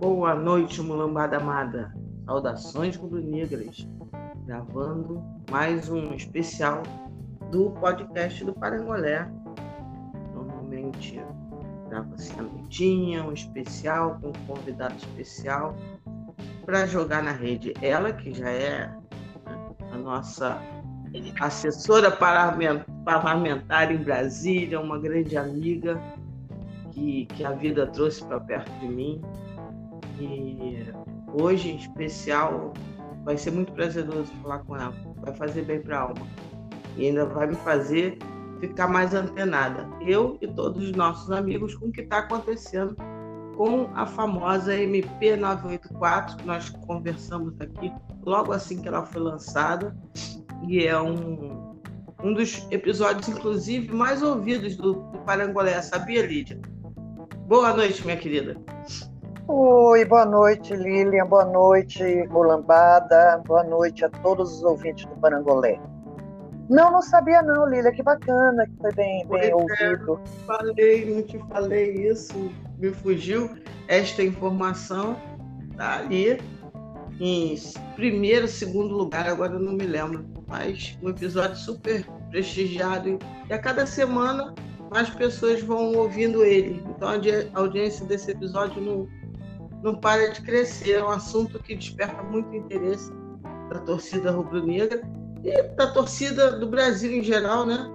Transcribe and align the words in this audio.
Boa 0.00 0.34
noite, 0.34 0.80
mulambada 0.80 1.36
amada. 1.36 1.94
Saudações 2.24 2.96
rubro-negras. 2.96 3.86
Gravando 4.46 5.22
mais 5.50 5.90
um 5.90 6.14
especial 6.14 6.82
do 7.50 7.72
podcast 7.72 8.42
do 8.42 8.54
Parangolé. 8.54 9.30
Normalmente 10.32 11.20
grava-se 11.90 12.32
a 12.40 12.42
noitinha, 12.42 13.22
um 13.22 13.34
especial 13.34 14.18
com 14.22 14.28
um 14.28 14.46
convidado 14.46 14.96
especial 14.96 15.76
para 16.64 16.86
jogar 16.86 17.22
na 17.22 17.32
rede. 17.32 17.74
Ela 17.82 18.10
que 18.10 18.32
já 18.32 18.48
é 18.48 18.86
né, 18.86 19.74
a 19.92 19.98
nossa 19.98 20.58
assessora 21.38 22.10
parlamentar 22.10 23.92
em 23.92 23.98
Brasília, 23.98 24.80
uma 24.80 24.98
grande 24.98 25.36
amiga 25.36 26.00
que, 26.90 27.26
que 27.26 27.44
a 27.44 27.50
vida 27.50 27.86
trouxe 27.86 28.24
para 28.24 28.40
perto 28.40 28.70
de 28.80 28.88
mim. 28.88 29.20
E 30.20 30.86
hoje, 31.32 31.70
em 31.70 31.76
especial, 31.76 32.72
vai 33.24 33.36
ser 33.36 33.50
muito 33.52 33.72
prazeroso 33.72 34.30
falar 34.42 34.58
com 34.60 34.76
ela. 34.76 34.94
Vai 35.22 35.34
fazer 35.34 35.62
bem 35.62 35.80
para 35.80 35.98
a 35.98 36.02
alma. 36.02 36.26
E 36.96 37.06
ainda 37.06 37.24
vai 37.24 37.46
me 37.46 37.56
fazer 37.56 38.18
ficar 38.60 38.88
mais 38.88 39.14
antenada. 39.14 39.88
Eu 40.00 40.36
e 40.40 40.46
todos 40.46 40.82
os 40.84 40.92
nossos 40.92 41.30
amigos 41.30 41.74
com 41.74 41.86
o 41.86 41.92
que 41.92 42.02
está 42.02 42.18
acontecendo 42.18 42.96
com 43.56 43.90
a 43.94 44.06
famosa 44.06 44.74
MP 44.74 45.36
984, 45.36 46.36
que 46.38 46.46
nós 46.46 46.70
conversamos 46.70 47.60
aqui 47.60 47.92
logo 48.22 48.52
assim 48.52 48.80
que 48.80 48.88
ela 48.88 49.04
foi 49.04 49.20
lançada. 49.20 49.96
E 50.66 50.86
é 50.86 51.00
um, 51.00 51.74
um 52.22 52.34
dos 52.34 52.66
episódios, 52.70 53.28
inclusive, 53.28 53.92
mais 53.92 54.22
ouvidos 54.22 54.76
do, 54.76 54.94
do 54.94 55.18
Parangolé, 55.20 55.80
sabia, 55.82 56.24
Lídia? 56.26 56.60
Boa 57.46 57.74
noite, 57.74 58.04
minha 58.04 58.16
querida. 58.16 58.56
Oi, 59.52 60.04
boa 60.04 60.24
noite, 60.24 60.76
Lilian, 60.76 61.26
boa 61.26 61.44
noite, 61.44 62.04
Mulambada, 62.30 63.42
boa 63.44 63.64
noite 63.64 64.04
a 64.04 64.08
todos 64.08 64.58
os 64.58 64.62
ouvintes 64.62 65.06
do 65.06 65.16
Parangolé. 65.16 65.80
Não, 66.68 66.92
não 66.92 67.02
sabia 67.02 67.42
não, 67.42 67.68
Lilian, 67.68 67.90
que 67.90 68.00
bacana, 68.00 68.64
que 68.64 68.76
foi 68.80 68.92
bem, 68.92 69.26
bem 69.26 69.50
é, 69.50 69.52
ouvido. 69.52 70.20
Falei, 70.46 71.12
não 71.12 71.22
te 71.24 71.36
falei 71.48 72.06
isso, 72.08 72.52
me 72.78 72.92
fugiu 72.92 73.50
esta 73.88 74.22
informação, 74.22 75.16
tá 75.76 75.98
ali 75.98 76.40
em 77.18 77.58
primeiro, 77.96 78.46
segundo 78.46 78.96
lugar, 78.96 79.28
agora 79.28 79.54
eu 79.54 79.60
não 79.60 79.72
me 79.72 79.84
lembro, 79.84 80.24
mas 80.46 80.96
um 81.02 81.08
episódio 81.08 81.56
super 81.56 82.06
prestigiado 82.30 83.18
e 83.48 83.52
a 83.52 83.58
cada 83.58 83.84
semana 83.84 84.54
mais 84.90 85.10
pessoas 85.10 85.60
vão 85.60 85.92
ouvindo 85.96 86.44
ele. 86.44 86.82
Então 86.88 87.08
a 87.08 87.58
audiência 87.58 88.06
desse 88.06 88.30
episódio 88.30 88.80
não, 88.80 89.08
não 89.82 89.96
para 89.96 90.32
de 90.32 90.42
crescer. 90.42 90.92
É 90.92 91.04
um 91.04 91.10
assunto 91.10 91.58
que 91.62 91.74
desperta 91.74 92.22
muito 92.22 92.54
interesse 92.54 93.10
da 93.70 93.80
torcida 93.80 94.30
rubro-negra 94.30 95.02
e 95.44 95.62
da 95.74 95.90
torcida 95.92 96.58
do 96.58 96.68
Brasil 96.68 97.12
em 97.12 97.22
geral, 97.22 97.64
né? 97.64 97.88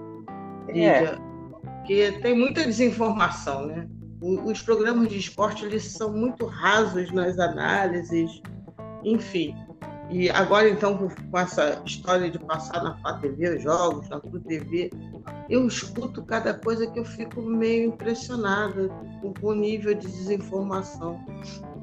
É. 0.70 1.18
Que 1.86 2.12
tem 2.22 2.36
muita 2.38 2.64
desinformação, 2.64 3.68
né? 3.68 3.88
Os 4.22 4.62
programas 4.62 5.08
de 5.10 5.20
esporte 5.20 5.66
eles 5.66 5.84
são 5.84 6.12
muito 6.12 6.46
rasos 6.46 7.12
nas 7.12 7.38
análises, 7.38 8.42
enfim. 9.04 9.56
E 10.10 10.30
agora, 10.30 10.70
então, 10.70 10.98
com 10.98 11.38
essa 11.38 11.82
história 11.86 12.30
de 12.30 12.38
passar 12.38 12.84
na 12.84 12.96
Flá 12.98 13.18
TV 13.18 13.56
os 13.56 13.64
jogos, 13.64 14.08
na 14.10 14.20
Flu 14.22 14.40
TV, 14.40 14.92
eu 15.50 15.66
escuto 15.66 16.24
cada 16.24 16.54
coisa 16.54 16.86
que 16.88 17.00
eu 17.00 17.06
fico 17.06 17.42
meio 17.42 17.90
impressionada 17.90 18.90
com 19.22 19.48
o 19.48 19.54
nível 19.54 19.96
de 19.96 20.06
desinformação. 20.06 21.20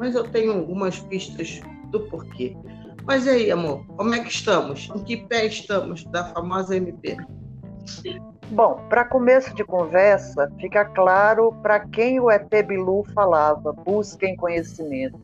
Mas 0.02 0.16
eu 0.16 0.24
tenho 0.24 0.52
algumas 0.52 0.98
pistas 0.98 1.60
do 1.92 2.00
porquê. 2.08 2.56
Mas 3.04 3.28
aí, 3.28 3.52
amor, 3.52 3.86
como 3.96 4.12
é 4.12 4.18
que 4.18 4.32
estamos? 4.32 4.90
Em 4.96 4.98
que 5.04 5.16
pé 5.28 5.46
estamos 5.46 6.02
da 6.06 6.24
famosa 6.24 6.74
MP? 6.74 7.16
Bom, 8.50 8.80
para 8.88 9.04
começo 9.04 9.54
de 9.54 9.62
conversa, 9.62 10.50
fica 10.60 10.84
claro 10.86 11.52
para 11.62 11.78
quem 11.86 12.18
o 12.18 12.28
ET 12.28 12.50
Bilu 12.66 13.04
falava: 13.14 13.72
busquem 13.72 14.34
conhecimento 14.34 15.22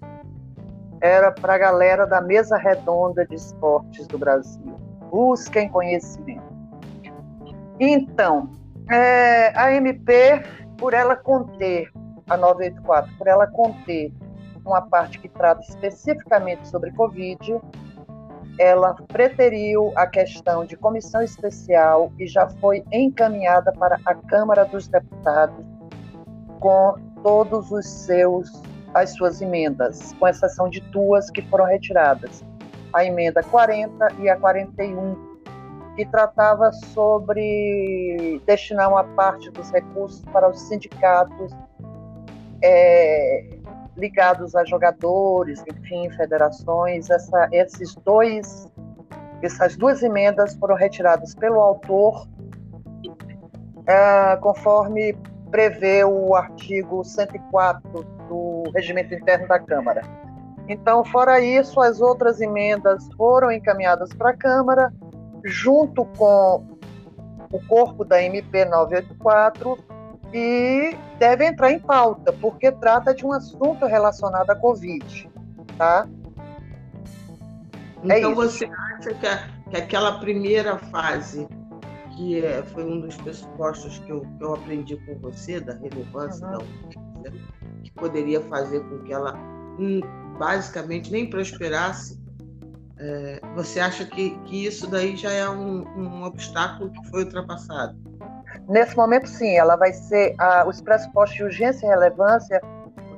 era 1.01 1.33
para 1.33 1.57
a 1.57 1.59
galera 1.59 2.07
da 2.07 2.21
mesa 2.21 2.57
redonda 2.57 3.27
de 3.27 3.35
esportes 3.35 4.07
do 4.07 4.17
Brasil. 4.17 4.77
Busquem 5.11 5.69
conhecimento. 5.69 6.57
Então, 7.81 8.49
é, 8.89 9.53
a 9.59 9.75
MP, 9.75 10.41
por 10.77 10.95
ela 10.95 11.17
conter, 11.17 11.91
a 12.29 12.37
984, 12.37 13.13
por 13.19 13.27
ela 13.27 13.49
conter 13.49 14.13
uma 14.69 14.83
parte 14.83 15.19
que 15.19 15.29
trata 15.29 15.63
especificamente 15.63 16.69
sobre 16.69 16.93
Covid, 16.93 17.61
ela 18.59 18.95
preteriu 19.07 19.93
a 19.97 20.07
questão 20.07 20.65
de 20.65 20.77
comissão 20.77 21.23
especial 21.23 22.13
e 22.19 22.27
já 22.27 22.49
foi 22.49 22.85
encaminhada 22.93 23.73
para 23.73 23.99
a 24.05 24.15
Câmara 24.15 24.65
dos 24.65 24.89
Deputados 24.89 25.65
com 26.61 26.97
todos 27.23 27.71
os 27.71 27.87
seus 27.87 28.51
as 28.95 29.11
suas 29.11 29.41
emendas, 29.41 30.15
com 30.15 30.27
exceção 30.27 30.69
de 30.69 30.81
duas 30.81 31.31
que 31.31 31.43
foram 31.43 31.67
retiradas. 31.67 32.43
A 32.93 33.05
emenda 33.05 33.43
40 33.43 34.15
e 34.19 34.31
a 34.31 34.37
41, 34.37 35.15
que 35.95 36.07
tratava 36.07 36.73
sobre 36.73 38.41
destinar 38.47 38.89
uma 38.89 39.05
parte 39.05 39.51
dos 39.51 39.71
recursos 39.71 40.25
para 40.33 40.49
os 40.49 40.59
sindicatos 40.63 41.53
é, 42.63 43.58
ligados 43.99 44.55
a 44.55 44.65
jogadores, 44.65 45.63
enfim, 45.71 46.09
federações. 46.11 47.11
Essa, 47.11 47.49
esses 47.53 47.95
dois, 47.97 48.67
essas 49.43 49.77
duas 49.77 50.03
emendas 50.03 50.55
foram 50.55 50.77
retiradas 50.77 51.35
pelo 51.35 51.61
autor, 51.61 52.27
é, 53.87 54.37
conforme 54.37 55.17
prevê 55.51 56.05
o 56.05 56.35
artigo 56.35 57.05
104 57.05 58.05
do 58.29 58.65
regimento 58.75 59.15
interno 59.15 59.49
da 59.49 59.59
Câmara. 59.59 60.03
Então, 60.69 61.03
fora 61.05 61.41
isso, 61.41 61.81
as 61.81 62.01
outras 62.01 62.41
emendas 62.41 63.09
foram 63.17 63.51
encaminhadas 63.51 64.13
para 64.13 64.31
a 64.31 64.37
Câmara, 64.37 64.93
junto 65.45 66.05
com 66.17 66.63
o 67.51 67.67
corpo 67.67 68.05
da 68.05 68.23
MP 68.23 68.67
984, 68.67 69.79
e 70.33 70.97
deve 71.19 71.47
entrar 71.47 71.73
em 71.73 71.79
pauta, 71.79 72.33
porque 72.33 72.71
trata 72.71 73.15
de 73.15 73.25
um 73.25 73.33
assunto 73.33 73.87
relacionado 73.87 74.51
à 74.51 74.57
Covid. 74.57 75.31
Tá? 75.77 76.09
É 78.09 78.19
então, 78.19 78.33
é 78.33 78.35
você 78.35 78.67
acha 78.67 79.15
que, 79.15 79.27
a, 79.27 79.49
que 79.71 79.77
aquela 79.77 80.19
primeira 80.21 80.79
fase 80.79 81.49
que 82.17 82.45
é, 82.45 82.63
foi 82.63 82.85
um 82.85 83.01
dos 83.01 83.17
pressupostos 83.17 83.99
que 84.01 84.11
eu, 84.11 84.23
que 84.23 84.45
eu 84.45 84.55
aprendi 84.55 84.97
com 84.97 85.19
você, 85.21 85.61
da 85.61 85.75
relevância 85.75 86.47
uhum. 86.49 87.23
da 87.23 87.31
que 87.83 87.93
poderia 87.93 88.41
fazer 88.43 88.81
com 88.81 88.99
que 89.05 89.13
ela 89.13 89.35
hum, 89.79 90.01
basicamente 90.39 91.13
nem 91.13 91.31
prosperasse. 91.31 92.19
É, 92.99 93.41
você 93.55 93.79
acha 93.79 94.05
que, 94.05 94.37
que 94.41 94.67
isso 94.67 94.89
daí 94.89 95.17
já 95.17 95.31
é 95.31 95.49
um, 95.49 95.87
um 95.97 96.25
obstáculo 96.25 96.91
que 96.91 97.09
foi 97.09 97.25
ultrapassado? 97.25 97.97
Nesse 98.69 98.95
momento, 98.97 99.27
sim, 99.27 99.57
ela 99.57 99.77
vai 99.77 99.93
ser. 99.93 100.37
os 100.67 100.81
pressupostos 100.81 101.37
de 101.37 101.45
urgência 101.45 101.87
e 101.87 101.89
relevância 101.89 102.61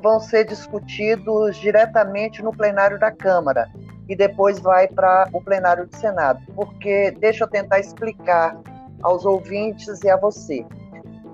vão 0.01 0.21
ser 0.21 0.45
discutidos 0.45 1.57
diretamente 1.57 2.43
no 2.43 2.53
plenário 2.53 2.99
da 2.99 3.11
Câmara 3.11 3.69
e 4.09 4.17
depois 4.17 4.59
vai 4.61 4.89
para 4.89 5.29
o 5.33 5.41
plenário 5.41 5.87
do 5.87 5.97
Senado. 5.97 6.41
Porque, 6.55 7.11
deixa 7.19 7.45
eu 7.45 7.49
tentar 7.49 7.81
explicar 7.81 8.57
aos 9.03 9.25
ouvintes 9.25 10.03
e 10.03 10.11
a 10.11 10.17
você. 10.17 10.65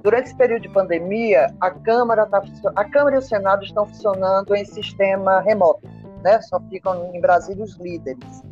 Durante 0.02 0.26
esse 0.26 0.36
período 0.36 0.62
de 0.62 0.68
pandemia, 0.68 1.52
a 1.60 1.70
Câmara, 1.70 2.26
tá, 2.26 2.42
a 2.76 2.84
Câmara 2.84 3.16
e 3.16 3.18
o 3.18 3.22
Senado 3.22 3.64
estão 3.64 3.86
funcionando 3.86 4.54
em 4.54 4.64
sistema 4.64 5.40
remoto, 5.40 5.88
né? 6.22 6.40
Só 6.42 6.60
ficam 6.70 7.12
em 7.12 7.20
Brasília 7.20 7.64
os 7.64 7.76
líderes. 7.76 8.42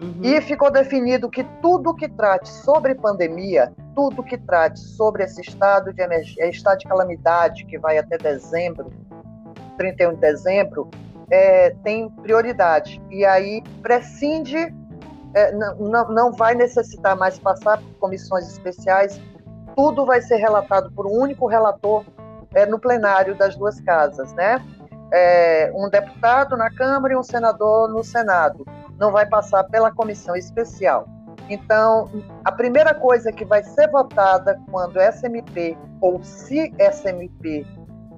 Uhum. 0.00 0.20
E 0.22 0.40
ficou 0.40 0.70
definido 0.70 1.28
que 1.28 1.44
tudo 1.60 1.94
que 1.94 2.08
trate 2.08 2.48
sobre 2.48 2.94
pandemia, 2.94 3.72
tudo 3.94 4.22
que 4.22 4.38
trate 4.38 4.80
sobre 4.80 5.24
esse 5.24 5.42
estado 5.42 5.92
de 5.92 6.02
emergência, 6.02 6.48
estado 6.48 6.78
de 6.78 6.88
calamidade 6.88 7.66
que 7.66 7.78
vai 7.78 7.98
até 7.98 8.16
dezembro, 8.16 8.90
31 9.76 10.14
de 10.14 10.20
dezembro, 10.20 10.88
é, 11.30 11.70
tem 11.84 12.08
prioridade. 12.08 13.00
E 13.10 13.24
aí 13.24 13.62
prescinde 13.82 14.74
é, 15.34 15.52
não, 15.52 16.08
não 16.08 16.32
vai 16.32 16.54
necessitar 16.54 17.16
mais 17.16 17.38
passar 17.38 17.78
por 17.78 17.94
comissões 17.98 18.48
especiais, 18.48 19.20
tudo 19.76 20.04
vai 20.04 20.20
ser 20.20 20.36
relatado 20.36 20.90
por 20.92 21.06
um 21.06 21.12
único 21.12 21.46
relator 21.46 22.04
é, 22.54 22.66
no 22.66 22.78
plenário 22.78 23.36
das 23.36 23.56
duas 23.56 23.80
casas, 23.80 24.32
né? 24.32 24.64
É, 25.12 25.72
um 25.74 25.88
deputado 25.88 26.56
na 26.56 26.70
Câmara 26.70 27.14
e 27.14 27.16
um 27.16 27.22
senador 27.22 27.88
no 27.88 28.02
Senado. 28.02 28.66
Não 29.00 29.10
vai 29.10 29.26
passar 29.26 29.64
pela 29.64 29.90
comissão 29.90 30.36
especial. 30.36 31.08
Então, 31.48 32.08
a 32.44 32.52
primeira 32.52 32.94
coisa 32.94 33.32
que 33.32 33.44
vai 33.44 33.62
ser 33.64 33.90
votada 33.90 34.60
quando 34.70 35.00
SMP 35.00 35.76
ou 36.00 36.22
se 36.22 36.72
SMP 36.78 37.66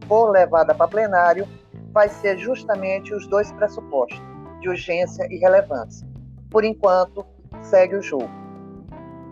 for 0.07 0.31
levada 0.31 0.75
para 0.75 0.89
plenário 0.89 1.49
vai 1.93 2.09
ser 2.09 2.37
justamente 2.39 3.15
os 3.15 3.27
dois 3.29 3.51
pressupostos, 3.53 4.21
de 4.61 4.69
urgência 4.69 5.27
e 5.31 5.39
relevância. 5.39 6.07
Por 6.51 6.65
enquanto, 6.65 7.25
segue 7.63 7.97
o 7.97 8.03
jogo. 8.03 8.31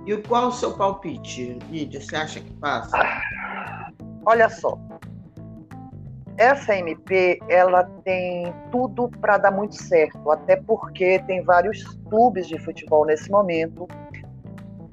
E 0.07 0.17
qual 0.17 0.49
o 0.49 0.53
seu 0.53 0.73
palpite, 0.77 1.59
Lídia? 1.69 2.01
Você 2.01 2.17
acha 2.17 2.41
que 2.41 2.53
passa? 2.55 2.97
olha 4.25 4.49
só, 4.49 4.79
essa 6.41 6.75
MP 6.75 7.39
ela 7.51 7.85
tem 8.03 8.51
tudo 8.71 9.11
para 9.21 9.37
dar 9.37 9.51
muito 9.51 9.75
certo, 9.75 10.31
até 10.31 10.57
porque 10.57 11.19
tem 11.27 11.45
vários 11.45 11.85
clubes 12.09 12.49
de 12.49 12.59
futebol 12.59 13.05
nesse 13.05 13.31
momento 13.31 13.87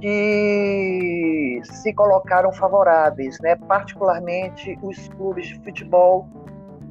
que 0.02 1.62
se 1.64 1.94
colocaram 1.94 2.52
favoráveis, 2.52 3.40
né? 3.40 3.56
Particularmente 3.56 4.78
os 4.84 5.08
clubes 5.08 5.48
de 5.48 5.56
futebol 5.64 6.28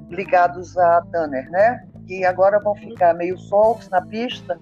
ligados 0.08 0.76
a 0.78 1.02
Tanner, 1.12 1.50
né? 1.50 1.86
Que 2.06 2.24
agora 2.24 2.58
vão 2.58 2.74
ficar 2.76 3.12
meio 3.12 3.36
soltos 3.36 3.90
na 3.90 4.00
pista 4.00 4.58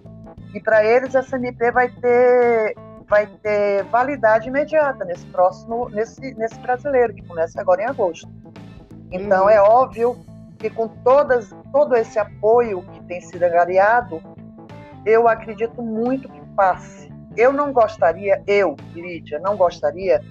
e 0.52 0.60
para 0.60 0.84
eles 0.84 1.14
essa 1.14 1.36
MP 1.36 1.70
vai 1.70 1.88
ter 1.88 2.74
vai 3.08 3.28
ter 3.28 3.84
validade 3.84 4.48
imediata 4.48 5.04
nesse 5.04 5.26
próximo 5.26 5.88
nesse 5.90 6.34
nesse 6.34 6.58
brasileiro 6.58 7.14
que 7.14 7.22
começa 7.28 7.60
agora 7.60 7.82
em 7.82 7.86
agosto. 7.86 8.28
Então 9.14 9.44
uhum. 9.44 9.50
é 9.50 9.60
óbvio 9.60 10.20
que 10.58 10.68
com 10.68 10.88
todas 10.88 11.50
todo 11.72 11.96
esse 11.96 12.18
apoio 12.18 12.82
que 12.92 13.02
tem 13.04 13.20
sido 13.20 13.42
angariado, 13.42 14.22
eu 15.06 15.26
acredito 15.26 15.82
muito 15.82 16.28
que 16.28 16.40
passe 16.54 17.04
eu 17.36 17.52
não 17.52 17.72
gostaria, 17.72 18.42
eu, 18.46 18.76
Lídia, 18.94 19.38
não 19.40 19.56
gostaria 19.56 20.22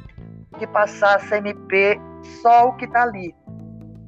que 0.58 0.66
passasse 0.68 1.34
a 1.34 1.38
MP 1.38 2.00
só 2.42 2.70
o 2.70 2.74
que 2.74 2.86
está 2.86 3.04
ali. 3.04 3.36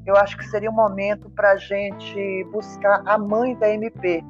Eu 0.06 0.16
acho 0.16 0.38
que 0.38 0.46
seria 0.46 0.70
um 0.70 0.74
momento 0.74 1.30
para 1.32 1.52
a 1.52 1.56
gente 1.58 2.44
buscar 2.52 3.02
a 3.06 3.18
mãe 3.18 3.56
da 3.56 3.70
MP, 3.70 4.24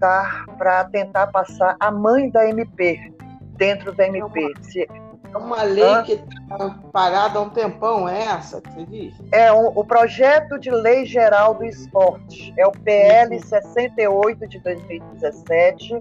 tá? 0.00 0.46
Para 0.56 0.84
tentar 0.84 1.26
passar 1.28 1.76
a 1.78 1.90
mãe 1.90 2.30
da 2.30 2.48
MP 2.48 3.12
dentro 3.56 3.92
da 3.92 4.06
MP. 4.06 4.40
Uma, 4.40 5.03
é 5.34 5.38
uma 5.38 5.62
lei 5.62 5.82
Hã? 5.82 6.02
que 6.02 6.12
está 6.12 6.78
parada 6.92 7.38
há 7.38 7.42
um 7.42 7.50
tempão, 7.50 8.08
é 8.08 8.22
essa 8.24 8.60
que 8.60 8.72
você 8.72 8.86
diz? 8.86 9.14
É 9.32 9.52
um, 9.52 9.66
o 9.74 9.84
projeto 9.84 10.58
de 10.58 10.70
lei 10.70 11.04
geral 11.04 11.54
do 11.54 11.64
esporte, 11.64 12.54
é 12.56 12.66
o 12.66 12.70
PL 12.70 13.38
68 13.40 14.48
de 14.48 14.58
2017 14.60 16.00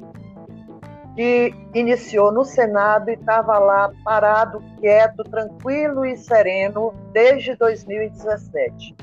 que 1.15 1.53
iniciou 1.73 2.31
no 2.31 2.43
Senado 2.43 3.09
e 3.09 3.13
estava 3.13 3.59
lá 3.59 3.91
parado, 4.03 4.63
quieto, 4.79 5.23
tranquilo 5.23 6.05
e 6.05 6.17
sereno 6.17 6.93
desde 7.11 7.55
2017. 7.55 8.95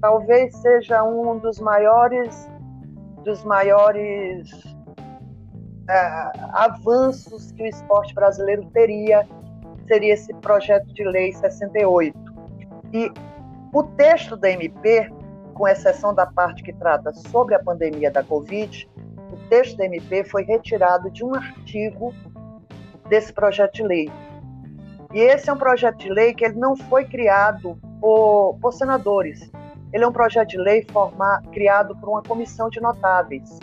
Talvez 0.00 0.56
seja 0.58 1.02
um 1.02 1.38
dos 1.38 1.58
maiores 1.58 2.48
dos 3.24 3.42
maiores 3.44 4.48
é, 5.90 6.32
avanços 6.52 7.50
que 7.50 7.64
o 7.64 7.66
esporte 7.66 8.14
brasileiro 8.14 8.64
teria 8.72 9.26
seria 9.86 10.14
esse 10.14 10.32
projeto 10.34 10.86
de 10.92 11.04
lei 11.04 11.32
68. 11.32 12.16
E 12.92 13.12
o 13.72 13.82
texto 13.82 14.36
da 14.36 14.50
MP, 14.50 15.10
com 15.54 15.66
exceção 15.66 16.14
da 16.14 16.26
parte 16.26 16.62
que 16.62 16.72
trata 16.72 17.12
sobre 17.12 17.54
a 17.54 17.58
pandemia 17.58 18.10
da 18.10 18.22
Covid, 18.22 18.88
o 19.32 19.36
texto 19.48 19.76
da 19.76 19.84
MP 19.84 20.24
foi 20.24 20.44
retirado 20.44 21.10
de 21.10 21.24
um 21.24 21.34
artigo 21.34 22.14
desse 23.08 23.32
projeto 23.32 23.74
de 23.74 23.82
lei. 23.82 24.10
E 25.12 25.20
esse 25.20 25.48
é 25.48 25.52
um 25.52 25.58
projeto 25.58 25.98
de 25.98 26.10
lei 26.10 26.34
que 26.34 26.44
ele 26.44 26.58
não 26.58 26.76
foi 26.76 27.04
criado 27.04 27.78
por, 28.00 28.58
por 28.60 28.72
senadores. 28.72 29.50
Ele 29.92 30.04
é 30.04 30.08
um 30.08 30.12
projeto 30.12 30.50
de 30.50 30.58
lei 30.58 30.84
formar, 30.90 31.42
criado 31.52 31.96
por 31.96 32.08
uma 32.08 32.22
comissão 32.22 32.68
de 32.68 32.80
notáveis. 32.80 33.58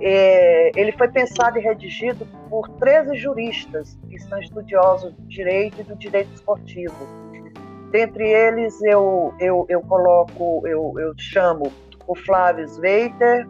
É, 0.00 0.70
ele 0.74 0.92
foi 0.92 1.08
pensado 1.08 1.58
e 1.58 1.62
redigido 1.62 2.26
por 2.48 2.68
13 2.68 3.16
juristas 3.16 3.98
que 4.08 4.18
são 4.18 4.38
estudiosos 4.40 5.12
do 5.12 5.22
direito 5.26 5.80
e 5.80 5.84
do 5.84 5.96
direito 5.96 6.32
esportivo. 6.34 6.94
Dentre 7.90 8.26
eles, 8.26 8.80
eu, 8.82 9.34
eu, 9.38 9.66
eu 9.68 9.80
coloco, 9.82 10.66
eu, 10.66 10.94
eu 10.98 11.14
chamo 11.18 11.70
o 12.06 12.14
Flávio 12.14 12.66
Sveiter, 12.66 13.46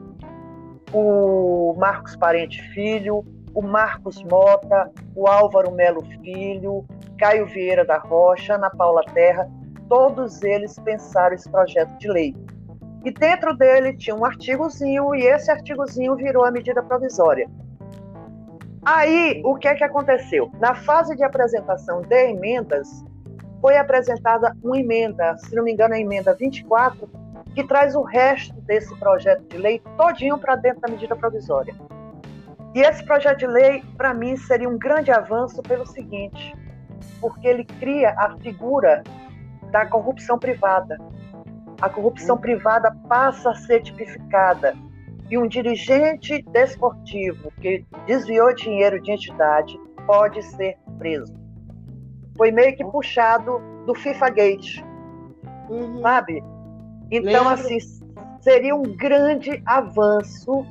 o 0.93 1.75
Marcos 1.79 2.17
Parente 2.17 2.61
Filho, 2.75 3.25
o 3.55 3.63
Marcos 3.63 4.23
Mota, 4.25 4.91
o 5.15 5.29
Álvaro 5.29 5.71
Melo 5.73 6.03
Filho, 6.23 6.85
Caio 7.19 7.47
Vieira 7.47 7.85
da 7.85 7.99
Rocha, 7.99 8.55
Ana 8.55 8.71
Paula 8.71 9.05
Terra, 9.15 9.49
todos 9.89 10.43
eles 10.43 10.79
pensaram 10.81 11.35
esse 11.35 11.49
projeto 11.51 11.97
de 11.99 12.09
lei. 12.09 12.35
E 13.05 13.11
dentro 13.11 13.55
dele 13.55 13.97
tinha 13.97 14.15
um 14.15 14.25
artigozinho, 14.25 15.15
e 15.15 15.23
esse 15.23 15.51
artigozinho 15.51 16.15
virou 16.17 16.45
a 16.45 16.51
medida 16.51 16.83
provisória. 16.83 17.49
Aí, 18.85 19.41
o 19.45 19.57
que 19.57 19.69
é 19.69 19.75
que 19.75 19.85
aconteceu? 19.85 20.51
Na 20.59 20.75
fase 20.75 21.17
de 21.17 21.23
apresentação 21.23 22.03
de 22.03 22.31
emendas, 22.31 23.05
foi 23.61 23.77
apresentada 23.77 24.57
uma 24.63 24.79
emenda, 24.79 25.37
se 25.39 25.55
não 25.55 25.63
me 25.63 25.73
engano, 25.73 25.95
a 25.95 26.01
emenda 26.01 26.35
24, 26.35 27.09
que 27.55 27.65
traz 27.65 27.95
o 27.95 28.03
resto 28.03 28.61
desse 28.63 28.95
projeto 28.99 29.43
de 29.49 29.57
lei 29.57 29.81
todinho 29.97 30.39
para 30.39 30.57
dentro 30.57 30.81
da 30.81 30.89
medida 30.89 31.15
provisória. 31.15 31.75
E 32.75 32.81
esse 32.81 33.05
projeto 33.05 33.39
de 33.39 33.47
lei, 33.47 33.85
para 33.97 34.15
mim, 34.15 34.37
seria 34.37 34.69
um 34.69 34.79
grande 34.79 35.13
avanço 35.13 35.63
pelo 35.63 35.87
seguinte, 35.87 36.57
porque 37.21 37.47
ele 37.47 37.65
cria 37.65 38.15
a 38.17 38.37
figura 38.39 39.03
da 39.71 39.87
corrupção 39.87 40.39
privada. 40.39 40.99
A 41.83 41.89
corrupção 41.91 42.39
privada 42.39 42.97
passa 43.09 43.51
a 43.51 43.55
ser 43.57 43.83
tipificada 43.83 44.77
e 45.29 45.37
um 45.37 45.49
dirigente 45.49 46.41
desportivo 46.53 47.53
que 47.61 47.85
desviou 48.07 48.55
dinheiro 48.55 49.03
de 49.03 49.11
entidade 49.11 49.77
pode 50.07 50.41
ser 50.43 50.79
preso. 50.97 51.35
Foi 52.37 52.53
meio 52.53 52.77
que 52.77 52.85
puxado 52.85 53.61
do 53.85 53.97
FIFA 53.97 54.31
Gate, 54.31 54.81
uhum. 55.69 56.01
sabe? 56.01 56.45
Então, 57.11 57.49
assim, 57.49 57.79
seria 58.41 58.77
um 58.77 58.83
grande 58.83 59.61
avanço 59.67 60.65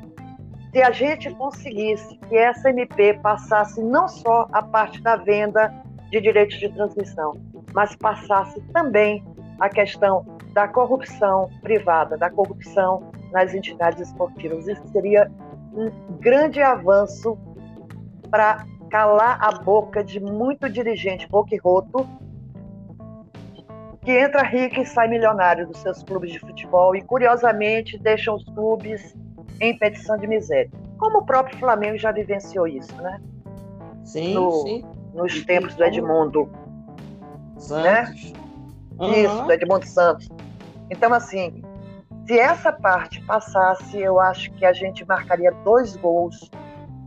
se 0.72 0.82
a 0.82 0.92
gente 0.92 1.30
conseguisse 1.36 2.18
que 2.30 2.38
essa 2.38 2.70
MP 2.70 3.16
passasse 3.16 3.84
não 3.84 4.08
só 4.08 4.48
a 4.54 4.64
parte 4.64 5.02
da 5.02 5.18
venda 5.18 5.74
de 6.10 6.22
direitos 6.22 6.58
de 6.58 6.70
transmissão, 6.70 7.34
mas 7.74 7.94
passasse 7.98 8.62
também 8.72 9.22
a 9.60 9.68
questão 9.68 10.40
da 10.54 10.68
corrupção 10.68 11.50
privada, 11.62 12.18
da 12.18 12.30
corrupção 12.30 13.12
nas 13.32 13.54
entidades 13.54 14.02
esportivas. 14.02 14.68
Isso 14.68 14.86
seria 14.90 15.32
um 15.74 15.90
grande 16.20 16.62
avanço 16.62 17.38
para 18.30 18.66
calar 18.90 19.38
a 19.42 19.52
boca 19.60 20.04
de 20.04 20.20
muito 20.20 20.70
dirigente 20.70 21.28
boquiroto 21.28 22.08
que 24.02 24.12
entra 24.12 24.44
rico 24.44 24.82
e 24.82 24.86
sai 24.86 25.08
milionário 25.08 25.68
dos 25.68 25.78
seus 25.78 26.04
clubes 26.04 26.32
de 26.32 26.40
futebol 26.40 26.96
e, 26.96 27.02
curiosamente, 27.02 27.98
deixam 28.00 28.36
os 28.36 28.44
clubes 28.46 29.16
em 29.60 29.78
petição 29.78 30.18
de 30.18 30.28
miséria. 30.28 30.72
Como 30.98 31.20
o 31.20 31.26
próprio 31.26 31.58
Flamengo 31.58 31.98
já 31.98 32.12
vivenciou 32.12 32.68
isso, 32.68 32.96
né? 33.02 33.22
Sim, 34.04 34.34
no, 34.34 34.52
sim. 34.64 34.84
Nos 35.14 35.36
e 35.36 35.46
tempos 35.46 35.76
do 35.76 35.84
Edmundo. 35.84 36.50
Santos. 37.58 38.32
Né? 38.32 38.34
Uhum. 39.00 39.14
Isso, 39.14 39.44
do 39.44 39.52
Edmundo 39.52 39.86
Santos. 39.86 40.28
Então, 40.92 41.14
assim, 41.14 41.64
se 42.28 42.38
essa 42.38 42.72
parte 42.72 43.20
passasse, 43.22 43.98
eu 43.98 44.20
acho 44.20 44.52
que 44.54 44.66
a 44.66 44.74
gente 44.74 45.04
marcaria 45.08 45.52
dois 45.64 45.96
gols 45.96 46.52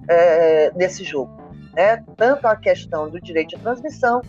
é, 0.09 0.73
nesse 0.75 1.05
jogo. 1.05 1.31
Né? 1.75 2.03
Tanto 2.17 2.47
a 2.47 2.57
questão 2.57 3.09
do 3.09 3.21
direito 3.21 3.51
de 3.51 3.63
transmissão, 3.63 4.23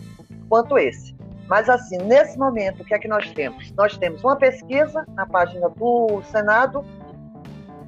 quanto 0.48 0.78
esse. 0.78 1.16
Mas, 1.48 1.68
assim, 1.68 1.96
nesse 1.98 2.38
momento, 2.38 2.82
o 2.82 2.84
que 2.84 2.94
é 2.94 2.98
que 2.98 3.08
nós 3.08 3.30
temos? 3.32 3.72
Nós 3.72 3.96
temos 3.96 4.22
uma 4.22 4.36
pesquisa 4.36 5.04
na 5.14 5.24
página 5.26 5.68
do 5.70 6.22
Senado 6.24 6.84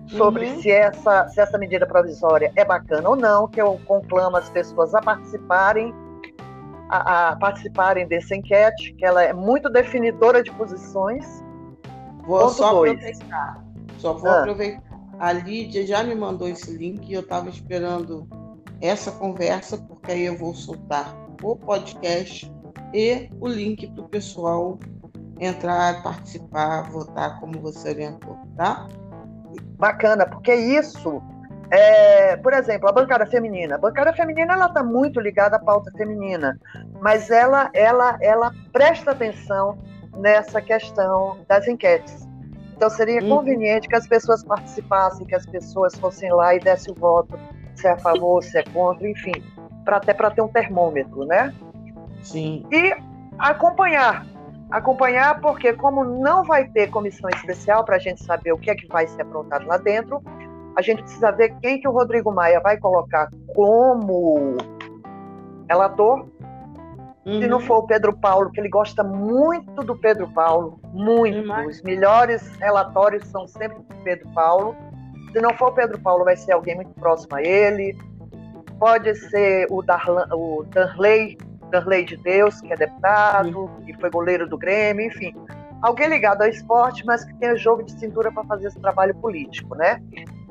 sobre 0.07 0.47
uhum. 0.47 0.63
se, 0.63 0.71
essa, 0.71 1.29
se 1.29 1.41
essa 1.41 1.59
medida 1.59 1.87
provisória 1.87 2.51
é 2.57 2.65
bacana 2.65 3.09
ou 3.09 3.17
não, 3.17 3.47
que 3.47 3.61
eu 3.61 3.79
conclamo 3.85 4.37
as 4.37 4.49
pessoas 4.49 4.95
a 4.95 5.03
participarem, 5.03 5.93
a, 6.89 7.31
a 7.31 7.37
participarem 7.37 8.07
dessa 8.07 8.35
enquete, 8.35 8.95
que 8.95 9.05
ela 9.05 9.23
é 9.23 9.33
muito 9.33 9.69
definidora 9.69 10.43
de 10.43 10.51
posições. 10.53 11.45
Vou 12.29 12.41
Ponto 12.41 12.53
só 12.53 12.73
dois. 12.73 12.93
aproveitar. 12.93 13.65
Só 13.97 14.13
vou 14.13 14.31
ah. 14.31 14.41
aproveitar. 14.41 14.83
A 15.19 15.33
Lídia 15.33 15.87
já 15.87 16.05
me 16.05 16.15
mandou 16.15 16.47
esse 16.47 16.71
link 16.77 17.09
e 17.09 17.15
eu 17.15 17.23
estava 17.23 17.49
esperando 17.49 18.29
essa 18.83 19.11
conversa, 19.11 19.79
porque 19.79 20.13
aí 20.13 20.27
eu 20.27 20.37
vou 20.37 20.55
soltar 20.55 21.17
o 21.43 21.57
podcast 21.57 22.53
e 22.93 23.31
o 23.41 23.49
link 23.49 23.87
para 23.93 24.05
o 24.05 24.09
pessoal 24.11 24.79
entrar, 25.41 26.03
participar, 26.03 26.83
votar 26.91 27.41
como 27.41 27.61
você 27.63 27.89
orientou, 27.89 28.37
tá? 28.59 28.87
Bacana, 29.79 30.27
porque 30.27 30.55
isso, 30.55 31.23
é, 31.71 32.37
por 32.37 32.53
exemplo, 32.53 32.91
a 32.91 32.93
bancada 32.93 33.27
feminina. 33.27 33.77
A 33.77 33.79
bancada 33.79 34.13
feminina 34.13 34.53
ela 34.53 34.67
está 34.67 34.85
muito 34.85 35.19
ligada 35.19 35.57
à 35.57 35.59
pauta 35.59 35.91
feminina, 35.97 36.61
mas 37.01 37.31
ela, 37.31 37.71
ela, 37.73 38.19
ela 38.21 38.53
presta 38.71 39.13
atenção 39.13 39.79
nessa 40.19 40.61
questão 40.61 41.39
das 41.49 41.67
enquetes. 41.67 42.27
Então 42.77 42.89
seria 42.91 43.23
uhum. 43.23 43.39
conveniente 43.39 43.89
que 43.89 43.97
as 43.97 44.07
pessoas 44.07 44.45
participassem, 44.45 45.27
que 45.27 45.35
as 45.35 45.47
pessoas 45.47 45.95
fossem 45.99 46.33
lá 46.33 46.55
e 46.55 46.61
dessem 46.61 46.93
o 46.93 46.97
voto, 46.97 47.39
se 47.75 47.87
é 47.87 47.91
a 47.91 47.99
favor, 47.99 48.43
se 48.43 48.59
é 48.59 48.63
contra, 48.63 49.09
enfim, 49.09 49.43
para 49.85 49.97
até 49.97 50.15
para 50.15 50.31
ter 50.31 50.43
um 50.43 50.49
termômetro, 50.49 51.25
né? 51.25 51.53
Sim. 52.23 52.65
E 52.71 52.95
acompanhar. 53.39 54.27
Acompanhar, 54.71 55.41
porque 55.41 55.73
como 55.73 56.05
não 56.05 56.45
vai 56.45 56.69
ter 56.69 56.91
comissão 56.91 57.29
especial 57.31 57.85
para 57.85 57.97
a 57.97 57.99
gente 57.99 58.23
saber 58.23 58.53
o 58.53 58.59
que 58.59 58.71
é 58.71 58.75
que 58.75 58.87
vai 58.87 59.07
ser 59.07 59.23
aprontado 59.23 59.67
lá 59.67 59.79
dentro, 59.79 60.23
a 60.77 60.83
gente 60.83 61.03
precisa 61.03 61.33
ver 61.33 61.57
quem 61.61 61.81
que 61.81 61.89
o 61.89 61.91
Rodrigo 61.91 62.33
Maia 62.33 62.61
vai 62.61 62.77
colocar 62.77 63.29
como 63.55 64.57
relator. 65.69 66.27
Uhum. 67.29 67.43
Se 67.43 67.47
não 67.47 67.59
uhum. 67.59 67.65
for 67.65 67.77
o 67.81 67.87
Pedro 67.87 68.17
Paulo, 68.17 68.51
que 68.51 68.59
ele 68.59 68.71
gosta 68.71 69.05
muito 69.05 69.85
do 69.85 69.95
Pedro 69.95 70.27
Paulo, 70.33 70.81
muito. 70.95 71.53
Os 71.67 71.83
melhores 71.83 72.57
relatórios 72.57 73.29
são 73.29 73.47
sempre 73.47 73.77
do 73.77 73.95
Pedro 74.03 74.27
Paulo. 74.31 74.75
Se 75.33 75.41
não 75.43 75.53
for 75.53 75.69
o 75.69 75.73
Pedro 75.73 76.01
Paulo, 76.01 76.25
vai 76.25 76.37
ser 76.37 76.53
alguém 76.53 76.77
muito 76.77 76.91
próximo 76.95 77.37
a 77.37 77.43
ele. 77.43 77.95
Pode 78.79 79.15
ser 79.15 79.67
o, 79.71 79.83
Darlan, 79.83 80.27
o 80.33 80.65
Darley, 80.71 81.37
Darley 81.71 82.07
de 82.07 82.17
Deus, 82.17 82.63
que 82.63 82.73
é 82.73 82.77
deputado, 82.77 83.61
uhum. 83.61 83.85
que 83.85 83.93
foi 84.01 84.09
goleiro 84.09 84.49
do 84.49 84.57
Grêmio, 84.57 85.07
enfim. 85.07 85.37
Alguém 85.83 86.09
ligado 86.09 86.41
ao 86.41 86.49
esporte, 86.49 87.05
mas 87.05 87.25
que 87.25 87.35
tenha 87.35 87.55
jogo 87.57 87.83
de 87.83 87.93
cintura 87.93 88.33
para 88.33 88.43
fazer 88.45 88.69
esse 88.69 88.81
trabalho 88.81 89.15
político, 89.17 89.75
né? 89.75 90.03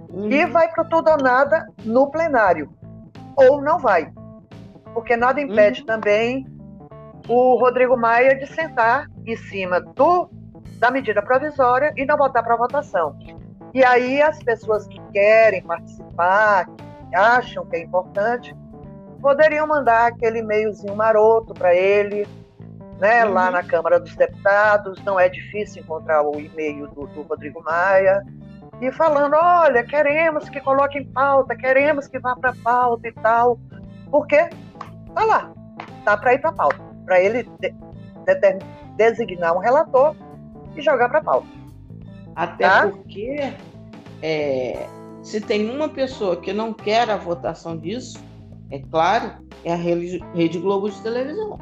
Uhum. 0.09 0.29
E 0.29 0.45
vai 0.45 0.71
para 0.71 0.83
tudo 0.83 1.09
ou 1.09 1.17
nada 1.17 1.65
no 1.83 2.11
plenário. 2.11 2.69
Ou 3.35 3.61
não 3.63 3.79
vai. 3.79 4.13
Porque 4.93 5.17
nada 5.17 5.41
impede 5.41 5.81
uhum. 5.81 5.87
também 5.87 6.56
o 7.27 7.55
Rodrigo 7.59 7.97
Maia 7.97 8.35
de 8.35 8.47
sentar 8.47 9.07
em 9.25 9.35
cima 9.35 9.81
do, 9.81 10.29
da 10.79 10.89
medida 10.89 11.21
provisória 11.21 11.93
e 11.95 12.05
não 12.05 12.15
botar 12.15 12.43
para 12.43 12.55
votação. 12.55 13.17
E 13.73 13.83
aí 13.83 14.21
as 14.21 14.41
pessoas 14.41 14.87
que 14.87 14.99
querem 15.11 15.61
participar, 15.61 16.65
que 16.65 17.15
acham 17.15 17.65
que 17.65 17.75
é 17.75 17.83
importante, 17.83 18.55
poderiam 19.21 19.67
mandar 19.67 20.07
aquele 20.07 20.39
e-mailzinho 20.39 20.95
maroto 20.95 21.53
para 21.53 21.75
ele, 21.75 22.27
né, 22.99 23.25
uhum. 23.25 23.33
lá 23.33 23.51
na 23.51 23.63
Câmara 23.63 23.99
dos 23.99 24.15
Deputados. 24.15 25.03
Não 25.03 25.19
é 25.19 25.27
difícil 25.27 25.83
encontrar 25.83 26.23
o 26.23 26.39
e-mail 26.39 26.87
do, 26.87 27.07
do 27.07 27.21
Rodrigo 27.23 27.61
Maia 27.63 28.23
e 28.81 28.91
falando: 28.91 29.35
olha, 29.35 29.83
queremos 29.83 30.49
que 30.49 30.61
coloque 30.61 30.99
em 30.99 31.05
pauta, 31.05 31.55
queremos 31.55 32.07
que 32.07 32.19
vá 32.19 32.35
para 32.35 32.53
pauta 32.63 33.07
e 33.07 33.11
tal, 33.11 33.59
porque 34.09 34.49
tá 35.13 35.25
lá, 35.25 35.51
tá 36.05 36.17
para 36.17 36.33
ir 36.33 36.39
para 36.39 36.51
pauta, 36.51 36.79
para 37.07 37.21
ele 37.21 37.43
de, 37.43 37.69
de, 37.69 38.59
designar 38.97 39.55
um 39.55 39.59
relator 39.59 40.13
e 40.75 40.81
jogar 40.81 41.09
para 41.09 41.23
pauta. 41.23 41.47
Até 42.35 42.67
tá? 42.67 42.87
porque 42.89 43.53
é, 44.21 44.87
se 45.23 45.39
tem 45.41 45.69
uma 45.71 45.89
pessoa 45.89 46.35
que 46.35 46.51
não 46.53 46.73
quer 46.73 47.09
a 47.09 47.15
votação 47.15 47.77
disso, 47.77 48.19
é 48.69 48.79
claro, 48.79 49.31
é 49.63 49.73
a 49.73 49.75
Rede 49.75 50.59
Globo 50.59 50.91
de 50.91 51.01
televisão, 51.01 51.57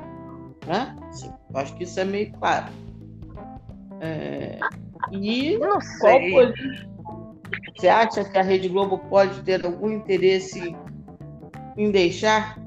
né? 0.66 0.98
Sim, 1.12 1.32
eu 1.54 1.60
acho 1.60 1.76
que 1.76 1.84
isso 1.84 2.00
é 2.00 2.04
meio 2.04 2.34
claro. 2.34 2.66
É, 4.02 4.60
e 5.12 5.58
não 5.60 5.80
sei. 5.80 6.54
Você 7.76 7.88
acha 7.88 8.24
que 8.24 8.38
a 8.38 8.42
Rede 8.42 8.68
Globo 8.68 8.98
pode 9.10 9.44
ter 9.44 9.64
algum 9.64 9.92
interesse 9.92 10.76
em 11.78 11.92
deixar? 11.92 12.65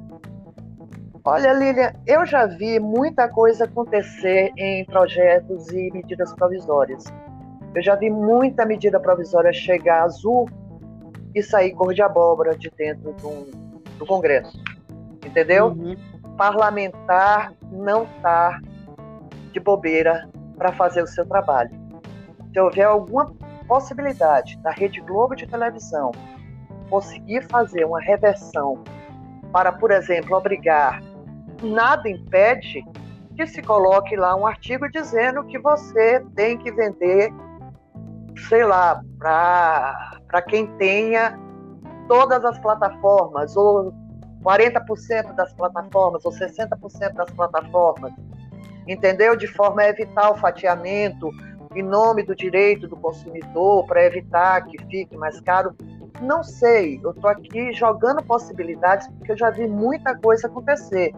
Olha, 1.30 1.52
Lília, 1.52 1.94
eu 2.06 2.24
já 2.24 2.46
vi 2.46 2.80
muita 2.80 3.28
coisa 3.28 3.64
acontecer 3.64 4.50
em 4.56 4.82
projetos 4.86 5.68
e 5.68 5.90
medidas 5.92 6.34
provisórias. 6.34 7.04
Eu 7.74 7.82
já 7.82 7.94
vi 7.96 8.08
muita 8.08 8.64
medida 8.64 8.98
provisória 8.98 9.52
chegar 9.52 10.04
azul 10.04 10.48
e 11.34 11.42
sair 11.42 11.72
cor 11.72 11.92
de 11.92 12.00
abóbora 12.00 12.56
de 12.56 12.70
dentro 12.70 13.12
do, 13.12 13.44
do 13.98 14.06
Congresso. 14.06 14.58
Entendeu? 15.22 15.66
Uhum. 15.66 15.96
Parlamentar 16.38 17.52
não 17.70 18.04
está 18.04 18.58
de 19.52 19.60
bobeira 19.60 20.30
para 20.56 20.72
fazer 20.72 21.02
o 21.02 21.06
seu 21.06 21.26
trabalho. 21.26 21.72
Se 22.54 22.58
houver 22.58 22.84
alguma 22.84 23.34
possibilidade 23.66 24.56
da 24.62 24.70
Rede 24.70 25.02
Globo 25.02 25.36
de 25.36 25.46
televisão 25.46 26.10
conseguir 26.88 27.42
fazer 27.50 27.84
uma 27.84 28.00
reversão 28.00 28.82
para, 29.52 29.70
por 29.70 29.90
exemplo, 29.90 30.34
obrigar, 30.34 31.02
nada 31.62 32.08
impede 32.08 32.84
que 33.36 33.46
se 33.46 33.62
coloque 33.62 34.16
lá 34.16 34.34
um 34.34 34.46
artigo 34.46 34.90
dizendo 34.90 35.44
que 35.44 35.58
você 35.58 36.24
tem 36.34 36.58
que 36.58 36.72
vender, 36.72 37.32
sei 38.48 38.64
lá, 38.64 39.00
para 39.18 40.42
quem 40.48 40.66
tenha 40.76 41.38
todas 42.08 42.44
as 42.44 42.58
plataformas, 42.58 43.56
ou 43.56 43.92
40% 44.42 45.34
das 45.34 45.52
plataformas, 45.52 46.24
ou 46.24 46.32
60% 46.32 47.14
das 47.14 47.30
plataformas, 47.30 48.12
entendeu? 48.86 49.36
De 49.36 49.46
forma 49.46 49.82
a 49.82 49.88
evitar 49.88 50.30
o 50.30 50.36
fatiamento, 50.36 51.30
em 51.74 51.82
nome 51.82 52.22
do 52.22 52.34
direito 52.34 52.88
do 52.88 52.96
consumidor, 52.96 53.86
para 53.86 54.04
evitar 54.04 54.64
que 54.64 54.82
fique 54.86 55.16
mais 55.16 55.40
caro? 55.40 55.76
Não 56.20 56.42
sei, 56.42 56.98
eu 57.04 57.10
estou 57.10 57.30
aqui 57.30 57.72
jogando 57.72 58.22
possibilidades 58.24 59.06
porque 59.08 59.30
eu 59.32 59.38
já 59.38 59.50
vi 59.50 59.68
muita 59.68 60.16
coisa 60.18 60.48
acontecer. 60.48 61.12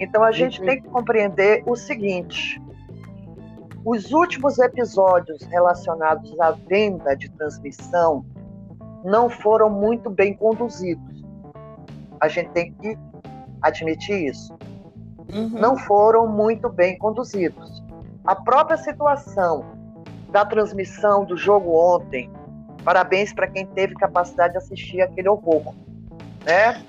Então 0.00 0.24
a 0.24 0.32
gente 0.32 0.58
uhum. 0.60 0.66
tem 0.66 0.80
que 0.80 0.88
compreender 0.88 1.62
o 1.66 1.76
seguinte: 1.76 2.60
os 3.84 4.10
últimos 4.10 4.58
episódios 4.58 5.42
relacionados 5.44 6.38
à 6.40 6.52
venda 6.52 7.14
de 7.14 7.30
transmissão 7.30 8.24
não 9.04 9.28
foram 9.28 9.68
muito 9.68 10.08
bem 10.08 10.34
conduzidos. 10.34 11.22
A 12.18 12.28
gente 12.28 12.50
tem 12.50 12.72
que 12.72 12.98
admitir 13.62 14.28
isso. 14.28 14.58
Uhum. 15.32 15.48
Não 15.50 15.76
foram 15.76 16.26
muito 16.26 16.68
bem 16.68 16.98
conduzidos. 16.98 17.82
A 18.24 18.34
própria 18.34 18.76
situação 18.76 19.64
da 20.30 20.44
transmissão 20.44 21.24
do 21.24 21.36
jogo 21.36 21.70
ontem, 21.72 22.30
parabéns 22.84 23.32
para 23.32 23.46
quem 23.46 23.66
teve 23.66 23.94
capacidade 23.94 24.52
de 24.52 24.58
assistir 24.58 25.00
aquele 25.00 25.28
horror, 25.28 25.74
né? 26.44 26.82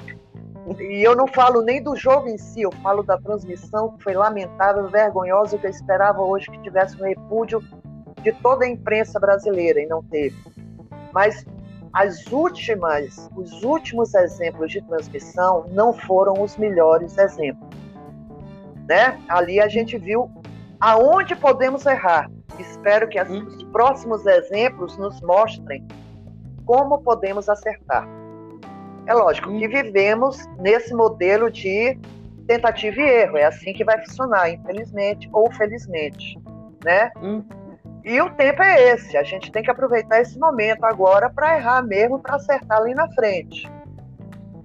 E 0.80 1.06
eu 1.06 1.16
não 1.16 1.28
falo 1.28 1.62
nem 1.62 1.82
do 1.82 1.96
jogo 1.96 2.28
em 2.28 2.38
si, 2.38 2.62
eu 2.62 2.72
falo 2.84 3.04
da 3.04 3.18
transmissão 3.18 3.98
que 3.98 4.04
foi 4.04 4.14
lamentável, 4.14 4.88
vergonhosa, 4.88 5.58
que 5.58 5.66
eu 5.66 5.72
esperava 5.72 6.22
hoje 6.22 6.50
que 6.52 6.62
tivesse 6.62 7.02
um 7.02 7.06
repúdio 7.06 7.64
de 8.22 8.32
toda 8.34 8.66
a 8.66 8.70
imprensa 8.70 9.20
brasileira 9.20 9.82
e 9.82 9.88
não 9.88 10.04
teve. 10.04 10.36
Mas 11.12 11.46
as 11.94 12.26
últimas, 12.32 13.30
os 13.36 13.64
últimos 13.64 14.14
exemplos 14.14 14.72
de 14.72 14.82
transmissão 14.82 15.66
não 15.72 15.92
foram 15.92 16.42
os 16.42 16.56
melhores 16.58 17.18
exemplos. 17.18 17.70
Né? 18.88 19.20
Ali 19.28 19.60
a 19.60 19.68
gente 19.68 19.98
viu 19.98 20.30
aonde 20.80 21.36
podemos 21.36 21.86
errar. 21.86 22.30
Espero 22.60 23.08
que 23.08 23.22
hum. 23.22 23.46
os 23.48 23.64
próximos 23.64 24.26
exemplos 24.26 24.98
nos 24.98 25.20
mostrem 25.22 25.86
como 26.66 27.00
podemos 27.00 27.50
acertar. 27.50 28.08
É 29.06 29.14
lógico 29.14 29.50
que 29.50 29.68
hum. 29.68 29.70
vivemos 29.70 30.48
nesse 30.60 30.94
modelo 30.94 31.50
de 31.50 31.98
tentativa 32.48 33.00
e 33.00 33.04
erro, 33.04 33.38
é 33.38 33.46
assim 33.46 33.74
que 33.74 33.84
vai 33.84 33.98
funcionar, 34.06 34.50
infelizmente 34.50 35.30
ou 35.32 35.52
felizmente, 35.52 36.40
né? 36.84 37.12
Hum. 37.22 37.44
E 38.04 38.20
o 38.20 38.30
tempo 38.32 38.64
é 38.64 38.94
esse, 38.94 39.16
a 39.16 39.24
gente 39.24 39.52
tem 39.52 39.62
que 39.62 39.70
aproveitar 39.70 40.22
esse 40.22 40.38
momento 40.40 40.84
agora 40.84 41.30
para 41.30 41.58
errar 41.58 41.84
mesmo, 41.84 42.20
para 42.20 42.36
acertar 42.36 42.80
ali 42.80 42.96
na 42.96 43.08
frente. 43.12 43.72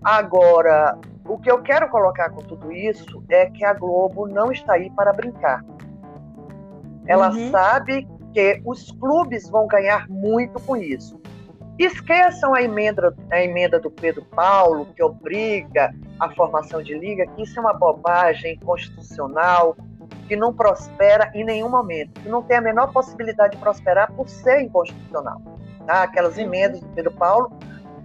Agora, 0.02 0.98
o 1.24 1.38
que 1.38 1.50
eu 1.50 1.60
quero 1.62 1.88
colocar 1.90 2.30
com 2.30 2.40
tudo 2.42 2.72
isso 2.72 3.22
é 3.28 3.46
que 3.46 3.64
a 3.64 3.74
Globo 3.74 4.26
não 4.26 4.50
está 4.50 4.74
aí 4.74 4.90
para 4.90 5.12
brincar. 5.12 5.64
Ela 7.06 7.30
uhum. 7.30 7.50
sabe 7.50 8.08
que 8.32 8.60
os 8.64 8.90
clubes 8.92 9.48
vão 9.50 9.66
ganhar 9.66 10.08
muito 10.08 10.60
com 10.60 10.76
isso. 10.76 11.20
Esqueçam 11.78 12.54
a 12.54 12.62
emenda, 12.62 13.14
a 13.30 13.42
emenda 13.42 13.78
do 13.78 13.90
Pedro 13.90 14.24
Paulo, 14.24 14.86
que 14.94 15.02
obriga 15.02 15.94
a 16.18 16.30
formação 16.30 16.82
de 16.82 16.98
liga, 16.98 17.26
que 17.26 17.42
isso 17.42 17.58
é 17.58 17.60
uma 17.60 17.74
bobagem 17.74 18.58
constitucional, 18.60 19.76
que 20.26 20.34
não 20.34 20.54
prospera 20.54 21.30
em 21.34 21.44
nenhum 21.44 21.68
momento, 21.68 22.20
que 22.20 22.28
não 22.28 22.42
tem 22.42 22.56
a 22.56 22.60
menor 22.60 22.92
possibilidade 22.92 23.56
de 23.56 23.62
prosperar 23.62 24.10
por 24.12 24.28
ser 24.28 24.62
inconstitucional. 24.62 25.40
Tá? 25.86 26.04
Aquelas 26.04 26.38
emendas 26.38 26.80
do 26.80 26.88
Pedro 26.88 27.12
Paulo 27.12 27.52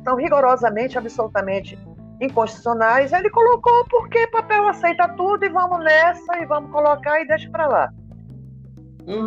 são 0.03 0.17
rigorosamente, 0.17 0.97
absolutamente 0.97 1.79
inconstitucionais. 2.19 3.13
Ele 3.13 3.29
colocou 3.29 3.85
porque 3.89 4.27
papel 4.27 4.67
aceita 4.67 5.07
tudo 5.09 5.45
e 5.45 5.49
vamos 5.49 5.83
nessa 5.83 6.37
e 6.39 6.45
vamos 6.45 6.71
colocar 6.71 7.21
e 7.21 7.27
deixa 7.27 7.49
para 7.49 7.67
lá. 7.67 7.93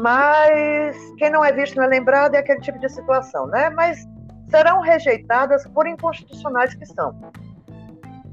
Mas 0.02 0.96
quem 1.18 1.30
não 1.30 1.44
é 1.44 1.50
visto 1.50 1.76
não 1.76 1.84
é 1.84 1.88
lembrado 1.88 2.36
é 2.36 2.38
aquele 2.38 2.60
tipo 2.60 2.78
de 2.78 2.88
situação, 2.88 3.46
né? 3.48 3.70
Mas 3.70 4.06
serão 4.54 4.80
rejeitadas 4.80 5.66
por 5.66 5.84
inconstitucionais 5.88 6.75
que 6.75 6.87
são. 6.87 7.12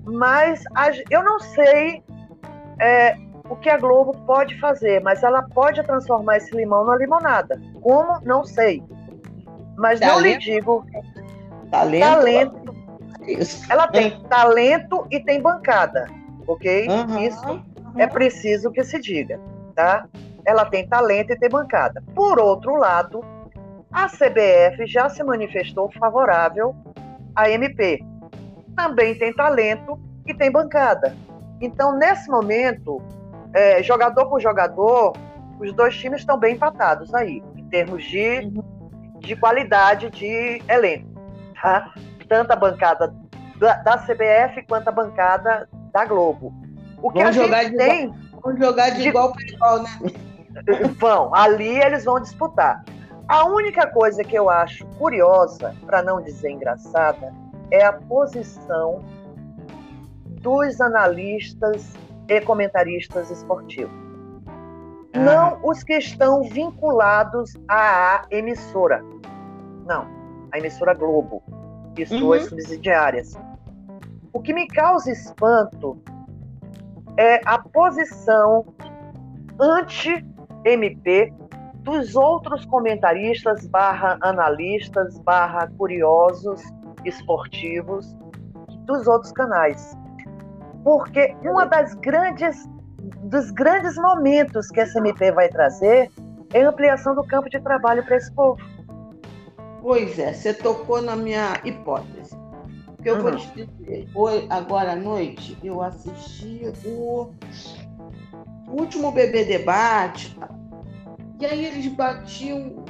Mas 0.03 0.63
eu 1.09 1.23
não 1.23 1.39
sei 1.39 2.03
é, 2.79 3.17
o 3.49 3.55
que 3.55 3.69
a 3.69 3.77
Globo 3.77 4.13
pode 4.27 4.59
fazer, 4.59 5.01
mas 5.01 5.23
ela 5.23 5.41
pode 5.41 5.81
transformar 5.83 6.37
esse 6.37 6.55
limão 6.55 6.85
na 6.85 6.95
limonada. 6.95 7.59
Como? 7.81 8.19
Não 8.23 8.43
sei. 8.43 8.83
Mas 9.75 9.99
talento. 9.99 10.15
não 10.15 10.21
lhe 10.21 10.37
digo. 10.37 10.85
Talento. 11.71 12.01
talento. 12.01 12.75
Isso. 13.27 13.71
Ela 13.71 13.87
tem 13.87 14.19
talento 14.29 15.07
e 15.09 15.19
tem 15.19 15.41
bancada, 15.41 16.07
ok? 16.47 16.87
Uhum. 16.87 17.19
Isso 17.19 17.49
uhum. 17.49 17.63
é 17.97 18.05
preciso 18.05 18.71
que 18.71 18.83
se 18.83 18.99
diga, 18.99 19.39
tá? 19.75 20.07
Ela 20.45 20.65
tem 20.65 20.87
talento 20.87 21.31
e 21.31 21.35
tem 21.37 21.49
bancada. 21.49 22.03
Por 22.15 22.39
outro 22.39 22.75
lado, 22.75 23.23
a 23.91 24.07
CBF 24.07 24.85
já 24.87 25.09
se 25.09 25.23
manifestou 25.23 25.91
favorável 25.91 26.75
à 27.35 27.49
MP. 27.49 27.99
Também 28.75 29.15
tem 29.15 29.33
talento 29.33 29.99
e 30.25 30.33
tem 30.33 30.51
bancada. 30.51 31.15
Então, 31.59 31.95
nesse 31.97 32.29
momento, 32.29 33.01
é, 33.53 33.83
jogador 33.83 34.27
por 34.27 34.39
jogador, 34.39 35.13
os 35.59 35.73
dois 35.73 35.95
times 35.97 36.21
estão 36.21 36.39
bem 36.39 36.55
empatados 36.55 37.13
aí, 37.13 37.43
em 37.55 37.69
termos 37.69 38.03
de, 38.03 38.51
de 39.19 39.35
qualidade 39.35 40.09
de 40.09 40.61
elenco. 40.67 41.11
Tá? 41.61 41.93
Tanto 42.27 42.51
a 42.51 42.55
bancada 42.55 43.13
da, 43.57 43.73
da 43.75 43.97
CBF 43.97 44.65
quanto 44.67 44.87
a 44.87 44.91
bancada 44.91 45.69
da 45.91 46.05
Globo. 46.05 46.53
O 47.01 47.11
que 47.11 47.19
vamos 47.19 47.37
a 47.37 47.63
gente 47.63 47.77
tem. 47.77 48.05
Igual, 48.05 48.41
vamos 48.41 48.59
jogar 48.59 48.89
de, 48.91 49.01
de 49.01 49.09
igual 49.09 49.33
para 49.33 49.43
igual, 49.43 49.83
né? 49.83 49.89
Vão, 50.99 51.33
ali 51.33 51.79
eles 51.79 52.03
vão 52.03 52.19
disputar. 52.19 52.83
A 53.31 53.45
única 53.45 53.87
coisa 53.87 54.25
que 54.25 54.35
eu 54.37 54.49
acho 54.49 54.85
curiosa, 54.97 55.73
para 55.85 56.03
não 56.03 56.21
dizer 56.21 56.51
engraçada, 56.51 57.33
é 57.71 57.81
a 57.81 57.93
posição 57.93 59.05
dos 60.41 60.81
analistas 60.81 61.93
e 62.27 62.41
comentaristas 62.41 63.31
esportivos. 63.31 63.95
Ah. 65.13 65.19
Não 65.19 65.59
os 65.63 65.81
que 65.81 65.93
estão 65.93 66.43
vinculados 66.43 67.53
à 67.69 68.25
emissora. 68.29 69.01
Não, 69.85 70.05
a 70.51 70.57
emissora 70.57 70.93
Globo 70.93 71.41
e 71.97 72.05
suas 72.05 72.43
uhum. 72.43 72.49
subsidiárias. 72.49 73.33
O 74.33 74.41
que 74.41 74.53
me 74.53 74.67
causa 74.67 75.09
espanto 75.09 76.03
é 77.15 77.39
a 77.45 77.57
posição 77.57 78.65
anti-MP 79.57 81.33
dos 81.81 82.15
outros 82.15 82.65
comentaristas 82.65 83.65
barra 83.67 84.17
analistas 84.21 85.17
barra 85.19 85.67
curiosos 85.77 86.61
esportivos 87.05 88.15
dos 88.85 89.07
outros 89.07 89.31
canais. 89.31 89.97
Porque 90.83 91.35
uma 91.43 91.65
das 91.65 91.93
grandes 91.95 92.69
dos 93.23 93.49
grandes 93.51 93.95
momentos 93.95 94.67
que 94.67 94.79
essa 94.79 94.99
MP 94.99 95.31
vai 95.31 95.49
trazer 95.49 96.11
é 96.53 96.63
a 96.63 96.69
ampliação 96.69 97.15
do 97.15 97.23
campo 97.23 97.49
de 97.49 97.59
trabalho 97.59 98.03
para 98.05 98.17
esse 98.17 98.31
povo. 98.33 98.61
Pois 99.81 100.19
é, 100.19 100.33
você 100.33 100.53
tocou 100.53 101.01
na 101.01 101.15
minha 101.15 101.59
hipótese. 101.63 102.39
Porque 102.85 103.09
eu 103.09 103.15
uhum. 103.15 103.21
vou 103.21 103.35
te 103.35 103.65
dizer, 103.65 104.07
hoje, 104.13 104.45
agora 104.49 104.91
à 104.91 104.95
noite, 104.95 105.57
eu 105.63 105.81
assisti 105.81 106.61
o, 106.85 107.31
o 108.67 108.79
último 108.79 109.11
Bebê 109.11 109.43
Debate. 109.43 110.37
E 111.41 111.45
aí 111.45 111.65
eles 111.65 111.87
batiam 111.87 112.85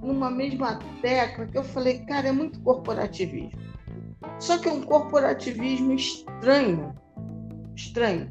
numa 0.00 0.30
mesma 0.30 0.78
tecla 1.02 1.46
que 1.46 1.58
eu 1.58 1.64
falei, 1.64 1.98
cara, 2.04 2.28
é 2.28 2.32
muito 2.32 2.60
corporativismo. 2.60 3.58
Só 4.38 4.56
que 4.56 4.68
é 4.68 4.72
um 4.72 4.82
corporativismo 4.82 5.92
estranho. 5.92 6.94
Estranho. 7.74 8.30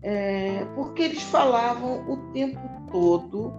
É, 0.00 0.64
porque 0.76 1.02
eles 1.02 1.22
falavam 1.24 2.08
o 2.08 2.32
tempo 2.32 2.60
todo 2.92 3.52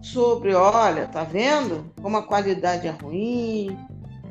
sobre, 0.00 0.54
olha, 0.54 1.06
tá 1.08 1.24
vendo 1.24 1.92
como 2.00 2.16
a 2.16 2.22
qualidade 2.22 2.86
é 2.86 2.90
ruim, 2.90 3.76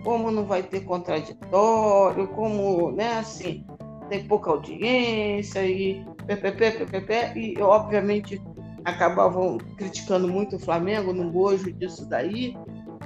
como 0.03 0.31
não 0.31 0.45
vai 0.45 0.63
ter 0.63 0.79
contraditório, 0.81 2.27
como, 2.29 2.91
né, 2.91 3.19
assim, 3.19 3.63
tem 4.09 4.27
pouca 4.27 4.49
audiência 4.49 5.63
e 5.63 6.03
ppp, 6.25 7.33
e 7.35 7.61
obviamente 7.61 8.41
acabavam 8.87 9.57
criticando 9.75 10.29
muito 10.29 10.55
o 10.55 10.59
Flamengo 10.59 11.11
no 11.11 11.29
bojo 11.29 11.73
disso 11.73 12.05
daí, 12.05 12.55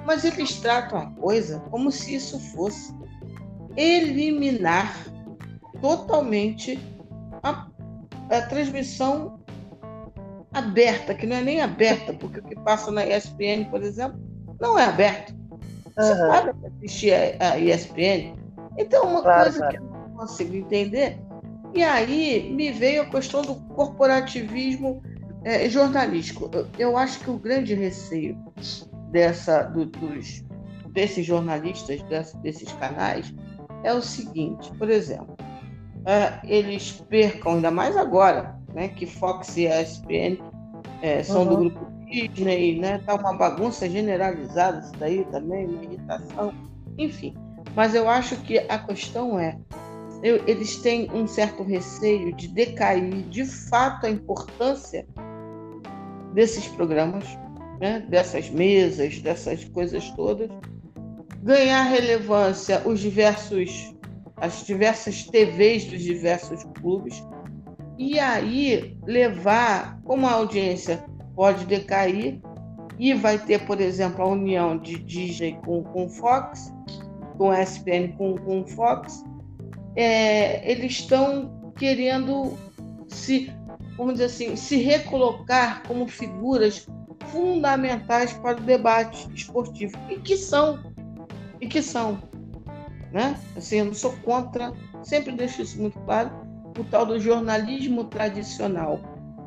mas 0.05 0.23
eles 0.23 0.59
tratam 0.59 0.99
a 0.99 1.11
coisa 1.13 1.59
como 1.71 1.91
se 1.91 2.15
isso 2.15 2.39
fosse 2.53 2.93
eliminar 3.75 4.95
totalmente 5.81 6.79
a, 7.41 7.67
a 8.29 8.41
transmissão 8.43 9.39
aberta, 10.53 11.15
que 11.15 11.25
não 11.25 11.37
é 11.37 11.41
nem 11.41 11.61
aberta, 11.61 12.13
porque 12.13 12.39
o 12.39 12.43
que 12.43 12.55
passa 12.57 12.91
na 12.91 13.03
ESPN, 13.03 13.65
por 13.71 13.81
exemplo, 13.81 14.19
não 14.59 14.77
é 14.77 14.85
aberto. 14.85 15.33
Você 15.97 16.11
uhum. 16.11 16.29
pode 16.29 16.67
assistir 16.67 17.13
a, 17.13 17.53
a 17.53 17.57
ESPN. 17.57 18.35
Então, 18.77 19.07
uma 19.07 19.23
claro, 19.23 19.43
coisa 19.43 19.57
claro. 19.57 19.73
que 19.73 19.81
eu 19.81 19.85
não 19.85 20.09
consigo 20.15 20.55
entender, 20.55 21.19
e 21.73 21.81
aí 21.83 22.53
me 22.53 22.71
veio 22.71 23.01
a 23.01 23.05
questão 23.05 23.41
do 23.41 23.55
corporativismo 23.73 25.01
é, 25.43 25.67
jornalístico. 25.69 26.49
Eu, 26.77 26.97
acho 26.97 27.19
que 27.19 27.29
o 27.29 27.37
grande 27.37 27.73
receio 27.73 28.37
dessa, 29.11 29.63
do, 29.63 29.85
dos, 29.85 30.43
desses 30.89 31.25
jornalistas, 31.25 32.01
desse, 32.03 32.37
desses 32.37 32.71
canais, 32.73 33.33
é 33.83 33.93
o 33.93 34.01
seguinte, 34.01 34.71
por 34.77 34.89
exemplo, 34.89 35.35
é, 36.05 36.39
eles 36.43 37.03
percam, 37.09 37.53
ainda 37.53 37.71
mais 37.71 37.97
agora, 37.97 38.55
né, 38.73 38.89
que 38.89 39.05
Fox 39.05 39.57
e 39.57 39.67
ESPN 39.67 40.37
é, 41.01 41.23
são 41.23 41.43
uhum. 41.43 41.49
do 41.49 41.57
grupo 41.57 41.91
Disney, 42.05 42.79
né? 42.79 42.99
Tá 43.05 43.15
uma 43.15 43.33
bagunça 43.33 43.89
generalizada 43.89 44.79
isso 44.79 44.91
daí 44.99 45.25
também, 45.25 45.65
uma 45.65 45.83
irritação, 45.83 46.53
enfim. 46.97 47.33
Mas 47.75 47.95
eu 47.95 48.09
acho 48.09 48.35
que 48.41 48.59
a 48.59 48.77
questão 48.79 49.39
é, 49.39 49.57
eu, 50.21 50.43
eles 50.45 50.75
têm 50.77 51.09
um 51.11 51.25
certo 51.25 51.63
receio 51.63 52.33
de 52.35 52.47
decair 52.47 53.23
de 53.29 53.45
fato 53.45 54.05
a 54.05 54.09
importância 54.09 55.07
desses 56.33 56.67
programas, 56.67 57.25
né? 57.79 58.05
dessas 58.09 58.49
mesas, 58.49 59.19
dessas 59.19 59.63
coisas 59.65 60.09
todas, 60.11 60.49
ganhar 61.43 61.83
relevância 61.83 62.81
os 62.85 62.99
diversos 62.99 63.93
as 64.37 64.65
diversas 64.65 65.23
TVs 65.25 65.85
dos 65.85 66.01
diversos 66.01 66.63
clubes 66.81 67.23
e 67.97 68.17
aí 68.17 68.97
levar, 69.05 70.01
como 70.03 70.25
a 70.25 70.31
audiência 70.31 71.05
pode 71.35 71.65
decair, 71.65 72.41
e 72.97 73.13
vai 73.13 73.37
ter, 73.37 73.65
por 73.65 73.79
exemplo, 73.79 74.23
a 74.23 74.27
união 74.27 74.77
de 74.77 74.97
Disney 74.99 75.57
com, 75.63 75.83
com 75.83 76.09
Fox, 76.09 76.73
com 77.37 77.53
SPN 77.53 78.13
com, 78.17 78.35
com 78.37 78.65
Fox, 78.65 79.23
é, 79.95 80.69
eles 80.69 80.93
estão 80.93 81.71
querendo 81.77 82.57
se, 83.07 83.51
vamos 84.01 84.15
dizer 84.15 84.25
assim, 84.25 84.55
se 84.55 84.77
recolocar 84.77 85.83
como 85.87 86.07
figuras 86.07 86.87
fundamentais 87.27 88.33
para 88.33 88.57
o 88.57 88.61
debate 88.63 89.29
esportivo, 89.31 89.95
e 90.09 90.15
que 90.15 90.35
são, 90.35 90.79
e 91.61 91.67
que 91.67 91.83
são, 91.83 92.17
né? 93.11 93.39
Assim, 93.55 93.77
eu 93.77 93.85
não 93.85 93.93
sou 93.93 94.11
contra, 94.23 94.73
sempre 95.03 95.33
deixo 95.33 95.61
isso 95.61 95.79
muito 95.79 95.99
claro, 95.99 96.31
o 96.79 96.83
tal 96.85 97.05
do 97.05 97.19
jornalismo 97.19 98.05
tradicional. 98.05 98.99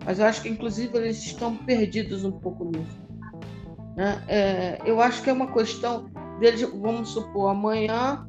Mas 0.07 0.21
eu 0.21 0.27
acho 0.27 0.41
que, 0.41 0.49
inclusive, 0.49 0.97
eles 0.99 1.19
estão 1.19 1.57
perdidos 1.57 2.25
um 2.25 2.31
pouco 2.31 2.65
nisso. 2.65 3.03
Né? 3.97 4.23
É, 4.29 4.79
eu 4.85 5.01
acho 5.01 5.21
que 5.21 5.31
é 5.31 5.33
uma 5.33 5.53
questão 5.53 6.09
deles, 6.39 6.61
vamos 6.61 7.09
supor, 7.09 7.51
amanhã 7.51 8.25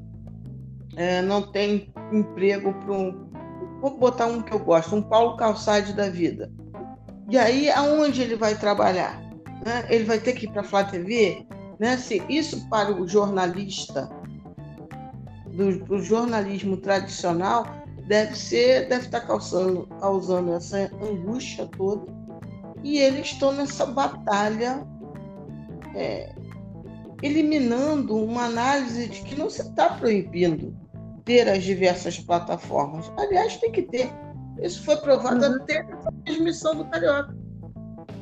é, 0.95 1.21
não 1.21 1.51
tem 1.51 1.93
emprego 2.11 2.73
para 2.73 2.93
um. 2.93 3.24
Vou 3.85 3.99
botar 3.99 4.25
um 4.25 4.41
que 4.41 4.51
eu 4.51 4.57
gosto, 4.57 4.95
um 4.95 5.01
Paulo 5.03 5.37
Calçade 5.37 5.93
da 5.93 6.09
vida. 6.09 6.51
E 7.29 7.37
aí, 7.37 7.69
aonde 7.69 8.19
ele 8.19 8.35
vai 8.35 8.57
trabalhar? 8.57 9.21
Né? 9.63 9.85
Ele 9.91 10.05
vai 10.05 10.17
ter 10.17 10.33
que 10.33 10.47
ir 10.47 10.49
para 10.49 10.61
a 10.61 10.63
Flá 10.63 10.83
TV? 10.83 11.45
Né? 11.79 11.93
Assim, 11.93 12.19
isso 12.27 12.67
para 12.67 12.91
o 12.91 13.07
jornalista, 13.07 14.09
do, 15.51 15.85
do 15.85 15.99
jornalismo 15.99 16.77
tradicional, 16.77 17.67
deve 18.07 18.35
ser, 18.35 18.89
deve 18.89 19.05
estar 19.05 19.21
causando, 19.21 19.85
causando 20.01 20.53
essa 20.53 20.89
angústia 20.99 21.69
toda. 21.77 22.11
E 22.83 22.97
eles 22.97 23.27
estão 23.27 23.51
nessa 23.51 23.85
batalha, 23.85 24.83
é, 25.93 26.33
eliminando 27.21 28.15
uma 28.15 28.45
análise 28.45 29.09
de 29.09 29.21
que 29.21 29.35
não 29.35 29.47
se 29.47 29.61
está 29.61 29.91
proibindo 29.91 30.75
ter 31.25 31.49
as 31.49 31.63
diversas 31.63 32.19
plataformas. 32.19 33.11
Aliás, 33.17 33.57
tem 33.57 33.71
que 33.71 33.81
ter. 33.81 34.11
Isso 34.61 34.83
foi 34.83 34.95
provado 34.97 35.45
uhum. 35.45 35.55
até 35.55 35.83
na 35.83 36.11
transmissão 36.23 36.75
do 36.75 36.85
Carioca. 36.85 37.35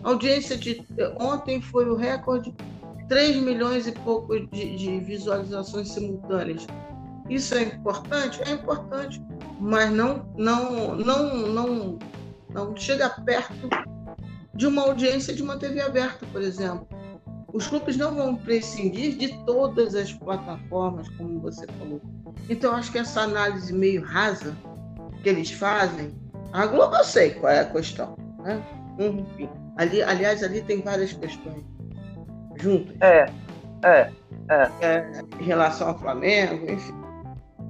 A 0.04 0.10
audiência 0.10 0.58
de 0.58 0.84
ontem 1.20 1.62
foi 1.62 1.88
o 1.90 1.96
recorde 1.96 2.54
3 3.08 3.38
milhões 3.38 3.88
e 3.88 3.92
pouco 3.92 4.40
de, 4.48 4.76
de 4.76 5.00
visualizações 5.00 5.90
simultâneas. 5.90 6.66
Isso 7.30 7.56
é 7.56 7.64
importante? 7.64 8.42
É 8.44 8.52
importante, 8.52 9.22
mas 9.60 9.92
não, 9.92 10.26
não, 10.36 10.96
não, 10.96 11.38
não 11.48 12.00
não 12.54 12.78
chega 12.78 13.10
perto 13.10 13.68
de 14.54 14.68
uma 14.68 14.84
audiência 14.84 15.34
de 15.34 15.42
uma 15.42 15.58
TV 15.58 15.82
aberta, 15.82 16.26
por 16.32 16.42
exemplo. 16.42 16.88
Os 17.54 17.68
clubes 17.68 17.96
não 17.96 18.16
vão 18.16 18.36
prescindir 18.36 19.16
de 19.16 19.38
todas 19.46 19.94
as 19.94 20.12
plataformas, 20.12 21.08
como 21.10 21.40
você 21.40 21.68
falou. 21.68 22.02
Então, 22.50 22.76
acho 22.76 22.92
que 22.92 22.98
essa 22.98 23.22
análise 23.22 23.72
meio 23.72 24.04
rasa 24.04 24.58
que 25.22 25.30
eles 25.30 25.52
fazem, 25.52 26.12
a 26.52 26.66
Globo 26.66 26.96
eu 26.96 27.04
sei 27.04 27.36
qual 27.36 27.54
é 27.54 27.60
a 27.60 27.66
questão. 27.66 28.18
Né? 28.40 28.62
Enfim, 29.00 29.50
ali, 29.78 30.02
aliás, 30.02 30.44
ali 30.44 30.64
tem 30.64 30.82
várias 30.82 31.14
questões 31.14 31.64
juntas. 32.56 32.96
É, 33.02 33.32
é, 33.84 34.12
é. 34.50 34.72
é 34.82 35.22
em 35.40 35.44
relação 35.44 35.90
ao 35.90 36.00
Flamengo, 36.00 36.70
enfim. 36.72 37.04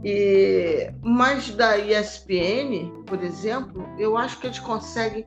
E, 0.04 0.91
mas 1.02 1.54
da 1.56 1.78
ESPN, 1.78 3.04
por 3.06 3.22
exemplo, 3.22 3.88
eu 3.98 4.17
acho 4.17 4.39
que 4.39 4.48
eles 4.48 4.60
conseguem 4.60 5.26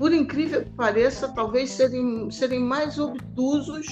por 0.00 0.14
incrível 0.14 0.64
que 0.64 0.70
pareça, 0.70 1.28
talvez 1.28 1.72
serem, 1.72 2.30
serem 2.30 2.58
mais 2.58 2.98
obtusos 2.98 3.86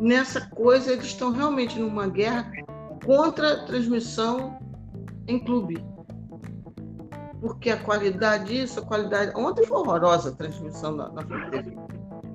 nessa 0.00 0.40
coisa. 0.48 0.92
Eles 0.92 1.04
estão 1.04 1.30
realmente 1.30 1.78
numa 1.78 2.08
guerra 2.08 2.50
contra 3.04 3.52
a 3.52 3.64
transmissão 3.66 4.58
em 5.28 5.38
clube. 5.38 5.78
Porque 7.40 7.70
a 7.70 7.76
qualidade 7.76 8.46
disso, 8.46 8.80
a 8.80 8.82
qualidade. 8.82 9.30
Ontem 9.36 9.64
foi 9.64 9.78
horrorosa 9.78 10.30
a 10.30 10.32
transmissão 10.32 10.96
na, 10.96 11.08
na. 11.10 11.22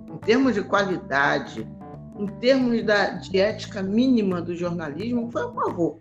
Em 0.08 0.18
termos 0.20 0.54
de 0.54 0.64
qualidade, 0.64 1.68
em 2.18 2.28
termos 2.40 2.86
da, 2.86 3.10
de 3.10 3.38
ética 3.38 3.84
mínima 3.84 4.42
do 4.42 4.56
jornalismo, 4.56 5.30
foi 5.30 5.44
a 5.44 5.52
favor, 5.52 5.98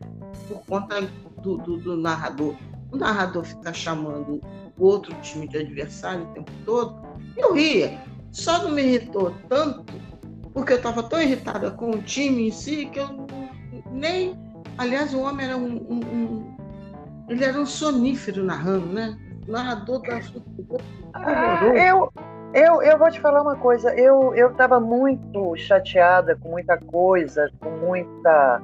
por 0.47 0.65
conta 0.69 1.01
do, 1.43 1.57
do, 1.57 1.79
do 1.79 1.97
narrador. 1.97 2.55
O 2.93 2.97
narrador 2.97 3.43
ficar 3.43 3.73
chamando 3.73 4.41
outro 4.85 5.15
time 5.21 5.47
de 5.47 5.59
adversário 5.59 6.25
o 6.25 6.33
tempo 6.35 6.53
todo, 6.65 7.01
eu 7.37 7.55
ria. 7.55 7.99
Só 8.33 8.63
não 8.63 8.71
me 8.71 8.83
irritou 8.83 9.35
tanto, 9.49 9.85
porque 10.53 10.73
eu 10.73 10.77
estava 10.77 11.03
tão 11.03 11.21
irritada 11.21 11.71
com 11.71 11.91
o 11.91 12.03
time 12.03 12.49
em 12.49 12.51
si, 12.51 12.87
que 12.87 12.99
eu 12.99 13.27
nem. 13.91 14.39
Aliás, 14.79 15.13
o 15.13 15.21
homem 15.21 15.47
era 15.47 15.57
um. 15.57 15.77
um, 15.89 16.01
um 16.01 16.57
ele 17.29 17.45
era 17.45 17.59
um 17.59 17.67
sonífero 17.67 18.45
narrando, 18.45 18.87
né? 18.87 19.17
Narrador 19.47 20.03
da 20.03 20.21
ah, 21.15 21.65
eu, 21.75 22.13
eu, 22.55 22.83
eu 22.83 22.99
vou 22.99 23.11
te 23.11 23.21
falar 23.21 23.43
uma 23.43 23.57
coisa. 23.57 23.93
Eu 23.95 24.35
estava 24.51 24.81
muito 24.81 25.57
chateada 25.57 26.37
com 26.37 26.51
muita 26.51 26.77
coisa, 26.79 27.51
com 27.61 27.71
muita 27.71 28.63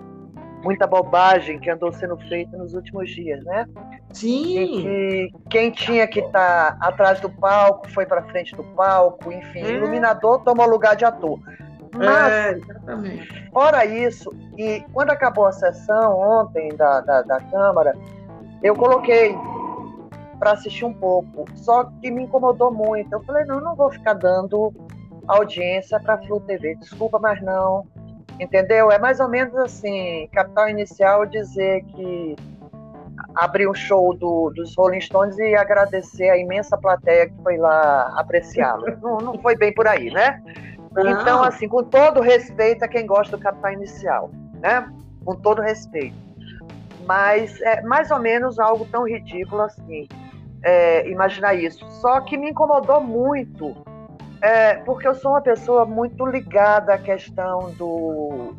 muita 0.67 0.85
bobagem 0.85 1.61
que 1.61 1.71
andou 1.71 1.93
sendo 1.93 2.17
feita 2.29 2.57
nos 2.57 2.75
últimos 2.75 3.09
dias, 3.09 3.45
né? 3.45 3.67
Sim. 4.13 4.59
E 4.59 4.67
que 4.67 5.49
quem 5.49 5.71
tinha 5.71 6.09
que 6.09 6.19
estar 6.19 6.77
tá 6.77 6.89
atrás 6.89 7.21
do 7.21 7.31
palco 7.31 7.89
foi 7.91 8.05
para 8.05 8.21
frente 8.25 8.57
do 8.57 8.65
palco, 8.65 9.33
enfim, 9.33 9.61
é. 9.61 9.71
iluminador 9.75 10.41
tomou 10.43 10.67
lugar 10.67 10.97
de 10.97 11.05
ator. 11.05 11.39
Mas, 11.95 12.33
é, 12.33 12.51
exatamente. 12.51 13.51
fora 13.53 13.87
isso, 13.87 14.35
e 14.59 14.85
quando 14.93 15.11
acabou 15.11 15.47
a 15.47 15.53
sessão 15.53 16.19
ontem 16.19 16.69
da, 16.77 17.01
da, 17.01 17.23
da 17.23 17.41
Câmara, 17.43 17.97
eu 18.61 18.75
coloquei 18.75 19.37
para 20.41 20.53
assistir 20.53 20.85
um 20.85 20.93
pouco, 20.93 21.47
só 21.55 21.85
que 21.85 22.11
me 22.11 22.25
incomodou 22.25 22.73
muito. 22.73 23.13
Eu 23.13 23.23
falei, 23.23 23.45
não, 23.45 23.61
não 23.61 23.77
vou 23.77 23.91
ficar 23.91 24.15
dando 24.15 24.75
audiência 25.29 25.99
para 26.01 26.15
a 26.15 26.19
Flu 26.19 26.41
TV, 26.41 26.75
desculpa, 26.75 27.21
mas 27.21 27.41
não. 27.41 27.87
Entendeu? 28.39 28.91
É 28.91 28.99
mais 28.99 29.19
ou 29.21 29.29
menos 29.29 29.55
assim, 29.57 30.29
capital 30.33 30.69
inicial 30.69 31.25
dizer 31.27 31.83
que 31.85 32.37
abrir 33.35 33.69
um 33.69 33.75
show 33.75 34.15
do, 34.15 34.51
dos 34.51 34.75
Rolling 34.77 35.01
Stones 35.01 35.39
e 35.39 35.55
agradecer 35.55 36.29
a 36.31 36.37
imensa 36.37 36.77
plateia 36.77 37.29
que 37.29 37.43
foi 37.43 37.57
lá 37.57 38.15
apreciá-lo. 38.19 38.85
não, 39.01 39.19
não 39.19 39.39
foi 39.39 39.57
bem 39.57 39.73
por 39.73 39.87
aí, 39.87 40.11
né? 40.11 40.43
Então, 40.99 41.43
assim, 41.43 41.69
com 41.69 41.85
todo 41.85 42.23
respeito 42.23 42.83
a 42.83 42.89
quem 42.89 43.07
gosta 43.07 43.37
do 43.37 43.43
capital 43.43 43.73
inicial, 43.73 44.31
né? 44.55 44.91
Com 45.25 45.35
todo 45.35 45.61
respeito. 45.61 46.17
Mas 47.07 47.61
é 47.61 47.83
mais 47.83 48.11
ou 48.11 48.19
menos 48.19 48.59
algo 48.59 48.87
tão 48.87 49.07
ridículo 49.07 49.63
assim. 49.63 50.09
É, 50.63 51.09
imaginar 51.09 51.55
isso. 51.55 51.87
Só 52.01 52.21
que 52.23 52.37
me 52.37 52.51
incomodou 52.51 53.01
muito 53.01 53.77
é, 54.41 54.75
porque 54.77 55.07
eu 55.07 55.15
sou 55.15 55.33
uma 55.33 55.41
pessoa 55.41 55.85
muito 55.85 56.25
ligada 56.27 56.95
à 56.95 56.99
questão 56.99 57.71
do, 57.73 58.55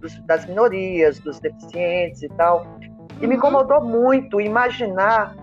dos, 0.00 0.18
das 0.26 0.46
minorias, 0.46 1.18
dos 1.18 1.40
deficientes 1.40 2.22
e 2.22 2.28
tal. 2.30 2.66
E 3.20 3.26
me 3.26 3.28
uhum. 3.28 3.32
incomodou 3.34 3.82
muito 3.82 4.40
imaginar 4.40 5.34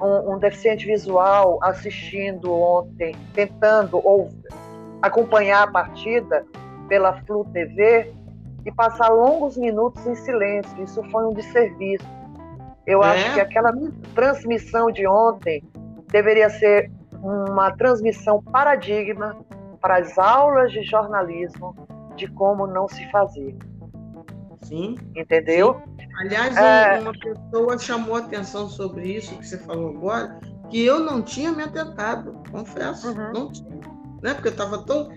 um, 0.00 0.34
um, 0.34 0.38
deficiente 0.38 0.86
visual 0.86 1.58
assistindo 1.62 2.52
ontem, 2.52 3.14
tentando 3.34 4.00
ou 4.04 4.30
acompanhar 5.02 5.64
a 5.64 5.70
partida 5.70 6.44
pela 6.88 7.12
Flu 7.22 7.44
TV 7.46 8.12
e 8.64 8.72
passar 8.72 9.08
longos 9.08 9.56
minutos 9.56 10.06
em 10.06 10.14
silêncio. 10.14 10.82
Isso 10.82 11.02
foi 11.10 11.24
um 11.24 11.32
desserviço. 11.32 12.06
Eu 12.86 13.02
é? 13.02 13.10
acho 13.10 13.34
que 13.34 13.40
aquela 13.40 13.72
transmissão 14.14 14.90
de 14.90 15.06
ontem 15.06 15.62
deveria 16.10 16.50
ser 16.50 16.90
uma 17.22 17.70
transmissão 17.72 18.42
paradigma 18.42 19.36
para 19.80 19.98
as 19.98 20.18
aulas 20.18 20.72
de 20.72 20.82
jornalismo 20.82 21.74
de 22.16 22.26
como 22.28 22.66
não 22.66 22.88
se 22.88 23.08
fazer. 23.10 23.56
Sim. 24.62 24.96
Entendeu? 25.16 25.80
Sim. 25.98 26.08
Aliás, 26.20 26.56
é... 26.56 27.00
uma 27.00 27.12
pessoa 27.12 27.78
chamou 27.78 28.16
atenção 28.16 28.68
sobre 28.68 29.06
isso 29.06 29.36
que 29.36 29.46
você 29.46 29.58
falou 29.58 29.96
agora, 29.96 30.38
que 30.68 30.84
eu 30.84 30.98
não 31.00 31.22
tinha 31.22 31.52
me 31.52 31.62
atentado, 31.62 32.42
confesso. 32.50 33.08
Uhum. 33.08 33.32
Não 33.32 33.52
tinha. 33.52 33.80
Né? 34.22 34.34
Porque 34.34 34.48
eu 34.48 34.52
estava 34.52 34.84
tão 34.84 35.10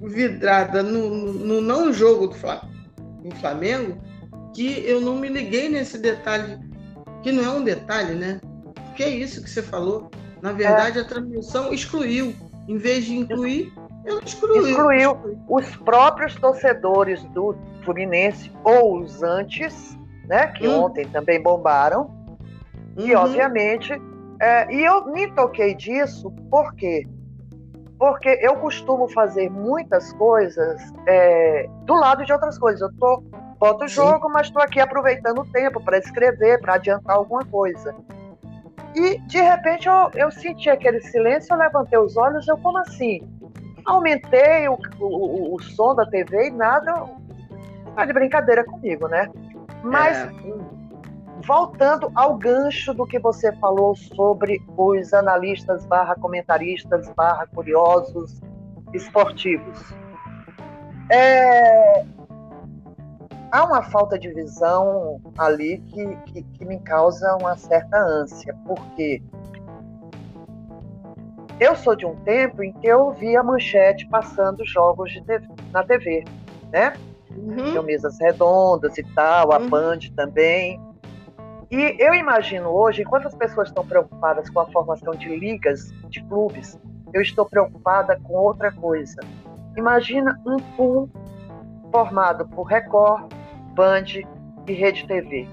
vidrada 0.00 0.82
no, 0.82 1.32
no, 1.32 1.60
não 1.60 1.92
jogo 1.92 2.28
do 2.28 3.36
Flamengo 3.36 4.00
que 4.54 4.84
eu 4.86 5.00
não 5.00 5.16
me 5.16 5.28
liguei 5.28 5.68
nesse 5.68 5.98
detalhe, 5.98 6.58
que 7.22 7.32
não 7.32 7.44
é 7.44 7.50
um 7.50 7.64
detalhe, 7.64 8.14
né? 8.14 8.40
Porque 8.86 9.02
é 9.02 9.08
isso 9.08 9.42
que 9.42 9.48
você 9.48 9.62
falou. 9.62 10.10
Na 10.42 10.52
verdade, 10.52 10.98
é. 10.98 11.02
a 11.02 11.04
transmissão 11.04 11.72
excluiu. 11.72 12.34
Em 12.68 12.76
vez 12.76 13.04
de 13.04 13.16
incluir, 13.16 13.72
ela 14.04 14.20
excluiu. 14.24 14.68
Excluiu 14.68 15.44
os 15.48 15.76
próprios 15.76 16.34
torcedores 16.34 17.24
do 17.26 17.56
Fluminense 17.84 18.52
ou 18.64 19.00
os 19.00 19.22
antes, 19.22 19.98
né, 20.28 20.48
que 20.48 20.66
hum. 20.66 20.84
ontem 20.84 21.06
também 21.08 21.40
bombaram. 21.40 22.10
Uhum. 22.96 23.06
E, 23.06 23.14
obviamente, 23.14 23.92
é, 24.40 24.72
e 24.74 24.84
eu 24.84 25.06
me 25.06 25.30
toquei 25.32 25.74
disso 25.74 26.30
por 26.50 26.74
quê? 26.74 27.06
Porque 27.98 28.38
eu 28.42 28.56
costumo 28.56 29.08
fazer 29.08 29.48
muitas 29.48 30.12
coisas 30.14 30.82
é, 31.06 31.68
do 31.84 31.94
lado 31.94 32.24
de 32.24 32.32
outras 32.32 32.58
coisas. 32.58 32.80
Eu 32.80 32.90
tô, 32.98 33.22
boto 33.60 33.84
o 33.84 33.88
jogo, 33.88 34.28
mas 34.28 34.48
estou 34.48 34.60
aqui 34.60 34.80
aproveitando 34.80 35.40
o 35.40 35.46
tempo 35.46 35.80
para 35.80 35.96
escrever, 35.96 36.60
para 36.60 36.74
adiantar 36.74 37.14
alguma 37.14 37.44
coisa. 37.44 37.94
E 38.94 39.18
de 39.20 39.40
repente 39.40 39.88
eu, 39.88 40.10
eu 40.14 40.30
senti 40.30 40.68
aquele 40.68 41.00
silêncio, 41.00 41.54
eu 41.54 41.58
levantei 41.58 41.98
os 41.98 42.16
olhos, 42.16 42.46
eu 42.46 42.58
como 42.58 42.78
assim? 42.78 43.20
Aumentei 43.86 44.68
o, 44.68 44.78
o, 45.00 45.54
o 45.54 45.62
som 45.62 45.94
da 45.94 46.06
TV 46.06 46.48
e 46.48 46.50
nada, 46.50 47.04
tá 47.96 48.04
de 48.04 48.12
brincadeira 48.12 48.64
comigo, 48.64 49.08
né? 49.08 49.28
Mas 49.82 50.16
é. 50.18 50.30
voltando 51.44 52.12
ao 52.14 52.36
gancho 52.36 52.92
do 52.94 53.06
que 53.06 53.18
você 53.18 53.52
falou 53.56 53.96
sobre 53.96 54.62
os 54.76 55.12
analistas 55.14 55.84
barra 55.86 56.14
comentaristas 56.14 57.08
barra 57.14 57.46
curiosos 57.46 58.40
esportivos. 58.92 59.94
É, 61.10 62.04
há 63.52 63.64
uma 63.64 63.82
falta 63.82 64.18
de 64.18 64.32
visão 64.32 65.20
ali 65.36 65.78
que, 65.86 66.16
que, 66.32 66.42
que 66.42 66.64
me 66.64 66.80
causa 66.80 67.36
uma 67.36 67.54
certa 67.54 67.98
ânsia, 67.98 68.56
porque 68.66 69.22
eu 71.60 71.76
sou 71.76 71.94
de 71.94 72.06
um 72.06 72.16
tempo 72.24 72.62
em 72.62 72.72
que 72.72 72.86
eu 72.86 73.12
via 73.12 73.42
manchete 73.42 74.06
passando 74.06 74.64
jogos 74.64 75.12
TV, 75.26 75.46
na 75.70 75.84
TV, 75.84 76.24
né? 76.72 76.94
Uhum. 77.30 77.82
mesas 77.82 78.18
redondas 78.18 78.96
e 78.98 79.02
tal, 79.14 79.52
a 79.52 79.58
uhum. 79.58 79.68
Band 79.68 79.98
também. 80.16 80.80
E 81.70 81.96
eu 81.98 82.14
imagino 82.14 82.68
hoje, 82.68 83.02
enquanto 83.02 83.26
as 83.26 83.34
pessoas 83.34 83.68
estão 83.68 83.86
preocupadas 83.86 84.50
com 84.50 84.60
a 84.60 84.66
formação 84.66 85.14
de 85.14 85.34
ligas, 85.34 85.90
de 86.08 86.22
clubes, 86.24 86.78
eu 87.12 87.22
estou 87.22 87.46
preocupada 87.46 88.18
com 88.22 88.34
outra 88.34 88.70
coisa. 88.72 89.20
Imagina 89.76 90.38
um 90.46 90.58
pool 90.76 91.08
formado 91.90 92.46
por 92.48 92.64
Record, 92.64 93.32
Band 93.74 94.04
e 94.66 94.72
Rede 94.72 95.06
TV. 95.06 95.48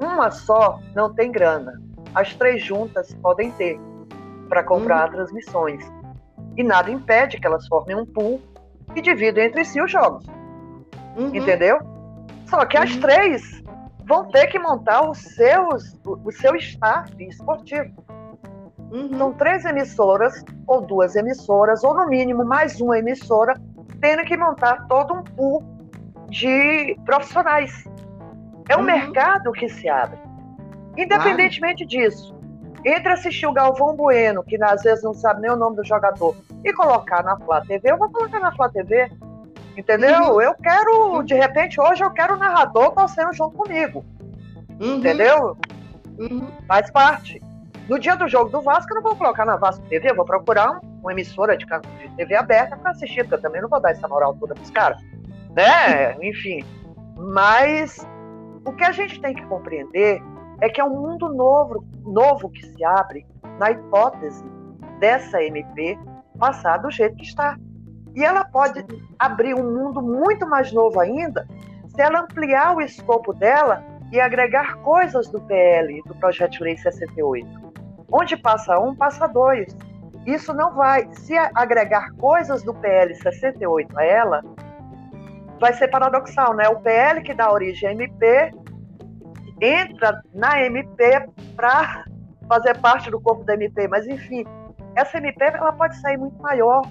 Uma 0.00 0.30
só 0.30 0.80
não 0.94 1.12
tem 1.12 1.30
grana. 1.30 1.80
As 2.14 2.34
três 2.34 2.62
juntas 2.62 3.14
podem 3.22 3.50
ter 3.52 3.78
para 4.48 4.64
comprar 4.64 5.08
uhum. 5.08 5.16
transmissões. 5.16 5.84
E 6.56 6.62
nada 6.62 6.90
impede 6.90 7.38
que 7.38 7.46
elas 7.46 7.66
formem 7.68 7.96
um 7.96 8.06
pool 8.06 8.40
e 8.94 9.00
dividam 9.00 9.44
entre 9.44 9.64
si 9.64 9.80
os 9.80 9.90
jogos. 9.90 10.26
Uhum. 11.16 11.34
Entendeu? 11.34 11.78
Só 12.46 12.64
que 12.66 12.76
as 12.76 12.94
uhum. 12.94 13.00
três 13.00 13.62
vão 14.06 14.28
ter 14.28 14.48
que 14.48 14.58
montar 14.58 15.08
os 15.08 15.18
seus, 15.18 15.96
o 16.04 16.32
seu 16.32 16.56
staff 16.56 17.12
esportivo. 17.24 17.92
Uhum. 18.90 19.16
São 19.16 19.32
três 19.34 19.64
emissoras, 19.64 20.44
ou 20.66 20.80
duas 20.80 21.14
emissoras, 21.14 21.84
ou 21.84 21.94
no 21.94 22.08
mínimo 22.08 22.44
mais 22.44 22.80
uma 22.80 22.98
emissora, 22.98 23.54
tendo 24.00 24.24
que 24.24 24.36
montar 24.36 24.88
todo 24.88 25.14
um 25.14 25.22
pool 25.22 25.62
de 26.30 26.96
profissionais. 27.04 27.84
É 28.68 28.76
um 28.76 28.80
uhum. 28.80 28.86
mercado 28.86 29.52
que 29.52 29.68
se 29.68 29.88
abre. 29.88 30.18
Independentemente 30.96 31.86
claro. 31.86 32.10
disso, 32.10 32.34
entre 32.84 33.12
assistir 33.12 33.46
o 33.46 33.52
Galvão 33.52 33.94
Bueno, 33.94 34.42
que 34.42 34.62
às 34.62 34.82
vezes 34.82 35.04
não 35.04 35.12
sabe 35.12 35.42
nem 35.42 35.50
o 35.50 35.56
nome 35.56 35.76
do 35.76 35.84
jogador, 35.84 36.36
e 36.64 36.72
colocar 36.72 37.22
na 37.22 37.36
Flá 37.38 37.60
TV, 37.62 37.90
eu 37.90 37.98
vou 37.98 38.10
colocar 38.10 38.40
na 38.40 38.52
Flá 38.52 38.68
TV. 38.68 39.10
Entendeu? 39.76 40.34
Uhum. 40.34 40.42
Eu 40.42 40.54
quero, 40.54 41.22
de 41.22 41.34
repente, 41.34 41.80
hoje 41.80 42.02
eu 42.02 42.10
quero 42.10 42.34
o 42.34 42.36
narrador 42.36 42.92
torcendo 42.92 43.32
junto 43.32 43.56
comigo. 43.56 44.04
Uhum. 44.80 44.96
Entendeu? 44.96 45.56
Uhum. 46.18 46.46
Faz 46.66 46.90
parte. 46.90 47.40
No 47.88 47.98
dia 47.98 48.14
do 48.14 48.28
jogo 48.28 48.50
do 48.50 48.60
Vasco, 48.60 48.92
eu 48.92 48.96
não 48.96 49.02
vou 49.02 49.16
colocar 49.16 49.44
na 49.44 49.56
Vasco 49.56 49.84
TV, 49.88 50.10
eu 50.10 50.14
vou 50.14 50.24
procurar 50.24 50.72
um, 50.72 50.80
uma 51.00 51.12
emissora 51.12 51.56
de, 51.56 51.64
de 51.64 52.16
TV 52.16 52.36
aberta 52.36 52.76
para 52.76 52.90
assistir, 52.90 53.22
porque 53.22 53.34
eu 53.34 53.40
também 53.40 53.62
não 53.62 53.68
vou 53.68 53.80
dar 53.80 53.90
essa 53.90 54.06
moral 54.06 54.36
toda 54.38 54.54
para 54.54 54.62
os 54.62 54.70
caras. 54.70 55.02
Né? 55.54 56.16
Enfim. 56.22 56.64
Mas 57.16 58.06
o 58.64 58.72
que 58.72 58.84
a 58.84 58.92
gente 58.92 59.20
tem 59.20 59.34
que 59.34 59.44
compreender 59.46 60.22
é 60.60 60.68
que 60.68 60.80
é 60.80 60.84
um 60.84 61.00
mundo 61.00 61.28
novo, 61.28 61.84
novo 62.04 62.50
que 62.50 62.64
se 62.66 62.84
abre 62.84 63.26
na 63.58 63.70
hipótese 63.70 64.44
dessa 64.98 65.42
MP 65.42 65.98
passar 66.38 66.78
do 66.78 66.90
jeito 66.90 67.16
que 67.16 67.24
está. 67.24 67.56
E 68.14 68.24
ela 68.24 68.44
pode 68.44 68.84
abrir 69.18 69.54
um 69.54 69.62
mundo 69.62 70.02
muito 70.02 70.48
mais 70.48 70.72
novo 70.72 70.98
ainda 70.98 71.46
se 71.88 72.00
ela 72.00 72.20
ampliar 72.20 72.76
o 72.76 72.80
escopo 72.80 73.32
dela 73.32 73.84
e 74.12 74.20
agregar 74.20 74.76
coisas 74.78 75.28
do 75.28 75.40
PL, 75.42 76.02
do 76.06 76.14
Projeto 76.16 76.52
de 76.52 76.64
Lei 76.64 76.76
68. 76.76 77.46
Onde 78.10 78.36
passa 78.36 78.78
um, 78.78 78.94
passa 78.94 79.26
dois. 79.26 79.76
Isso 80.26 80.52
não 80.52 80.74
vai. 80.74 81.08
Se 81.14 81.36
agregar 81.54 82.10
coisas 82.12 82.62
do 82.62 82.74
PL 82.74 83.14
68 83.14 83.98
a 83.98 84.04
ela, 84.04 84.42
vai 85.60 85.74
ser 85.74 85.88
paradoxal, 85.88 86.54
né? 86.54 86.68
O 86.68 86.80
PL 86.80 87.22
que 87.22 87.34
dá 87.34 87.52
origem 87.52 87.90
à 87.90 87.92
MP 87.92 88.52
entra 89.60 90.22
na 90.34 90.62
MP 90.62 91.28
para 91.54 92.04
fazer 92.48 92.78
parte 92.78 93.10
do 93.10 93.20
corpo 93.20 93.44
da 93.44 93.54
MP, 93.54 93.86
mas 93.86 94.08
enfim, 94.08 94.44
essa 94.96 95.18
MP 95.18 95.44
ela 95.44 95.72
pode 95.72 95.96
sair 96.00 96.16
muito 96.16 96.40
maior, 96.40 96.82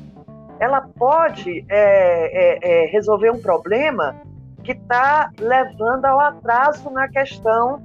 ela 0.60 0.82
pode 0.82 1.66
é, 1.68 1.78
é, 1.78 2.60
é, 2.62 2.86
resolver 2.92 3.32
um 3.32 3.42
problema 3.42 4.16
que 4.64 4.74
está 4.74 5.32
levando 5.40 6.06
ao 6.06 6.20
atraso 6.20 6.90
na 6.92 7.08
questão 7.10 7.82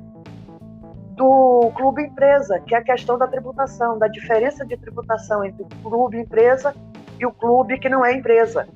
do 1.17 1.71
clube 1.77 2.03
empresa, 2.03 2.61
que 2.61 2.75
é 2.75 2.79
a 2.79 2.85
questão 2.85 3.17
da 3.17 3.27
tributação, 3.27 3.99
da 3.99 4.09
diferença 4.09 4.67
de 4.67 4.77
tributação 4.77 5.45
entre 5.45 5.63
o 5.63 5.69
clube 5.83 6.19
empresa 6.19 6.75
e 7.19 7.25
o 7.25 7.33
clube 7.33 7.79
que 7.79 7.89
não 7.89 8.05
é 8.05 8.13
empresa. 8.13 8.67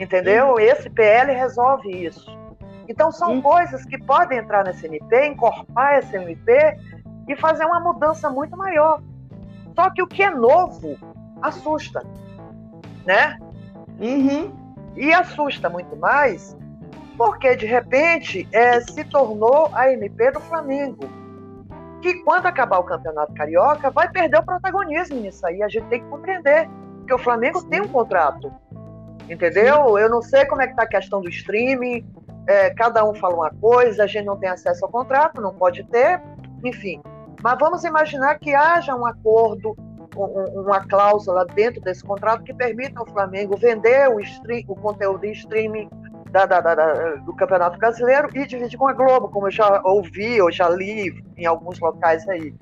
Entendeu? 0.00 0.58
Esse 0.58 0.88
PL 0.88 1.30
resolve 1.32 1.90
isso. 1.90 2.36
Então, 2.88 3.12
são 3.12 3.34
hum. 3.34 3.42
coisas 3.42 3.84
que 3.84 3.98
podem 3.98 4.38
entrar 4.38 4.64
nesse 4.64 4.86
MP, 4.86 5.26
encorpar 5.26 5.98
esse 5.98 6.16
MP 6.16 6.76
e 7.28 7.36
fazer 7.36 7.66
uma 7.66 7.78
mudança 7.78 8.30
muito 8.30 8.56
maior. 8.56 9.02
Só 9.76 9.90
que 9.90 10.02
o 10.02 10.06
que 10.06 10.22
é 10.22 10.30
novo 10.30 10.96
assusta, 11.42 12.02
né? 13.06 13.38
Uhum. 14.00 14.52
E 14.96 15.12
assusta 15.12 15.68
muito 15.68 15.94
mais 15.96 16.56
porque, 17.20 17.54
de 17.54 17.66
repente, 17.66 18.48
é, 18.50 18.80
se 18.80 19.04
tornou 19.04 19.70
a 19.74 19.92
MP 19.92 20.30
do 20.30 20.40
Flamengo. 20.40 21.04
Que 22.00 22.14
quando 22.24 22.46
acabar 22.46 22.78
o 22.78 22.84
Campeonato 22.84 23.34
Carioca, 23.34 23.90
vai 23.90 24.08
perder 24.08 24.38
o 24.38 24.42
protagonismo 24.42 25.20
nisso 25.20 25.46
aí. 25.46 25.62
A 25.62 25.68
gente 25.68 25.86
tem 25.88 26.02
que 26.02 26.08
compreender 26.08 26.66
que 27.06 27.12
o 27.12 27.18
Flamengo 27.18 27.62
tem 27.64 27.82
um 27.82 27.88
contrato. 27.88 28.50
Entendeu? 29.30 29.96
Eu 29.96 30.10
não 30.10 30.20
sei 30.20 30.44
como 30.44 30.60
é 30.60 30.66
que 30.66 30.72
está 30.72 30.82
a 30.82 30.88
questão 30.88 31.22
do 31.22 31.28
streaming, 31.28 32.04
é, 32.48 32.70
cada 32.70 33.08
um 33.08 33.14
fala 33.14 33.36
uma 33.36 33.50
coisa, 33.50 34.02
a 34.02 34.06
gente 34.08 34.24
não 34.24 34.36
tem 34.36 34.48
acesso 34.50 34.84
ao 34.84 34.90
contrato, 34.90 35.40
não 35.40 35.54
pode 35.54 35.84
ter, 35.84 36.20
enfim. 36.64 37.00
Mas 37.40 37.56
vamos 37.60 37.84
imaginar 37.84 38.40
que 38.40 38.52
haja 38.52 38.92
um 38.94 39.06
acordo, 39.06 39.76
um, 40.16 40.62
uma 40.62 40.80
cláusula 40.80 41.46
dentro 41.46 41.80
desse 41.80 42.02
contrato 42.02 42.42
que 42.42 42.52
permita 42.52 42.98
ao 42.98 43.06
Flamengo 43.06 43.56
vender 43.56 44.08
o, 44.10 44.18
stream, 44.20 44.64
o 44.66 44.74
conteúdo 44.74 45.24
em 45.24 45.30
streaming 45.30 45.88
da, 46.32 46.44
da, 46.44 46.60
da, 46.60 47.14
do 47.16 47.32
Campeonato 47.36 47.78
Brasileiro 47.78 48.28
e 48.34 48.44
dividir 48.44 48.76
com 48.76 48.88
a 48.88 48.92
Globo, 48.92 49.28
como 49.28 49.46
eu 49.46 49.52
já 49.52 49.80
ouvi, 49.84 50.38
eu 50.38 50.50
já 50.50 50.68
li 50.68 51.22
em 51.36 51.46
alguns 51.46 51.78
locais 51.78 52.28
aí. 52.28 52.52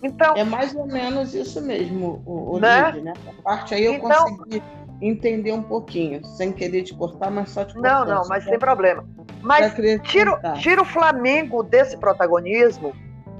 Então, 0.00 0.36
é 0.36 0.44
mais 0.44 0.76
ou 0.76 0.86
menos 0.86 1.34
isso 1.34 1.60
mesmo, 1.60 2.22
o, 2.24 2.54
o 2.54 2.60
né? 2.60 2.92
Né? 2.92 3.12
A 3.26 3.42
parte 3.42 3.74
aí 3.74 3.84
eu 3.84 3.94
então, 3.94 4.36
consegui 4.36 4.62
entender 5.00 5.52
um 5.52 5.62
pouquinho, 5.62 6.24
sem 6.24 6.52
querer 6.52 6.82
te 6.82 6.94
cortar, 6.94 7.30
mas 7.30 7.50
só 7.50 7.64
te 7.64 7.74
cortar. 7.74 8.04
Não, 8.04 8.14
não, 8.16 8.28
mas 8.28 8.44
sem 8.44 8.58
problema. 8.58 9.04
Mas 9.40 9.74
tira, 10.02 10.38
tira 10.54 10.82
o 10.82 10.84
Flamengo 10.84 11.62
desse 11.62 11.96
protagonismo 11.96 12.92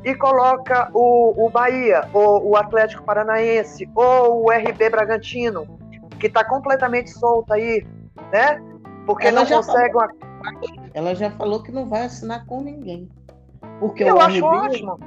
e 0.05 0.15
coloca 0.15 0.89
o, 0.95 1.47
o 1.47 1.51
Bahia, 1.51 2.09
ou 2.13 2.51
o 2.51 2.57
Atlético 2.57 3.03
Paranaense, 3.03 3.89
ou 3.95 4.47
o 4.47 4.51
RB 4.51 4.91
Bragantino, 4.91 5.67
que 6.21 6.29
está 6.29 6.45
completamente 6.45 7.11
solto 7.11 7.53
aí, 7.53 7.85
né? 8.33 8.63
Porque 9.05 9.27
ela 9.27 9.41
não 9.41 9.49
consegue 9.49 9.93
falou, 9.93 10.09
uma... 10.09 10.91
Ela 10.95 11.15
já 11.15 11.31
falou 11.33 11.63
que 11.63 11.73
não 11.73 11.89
vai 11.89 12.05
assinar 12.05 12.47
com 12.47 12.61
ninguém. 12.61 13.09
Porque 13.81 14.05
Eu 14.05 14.17
o 14.17 14.21
acho 14.21 14.37
RB, 14.37 14.45
ótimo. 14.45 15.01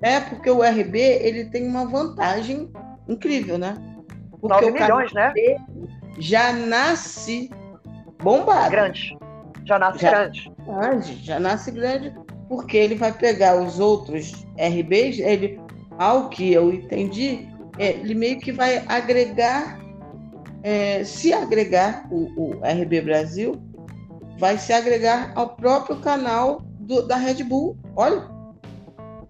É, 0.00 0.20
porque 0.20 0.50
o 0.50 0.62
RB 0.62 0.98
ele 0.98 1.44
tem 1.46 1.68
uma 1.68 1.86
vantagem 1.86 2.70
incrível, 3.06 3.58
né? 3.58 3.76
Porque 4.42 4.66
9 4.66 4.72
milhões, 4.72 5.12
né? 5.12 5.32
Já 6.18 6.52
nasce 6.52 7.48
bombado. 8.20 8.70
Grande. 8.70 9.16
Já 9.64 9.78
nasce 9.78 9.98
já, 10.00 10.10
grande. 10.10 10.52
grande. 10.66 11.24
Já 11.24 11.40
nasce 11.40 11.70
grande, 11.70 12.12
porque 12.48 12.76
ele 12.76 12.96
vai 12.96 13.12
pegar 13.12 13.56
os 13.56 13.78
outros 13.78 14.44
RBs, 14.58 15.20
ele, 15.20 15.60
ao 15.96 16.28
que 16.28 16.52
eu 16.52 16.74
entendi, 16.74 17.48
é, 17.78 17.90
ele 17.90 18.14
meio 18.14 18.40
que 18.40 18.50
vai 18.50 18.84
agregar, 18.88 19.78
é, 20.64 21.04
se 21.04 21.32
agregar 21.32 22.08
o, 22.10 22.26
o, 22.36 22.60
RB 22.64 23.00
Brasil, 23.00 23.62
vai 24.38 24.58
se 24.58 24.72
agregar 24.72 25.30
ao 25.36 25.50
próprio 25.50 26.00
canal 26.00 26.62
do, 26.80 27.06
da 27.06 27.14
Red 27.14 27.44
Bull. 27.44 27.76
Olha. 27.94 28.28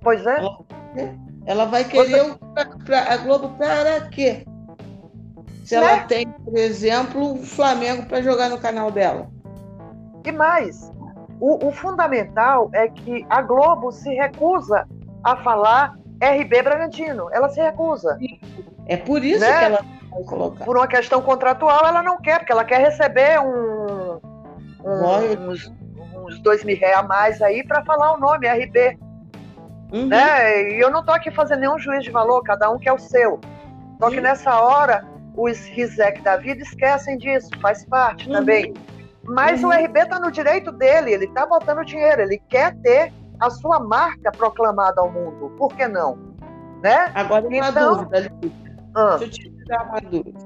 Pois 0.00 0.26
é. 0.26 0.38
Ela, 0.38 0.58
ela 1.44 1.64
vai 1.66 1.84
querer 1.84 2.24
Você... 2.24 2.38
pra, 2.54 2.64
pra, 2.64 3.12
a 3.12 3.16
Globo 3.18 3.50
para 3.58 4.08
quê? 4.08 4.46
Se 5.72 5.80
né? 5.80 5.86
ela 5.86 5.98
tem, 6.04 6.28
por 6.28 6.54
exemplo, 6.58 7.32
o 7.32 7.46
Flamengo 7.46 8.04
para 8.04 8.20
jogar 8.20 8.50
no 8.50 8.58
canal 8.58 8.90
dela. 8.90 9.30
E 10.22 10.30
mais, 10.30 10.92
o, 11.40 11.66
o, 11.66 11.72
fundamental 11.72 12.68
é 12.74 12.88
que 12.88 13.24
a 13.30 13.40
Globo 13.40 13.90
se 13.90 14.12
recusa 14.12 14.86
a 15.24 15.34
falar 15.36 15.96
RB 16.20 16.62
Bragantino. 16.62 17.28
Ela 17.32 17.48
se 17.48 17.58
recusa. 17.58 18.18
É 18.86 18.98
por 18.98 19.24
isso 19.24 19.40
né? 19.40 19.58
que 19.58 19.64
ela 19.64 19.84
vai 20.10 20.24
colocar. 20.24 20.62
Por 20.62 20.76
uma 20.76 20.86
questão 20.86 21.22
contratual, 21.22 21.86
ela 21.86 22.02
não 22.02 22.20
quer, 22.20 22.40
porque 22.40 22.52
ela 22.52 22.64
quer 22.64 22.78
receber 22.78 23.40
um, 23.40 24.20
um 24.84 25.48
uns, 25.48 25.72
uns 26.14 26.38
dois 26.40 26.62
mil 26.64 26.76
reais 26.76 26.98
a 26.98 27.02
mais 27.02 27.40
aí 27.40 27.66
para 27.66 27.82
falar 27.82 28.12
o 28.12 28.20
nome 28.20 28.46
RB. 28.46 28.98
Uhum. 29.90 30.06
Né? 30.06 30.74
E 30.74 30.80
eu 30.80 30.90
não 30.90 31.00
estou 31.00 31.14
aqui 31.14 31.30
fazendo 31.30 31.60
nenhum 31.60 31.78
juízo 31.78 32.02
de 32.02 32.10
valor, 32.10 32.42
cada 32.42 32.70
um 32.70 32.78
quer 32.78 32.92
o 32.92 32.98
seu. 32.98 33.40
Só 33.98 34.10
que 34.10 34.20
nessa 34.20 34.60
hora 34.60 35.11
os 35.36 35.58
Rizek 35.66 36.20
da 36.22 36.36
vida 36.36 36.62
esquecem 36.62 37.16
disso, 37.18 37.48
faz 37.60 37.84
parte 37.84 38.26
uhum. 38.28 38.34
também. 38.34 38.74
Mas 39.24 39.62
uhum. 39.62 39.70
o 39.70 39.72
RB 39.72 40.00
está 40.00 40.18
no 40.18 40.30
direito 40.30 40.72
dele, 40.72 41.12
ele 41.12 41.24
está 41.26 41.46
botando 41.46 41.84
dinheiro, 41.84 42.22
ele 42.22 42.38
quer 42.48 42.74
ter 42.78 43.12
a 43.40 43.50
sua 43.50 43.80
marca 43.80 44.30
proclamada 44.32 45.00
ao 45.00 45.10
mundo. 45.10 45.52
Por 45.56 45.74
que 45.74 45.86
não? 45.86 46.18
Né? 46.82 47.10
Agora, 47.14 47.46
uma 47.46 47.68
então... 47.68 47.96
dúvida, 47.96 48.32
ah. 48.94 49.16
deixa 49.18 49.24
eu 49.24 49.30
te 49.30 49.50
tirar 49.50 49.88
uma 49.88 50.00
dúvida. 50.00 50.38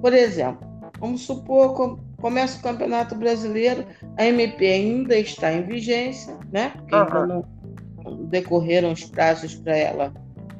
Por 0.00 0.12
exemplo, 0.12 0.66
vamos 0.98 1.22
supor 1.22 1.76
que 1.76 2.02
começa 2.20 2.58
o 2.58 2.62
Campeonato 2.62 3.14
Brasileiro, 3.14 3.84
a 4.16 4.24
MP 4.24 4.66
ainda 4.66 5.16
está 5.16 5.52
em 5.52 5.62
vigência, 5.62 6.34
né? 6.50 6.72
Porque 6.76 6.94
uhum. 6.94 7.02
ainda 7.02 7.26
não 7.26 7.44
decorreram 8.28 8.92
os 8.92 9.04
prazos 9.04 9.54
para 9.54 9.76
ela 9.76 10.12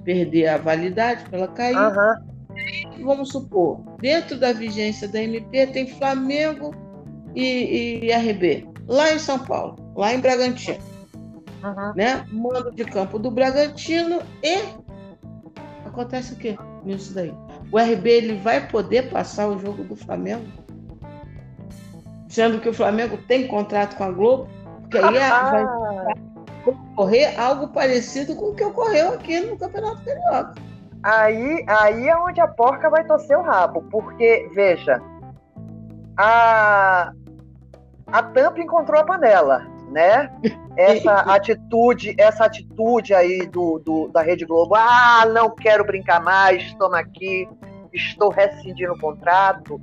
perder 0.05 0.49
a 0.49 0.59
validade, 0.59 1.25
para 1.25 1.39
ela 1.39 1.49
cair. 1.49 1.77
Uhum 1.77 2.32
vamos 3.01 3.31
supor, 3.31 3.81
dentro 4.01 4.39
da 4.39 4.53
vigência 4.53 5.09
da 5.09 5.23
MP 5.23 5.67
tem 5.69 5.87
Flamengo 5.87 6.75
e, 7.35 8.07
e 8.07 8.13
RB, 8.13 8.69
lá 8.89 9.13
em 9.13 9.19
São 9.19 9.39
Paulo, 9.39 9.77
lá 9.97 10.15
em 10.15 10.21
Bragantino. 10.21 10.79
Uhum. 11.63 11.93
Né? 11.95 12.27
Mando 12.33 12.73
de 12.73 12.85
campo 12.85 13.19
do 13.19 13.31
Bragantino 13.31 14.21
e 14.43 14.59
acontece 15.87 16.33
o 16.33 16.37
quê 16.37 16.57
nisso 16.85 17.15
daí? 17.15 17.33
O 17.71 17.79
RB 17.79 18.11
ele 18.11 18.35
vai 18.37 18.67
poder 18.69 19.11
passar 19.11 19.49
o 19.49 19.59
jogo 19.59 19.85
do 19.85 19.95
Flamengo? 19.95 20.45
Sendo 22.29 22.61
que 22.61 22.69
o 22.69 22.75
Flamengo 22.75 23.19
tem 23.29 23.47
contrato 23.47 23.97
com 23.97 24.05
a 24.05 24.11
Globo, 24.11 24.49
porque 24.81 24.99
aí 24.99 25.19
ah. 25.19 25.51
vai 25.51 26.15
ocorrer 26.67 27.39
algo 27.39 27.69
parecido 27.69 28.35
com 28.35 28.51
o 28.51 28.55
que 28.55 28.65
ocorreu 28.65 29.15
aqui 29.15 29.41
no 29.41 29.57
Campeonato 29.57 30.03
Carioca. 30.05 30.55
Aí, 31.03 31.65
aí 31.67 32.09
é 32.09 32.17
onde 32.17 32.41
a 32.41 32.49
porca 32.49 32.89
vai 32.89 33.05
torcer 33.05 33.39
o 33.39 33.43
rabo, 33.43 33.83
porque, 33.91 34.49
veja, 34.55 35.03
a, 36.17 37.13
a 38.07 38.23
tampa 38.23 38.61
encontrou 38.61 39.01
a 39.01 39.05
panela, 39.05 39.67
né? 39.91 40.31
Essa 40.77 41.21
atitude, 41.33 42.15
essa 42.19 42.45
atitude 42.45 43.15
aí 43.15 43.47
do, 43.47 43.79
do, 43.79 44.09
da 44.09 44.23
Rede 44.23 44.45
Globo, 44.45 44.75
ah, 44.75 45.25
não 45.27 45.51
quero 45.51 45.85
brincar 45.85 46.23
mais, 46.23 46.73
toma 46.75 46.99
aqui, 46.99 47.49
estou 47.93 48.31
rescindindo 48.31 48.93
o 48.93 48.99
contrato. 48.99 49.81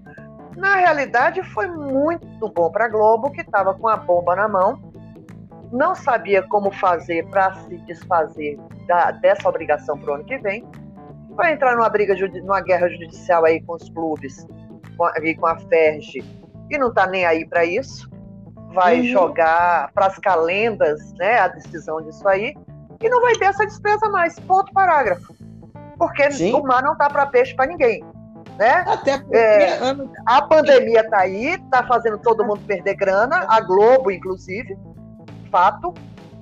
Na 0.56 0.76
realidade, 0.76 1.42
foi 1.44 1.68
muito 1.68 2.50
bom 2.50 2.72
para 2.72 2.86
a 2.86 2.90
Globo, 2.90 3.32
que 3.32 3.42
estava 3.42 3.74
com 3.74 3.88
a 3.88 3.96
bomba 3.96 4.36
na 4.36 4.48
mão, 4.48 4.82
não 5.72 5.94
sabia 5.96 6.42
como 6.44 6.72
fazer 6.72 7.26
para 7.28 7.54
se 7.54 7.78
desfazer 7.80 8.60
da, 8.88 9.12
dessa 9.12 9.48
obrigação 9.48 9.98
para 9.98 10.12
o 10.12 10.16
ano 10.16 10.24
que 10.24 10.38
vem, 10.38 10.66
vai 11.39 11.54
entrar 11.54 11.75
numa 11.75 11.89
briga, 11.89 12.13
numa 12.43 12.62
guerra 12.62 12.89
judicial 12.89 13.45
aí 13.45 13.62
com 13.62 13.73
os 13.73 13.89
clubes, 13.89 14.45
com 14.97 15.06
a, 15.06 15.13
com 15.39 15.47
a 15.47 15.58
FERJ, 15.58 16.23
e 16.69 16.78
não 16.78 16.89
está 16.89 17.08
nem 17.08 17.25
aí 17.25 17.47
para 17.47 17.63
isso, 17.65 18.10
vai 18.73 18.99
uhum. 18.99 19.06
jogar 19.06 19.91
para 19.93 20.08
as 20.08 20.19
calendas 20.19 21.13
né, 21.13 21.39
a 21.39 21.47
decisão 21.47 22.02
disso 22.02 22.28
aí, 22.28 22.54
e 23.02 23.10
não 23.10 23.21
vai 23.21 23.34
ter 23.36 23.45
essa 23.45 23.65
despesa 23.65 24.10
mais, 24.10 24.38
ponto 24.39 24.71
parágrafo. 24.73 25.34
Porque 25.97 26.30
Sim. 26.32 26.54
o 26.54 26.62
mar 26.62 26.84
não 26.84 26.93
está 26.93 27.10
para 27.10 27.25
peixe 27.25 27.56
para 27.56 27.67
ninguém. 27.67 28.04
Né? 28.58 28.84
Até 28.86 29.17
porque 29.17 29.38
é, 29.38 29.80
a 30.25 30.41
pandemia 30.41 30.99
está 30.99 31.19
aí, 31.19 31.56
está 31.56 31.88
fazendo 31.88 32.17
todo 32.17 32.43
mundo 32.43 32.60
perder 32.67 32.95
grana, 32.95 33.45
a 33.49 33.62
Globo, 33.62 34.12
inclusive, 34.12 34.78
fato, 35.49 35.93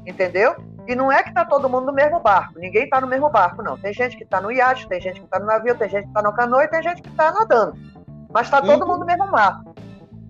entendeu? 0.06 0.56
E 0.88 0.96
não 0.96 1.12
é 1.12 1.22
que 1.22 1.30
está 1.30 1.44
todo 1.44 1.70
mundo 1.70 1.88
no 1.88 1.94
mesmo 1.94 2.20
barco, 2.22 2.58
ninguém 2.58 2.86
está 2.86 3.02
no 3.02 3.08
mesmo 3.08 3.30
barco, 3.30 3.62
não. 3.62 3.78
Tem 3.78 3.94
gente 3.94 4.16
que 4.16 4.24
está 4.24 4.40
no 4.40 4.50
iate, 4.50 4.88
tem 4.88 5.02
gente 5.02 5.20
que 5.20 5.26
está 5.26 5.38
no 5.38 5.46
navio, 5.46 5.78
tem 5.78 5.90
gente 5.90 6.04
que 6.04 6.10
está 6.10 6.22
no 6.22 6.34
canoa 6.34 6.64
e 6.64 6.68
tem 6.70 6.82
gente 6.82 7.02
que 7.02 7.10
está 7.10 7.32
nadando. 7.32 7.78
Mas 8.32 8.48
está 8.48 8.62
todo 8.62 8.82
uhum. 8.82 8.88
mundo 8.88 9.00
no 9.00 9.06
mesmo 9.06 9.28
mar. 9.30 9.62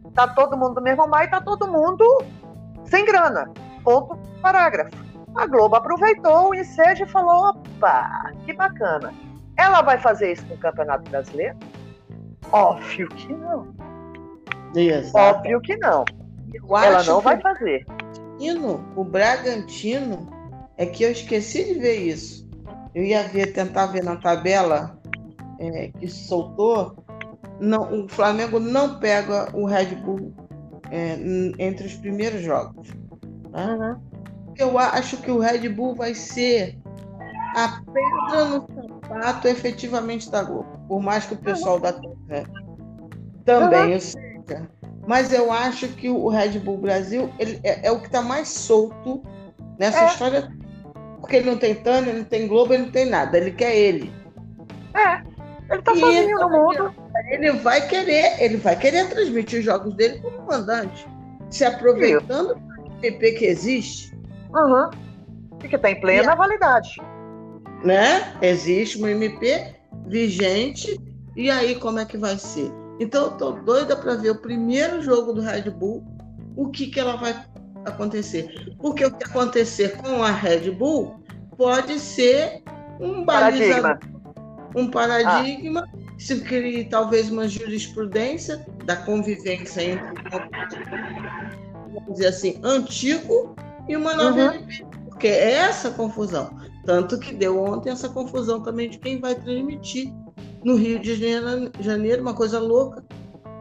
Está 0.07 0.27
todo 0.27 0.57
mundo 0.57 0.75
no 0.75 0.81
mesmo 0.81 1.07
mar 1.07 1.21
e 1.21 1.25
está 1.25 1.39
todo 1.39 1.71
mundo 1.71 2.03
sem 2.85 3.05
grana. 3.05 3.51
Ponto, 3.83 4.17
parágrafo. 4.41 4.97
A 5.35 5.45
Globo 5.45 5.75
aproveitou 5.75 6.49
o 6.49 6.55
ensejo 6.55 7.03
e 7.03 7.07
falou: 7.07 7.49
opa, 7.49 8.31
que 8.43 8.53
bacana. 8.53 9.13
Ela 9.55 9.81
vai 9.83 9.99
fazer 9.99 10.31
isso 10.31 10.45
no 10.47 10.57
Campeonato 10.57 11.09
Brasileiro? 11.11 11.57
Óbvio 12.51 13.07
que 13.09 13.33
não. 13.33 13.67
Exato. 14.75 15.37
Óbvio 15.37 15.61
que 15.61 15.77
não. 15.77 16.03
Eu 16.53 16.77
Ela 16.77 17.03
não 17.03 17.21
vai 17.21 17.39
fazer. 17.39 17.85
O 18.95 19.03
Bragantino 19.03 20.36
é 20.77 20.85
que 20.85 21.03
eu 21.03 21.11
esqueci 21.11 21.63
de 21.63 21.79
ver 21.79 21.95
isso. 21.95 22.47
Eu 22.93 23.03
ia 23.03 23.23
ver, 23.23 23.53
tentar 23.53 23.87
ver 23.87 24.03
na 24.03 24.15
tabela 24.15 24.99
é, 25.59 25.89
que 25.89 26.07
soltou. 26.07 26.95
Não, 27.59 28.05
o 28.05 28.07
Flamengo 28.07 28.59
não 28.59 28.99
pega 28.99 29.49
o 29.53 29.65
Red 29.65 29.95
Bull 29.95 30.33
é, 30.91 31.17
entre 31.59 31.87
os 31.87 31.95
primeiros 31.95 32.41
jogos. 32.41 32.89
Uhum. 32.89 33.99
Eu 34.55 34.77
acho 34.77 35.17
que 35.17 35.31
o 35.31 35.39
Red 35.39 35.67
Bull 35.69 35.95
vai 35.95 36.13
ser 36.13 36.77
a 37.55 37.81
pedra 37.91 38.45
no 38.45 38.67
sapato 39.01 39.47
efetivamente 39.47 40.29
da 40.29 40.43
Globo. 40.43 40.77
Por 40.87 41.01
mais 41.01 41.25
que 41.25 41.33
o 41.33 41.37
pessoal 41.37 41.79
da 41.79 41.93
terra 41.93 42.49
também, 43.45 43.93
uhum. 43.93 43.99
seja. 43.99 44.69
Mas 45.07 45.31
eu 45.31 45.51
acho 45.51 45.87
que 45.89 46.09
o 46.09 46.27
Red 46.27 46.59
Bull 46.59 46.77
Brasil 46.77 47.29
ele 47.39 47.59
é, 47.63 47.87
é 47.87 47.91
o 47.91 47.99
que 47.99 48.07
está 48.07 48.21
mais 48.21 48.49
solto 48.49 49.23
nessa 49.79 50.01
é. 50.01 50.07
história 50.07 50.56
porque 51.19 51.37
ele 51.37 51.49
não 51.49 51.57
tem 51.57 51.75
Tânia, 51.75 52.09
ele 52.09 52.19
não 52.19 52.25
tem 52.25 52.47
Globo, 52.47 52.73
ele 52.73 52.83
não 52.83 52.91
tem 52.91 53.05
nada. 53.05 53.37
Ele 53.37 53.51
quer 53.51 53.75
ele. 53.75 54.11
É. 54.93 55.21
Ele 55.69 55.81
tá 55.81 55.93
e 55.93 55.99
sozinho 55.99 56.39
no 56.39 56.49
mundo. 56.49 56.93
Ele 57.29 57.51
vai 57.51 57.85
querer, 57.87 58.41
ele 58.41 58.57
vai 58.57 58.77
querer 58.77 59.09
transmitir 59.09 59.59
os 59.59 59.65
jogos 59.65 59.93
dele 59.95 60.19
como 60.19 60.45
mandante. 60.45 61.07
Se 61.49 61.65
aproveitando 61.65 62.55
do 62.55 62.91
PP 63.01 63.31
que 63.33 63.45
existe. 63.45 64.15
Uhum. 64.53 64.89
E 65.63 65.67
que 65.67 65.77
tá 65.77 65.91
em 65.91 65.99
plena 65.99 66.33
e, 66.33 66.35
validade. 66.35 67.01
Né? 67.83 68.33
Existe 68.41 69.01
um 69.01 69.07
MP 69.07 69.75
vigente. 70.05 70.99
E 71.35 71.49
aí, 71.49 71.75
como 71.75 71.99
é 71.99 72.05
que 72.05 72.17
vai 72.17 72.37
ser? 72.37 72.71
Então, 72.99 73.25
eu 73.25 73.31
tô 73.31 73.51
doida 73.51 73.95
para 73.95 74.15
ver 74.15 74.31
o 74.31 74.41
primeiro 74.41 75.01
jogo 75.01 75.33
do 75.33 75.41
Red 75.41 75.69
Bull, 75.69 76.03
o 76.55 76.69
que, 76.69 76.87
que 76.87 76.99
ela 76.99 77.15
vai 77.15 77.33
acontecer. 77.89 78.75
Porque 78.79 79.05
o 79.05 79.11
que 79.11 79.23
acontecer 79.23 79.97
com 79.97 80.23
a 80.23 80.31
Red 80.31 80.71
Bull 80.71 81.15
pode 81.57 81.99
ser 81.99 82.63
um 82.99 83.25
paradigma. 83.25 83.99
Um 84.75 84.91
paradigma, 84.91 85.87
ah. 85.87 85.97
se 86.17 86.41
crie 86.41 86.85
talvez 86.85 87.31
uma 87.31 87.47
jurisprudência 87.47 88.65
da 88.85 88.95
convivência 88.95 89.81
entre 89.81 90.13
vamos 91.93 92.13
dizer 92.13 92.27
assim, 92.27 92.59
antigo 92.63 93.55
e 93.87 93.95
uma 93.95 94.13
nova 94.13 94.37
uhum. 94.37 94.49
LP. 94.49 94.85
Porque 95.09 95.27
é 95.27 95.53
essa 95.53 95.89
confusão. 95.91 96.55
Tanto 96.85 97.19
que 97.19 97.33
deu 97.33 97.59
ontem 97.59 97.89
essa 97.89 98.07
confusão 98.07 98.61
também 98.61 98.89
de 98.89 98.99
quem 98.99 99.19
vai 99.19 99.35
transmitir 99.35 100.13
no 100.63 100.75
Rio 100.75 100.99
de 100.99 101.15
Janeiro, 101.79 102.21
uma 102.21 102.33
coisa 102.33 102.59
louca 102.59 103.03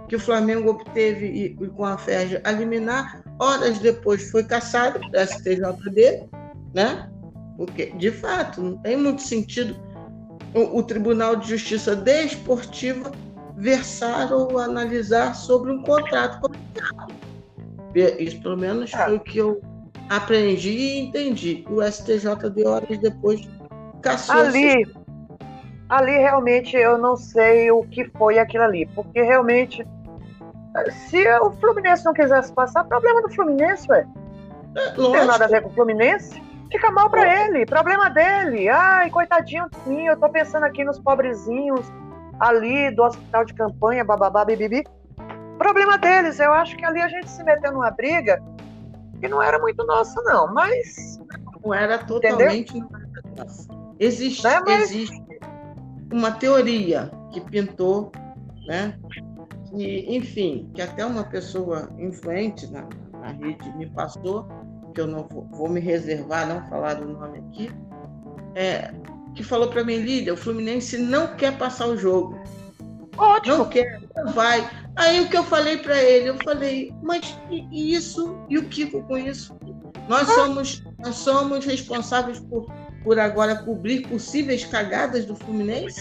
que 0.07 0.17
o 0.17 0.21
Flamengo 0.21 0.71
obteve 0.71 1.27
e, 1.27 1.45
e 1.47 1.69
com 1.69 1.85
a 1.85 1.99
FERJ 1.99 2.41
a 2.45 2.53
liminar, 2.53 3.23
horas 3.39 3.79
depois 3.79 4.31
foi 4.31 4.45
caçado 4.45 5.01
pelo 5.01 5.27
STJD, 5.27 6.29
né? 6.75 7.11
Porque, 7.57 7.87
de 7.93 8.11
fato, 8.11 8.63
não 8.63 8.77
tem 8.79 8.97
muito 8.97 9.23
sentido 9.23 9.77
o, 10.55 10.79
o 10.79 10.83
Tribunal 10.83 11.37
de 11.37 11.49
Justiça 11.49 11.97
Desportiva 11.97 13.11
versar 13.57 14.33
ou 14.33 14.59
analisar 14.59 15.35
sobre 15.35 15.73
um 15.73 15.83
contrato 15.83 16.41
comercial. 16.41 17.09
Isso, 18.19 18.41
pelo 18.43 18.57
menos, 18.57 18.91
foi 18.91 19.17
o 19.17 19.21
que 19.21 19.39
eu 19.39 19.63
aprendi 20.11 20.71
e 20.71 20.99
entendi. 21.01 21.65
O 21.71 21.83
STJD, 21.83 22.67
horas 22.67 22.99
depois, 22.99 23.41
caçou. 24.03 24.37
Ali, 24.37 24.87
ali 25.89 26.13
realmente 26.13 26.77
eu 26.77 26.99
não 26.99 27.17
sei 27.17 27.71
o 27.71 27.83
que 27.85 28.05
foi 28.11 28.39
aquilo 28.39 28.65
ali, 28.65 28.87
porque 28.95 29.23
realmente 29.23 29.87
se 30.91 31.27
o 31.41 31.51
Fluminense 31.53 32.05
não 32.05 32.13
quisesse 32.13 32.53
passar, 32.53 32.85
problema 32.85 33.23
do 33.23 33.31
Fluminense, 33.35 33.91
ué. 33.91 34.07
Não 34.97 35.13
tem 35.13 35.27
nada 35.27 35.45
a 35.45 35.49
ver 35.49 35.63
com 35.63 35.69
o 35.69 35.73
Fluminense. 35.73 36.43
Fica 36.71 36.91
mal 36.91 37.09
para 37.09 37.47
ele, 37.47 37.65
problema 37.65 38.11
dele. 38.11 38.69
Ai, 38.69 39.09
coitadinho 39.11 39.69
de 39.71 39.89
mim, 39.89 40.05
eu 40.07 40.19
tô 40.19 40.29
pensando 40.29 40.65
aqui 40.65 40.85
nos 40.85 40.99
pobrezinhos 40.99 41.87
ali 42.41 42.91
do 42.95 43.03
hospital 43.03 43.45
de 43.45 43.55
campanha, 43.55 44.05
bababá, 44.05 44.45
bibibi. 44.45 44.85
Problema 45.59 45.97
deles, 45.97 46.39
eu 46.39 46.53
acho 46.53 46.77
que 46.77 46.85
ali 46.85 47.01
a 47.01 47.09
gente 47.09 47.31
se 47.31 47.43
meteu 47.43 47.73
numa 47.73 47.91
briga 47.91 48.43
que 49.21 49.29
não 49.29 49.43
era 49.43 49.59
muito 49.59 49.85
nossa, 49.87 50.21
não, 50.23 50.53
mas. 50.53 51.19
Não 51.65 51.73
era 51.73 51.99
totalmente 51.99 52.79
nossa. 53.37 53.69
Existe, 53.99 54.47
é, 54.47 54.61
mas... 54.61 54.83
existe 54.83 55.25
uma 56.13 56.31
teoria 56.33 57.11
que 57.33 57.41
pintou, 57.41 58.13
né? 58.67 58.99
Que, 59.77 60.17
enfim, 60.17 60.71
que 60.75 60.83
até 60.83 61.05
uma 61.05 61.25
pessoa 61.25 61.91
influente 61.99 62.67
na, 62.71 62.89
na 63.21 63.33
rede 63.33 63.71
me 63.77 63.87
passou, 63.91 64.47
que 64.95 65.01
eu 65.01 65.07
não 65.07 65.27
vou, 65.29 65.47
vou, 65.51 65.69
me 65.69 65.81
reservar, 65.81 66.49
não 66.49 66.67
falar 66.69 67.01
o 67.01 67.07
nome 67.07 67.39
aqui, 67.39 67.71
é, 68.55 68.93
que 69.35 69.43
falou 69.43 69.69
para 69.69 69.85
mim, 69.85 69.97
Lídia, 69.97 70.33
o 70.33 70.37
Fluminense 70.37 70.97
não 70.99 71.37
quer 71.37 71.57
passar 71.59 71.87
o 71.87 71.97
jogo. 71.97 72.39
Ótimo. 73.19 73.59
Não 73.59 73.69
quer, 73.69 74.01
não 74.17 74.33
vai. 74.33 74.69
Aí 74.97 75.21
o 75.21 75.29
que 75.29 75.37
eu 75.37 75.45
falei 75.45 75.77
para 75.77 76.03
ele, 76.03 76.31
eu 76.31 76.39
falei, 76.43 76.93
mas 77.03 77.39
e, 77.51 77.67
e, 77.71 77.95
isso? 77.95 78.39
E 78.49 78.57
o 78.57 78.69
Kiko 78.69 79.03
com 79.03 79.19
isso? 79.19 79.57
Nós 80.09 80.29
ah. 80.31 80.35
somos, 80.35 80.85
nós 80.99 81.15
somos 81.17 81.65
responsáveis 81.67 82.41
por, 82.41 82.67
por 83.05 83.19
agora 83.19 83.57
cobrir 83.57 84.09
possíveis 84.09 84.65
cagadas 84.65 85.27
do 85.27 85.37
Fluminense? 85.37 86.01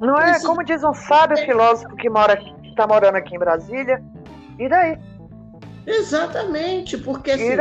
Não 0.00 0.18
é, 0.18 0.32
isso... 0.32 0.46
como 0.46 0.62
diz 0.62 0.84
um 0.84 0.92
sábio 0.92 1.38
filósofo 1.38 1.94
que 1.96 2.10
mora 2.10 2.34
aqui, 2.34 2.54
está 2.76 2.86
morando 2.86 3.16
aqui 3.16 3.34
em 3.34 3.38
Brasília. 3.38 4.04
E 4.58 4.68
daí? 4.68 4.98
Exatamente, 5.86 6.98
porque 6.98 7.30
assim, 7.30 7.56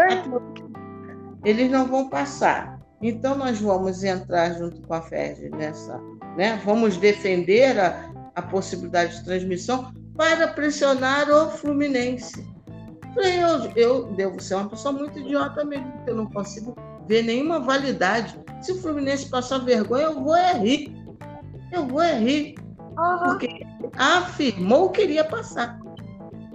eles 1.43 1.71
não 1.71 1.85
vão 1.85 2.09
passar. 2.09 2.79
Então 3.01 3.35
nós 3.35 3.59
vamos 3.59 4.03
entrar 4.03 4.53
junto 4.53 4.81
com 4.81 4.93
a 4.93 5.01
FED 5.01 5.49
nessa, 5.49 5.99
né? 6.35 6.59
Vamos 6.65 6.97
defender 6.97 7.79
a, 7.79 8.09
a 8.35 8.41
possibilidade 8.41 9.17
de 9.17 9.25
transmissão 9.25 9.93
para 10.17 10.47
pressionar 10.47 11.29
o 11.29 11.49
Fluminense. 11.51 12.45
Eu, 13.15 13.71
eu 13.75 14.05
devo 14.13 14.41
ser 14.41 14.55
uma 14.55 14.69
pessoa 14.69 14.93
muito 14.93 15.19
idiota 15.19 15.63
mesmo, 15.63 15.91
porque 15.91 16.09
eu 16.09 16.15
não 16.15 16.25
consigo 16.25 16.75
ver 17.07 17.23
nenhuma 17.23 17.59
validade. 17.59 18.37
Se 18.61 18.71
o 18.71 18.81
Fluminense 18.81 19.29
passar 19.29 19.59
vergonha, 19.59 20.05
eu 20.05 20.23
vou 20.23 20.35
é 20.35 20.53
rir. 20.53 20.93
Eu 21.71 21.87
vou 21.87 22.01
é 22.01 22.17
rir. 22.17 22.55
Porque 23.23 23.47
afirmou 23.97 24.89
que 24.89 25.03
iria 25.03 25.23
passar. 25.23 25.79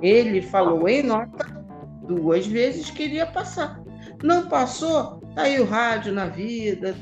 Ele 0.01 0.41
falou 0.41 0.89
em 0.89 1.03
nota 1.03 1.47
duas 2.07 2.47
vezes 2.47 2.91
que 2.91 3.05
iria 3.05 3.27
passar. 3.27 3.81
Não 4.23 4.49
passou, 4.49 5.21
tá 5.35 5.43
aí 5.43 5.61
o 5.61 5.65
rádio 5.65 6.13
na 6.13 6.27
vida. 6.27 6.95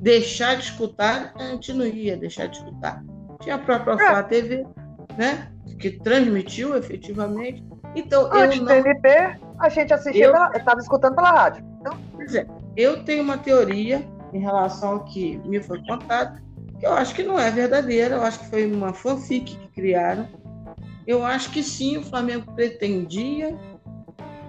deixar 0.00 0.56
de 0.56 0.64
escutar, 0.64 1.32
a 1.36 1.44
gente 1.44 1.72
não 1.72 1.86
ia 1.86 2.16
deixar 2.16 2.46
de 2.46 2.58
escutar. 2.58 3.02
Tinha 3.40 3.56
a 3.56 3.58
própria 3.58 3.94
é. 3.94 3.96
Flá 3.96 4.22
TV, 4.22 4.66
né? 5.16 5.50
Que 5.78 5.90
transmitiu 5.90 6.76
efetivamente. 6.76 7.64
Então, 7.94 8.30
Antes 8.32 8.58
eu 8.58 8.64
não... 8.64 8.74
MP, 8.74 9.38
a 9.58 9.68
gente 9.68 9.92
assistia, 9.92 10.32
estava 10.54 10.80
escutando 10.80 11.14
pela 11.14 11.30
rádio. 11.30 11.64
Então... 11.80 11.98
Pois 12.14 12.34
é, 12.34 12.46
eu 12.76 13.04
tenho 13.04 13.22
uma 13.22 13.38
teoria 13.38 14.06
em 14.32 14.40
relação 14.40 14.94
ao 14.94 15.04
que 15.04 15.38
me 15.38 15.62
foi 15.62 15.82
contado, 15.86 16.40
que 16.78 16.86
eu 16.86 16.92
acho 16.92 17.14
que 17.14 17.22
não 17.22 17.38
é 17.38 17.50
verdadeira, 17.50 18.16
eu 18.16 18.22
acho 18.22 18.40
que 18.40 18.46
foi 18.46 18.70
uma 18.70 18.92
fanfic 18.92 19.56
que 19.56 19.68
criaram. 19.68 20.28
Eu 21.06 21.24
acho 21.24 21.50
que 21.50 21.62
sim, 21.62 21.96
o 21.96 22.02
Flamengo 22.02 22.52
pretendia 22.54 23.56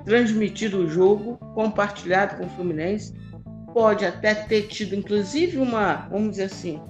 transmitir 0.03 0.73
o 0.73 0.87
jogo 0.87 1.37
compartilhado 1.53 2.37
com 2.37 2.45
o 2.45 2.49
Fluminense. 2.49 3.13
Pode 3.73 4.05
até 4.05 4.33
ter 4.33 4.63
tido, 4.63 4.95
inclusive, 4.95 5.57
uma, 5.57 6.07
vamos 6.09 6.31
dizer 6.31 6.45
assim, 6.45 6.81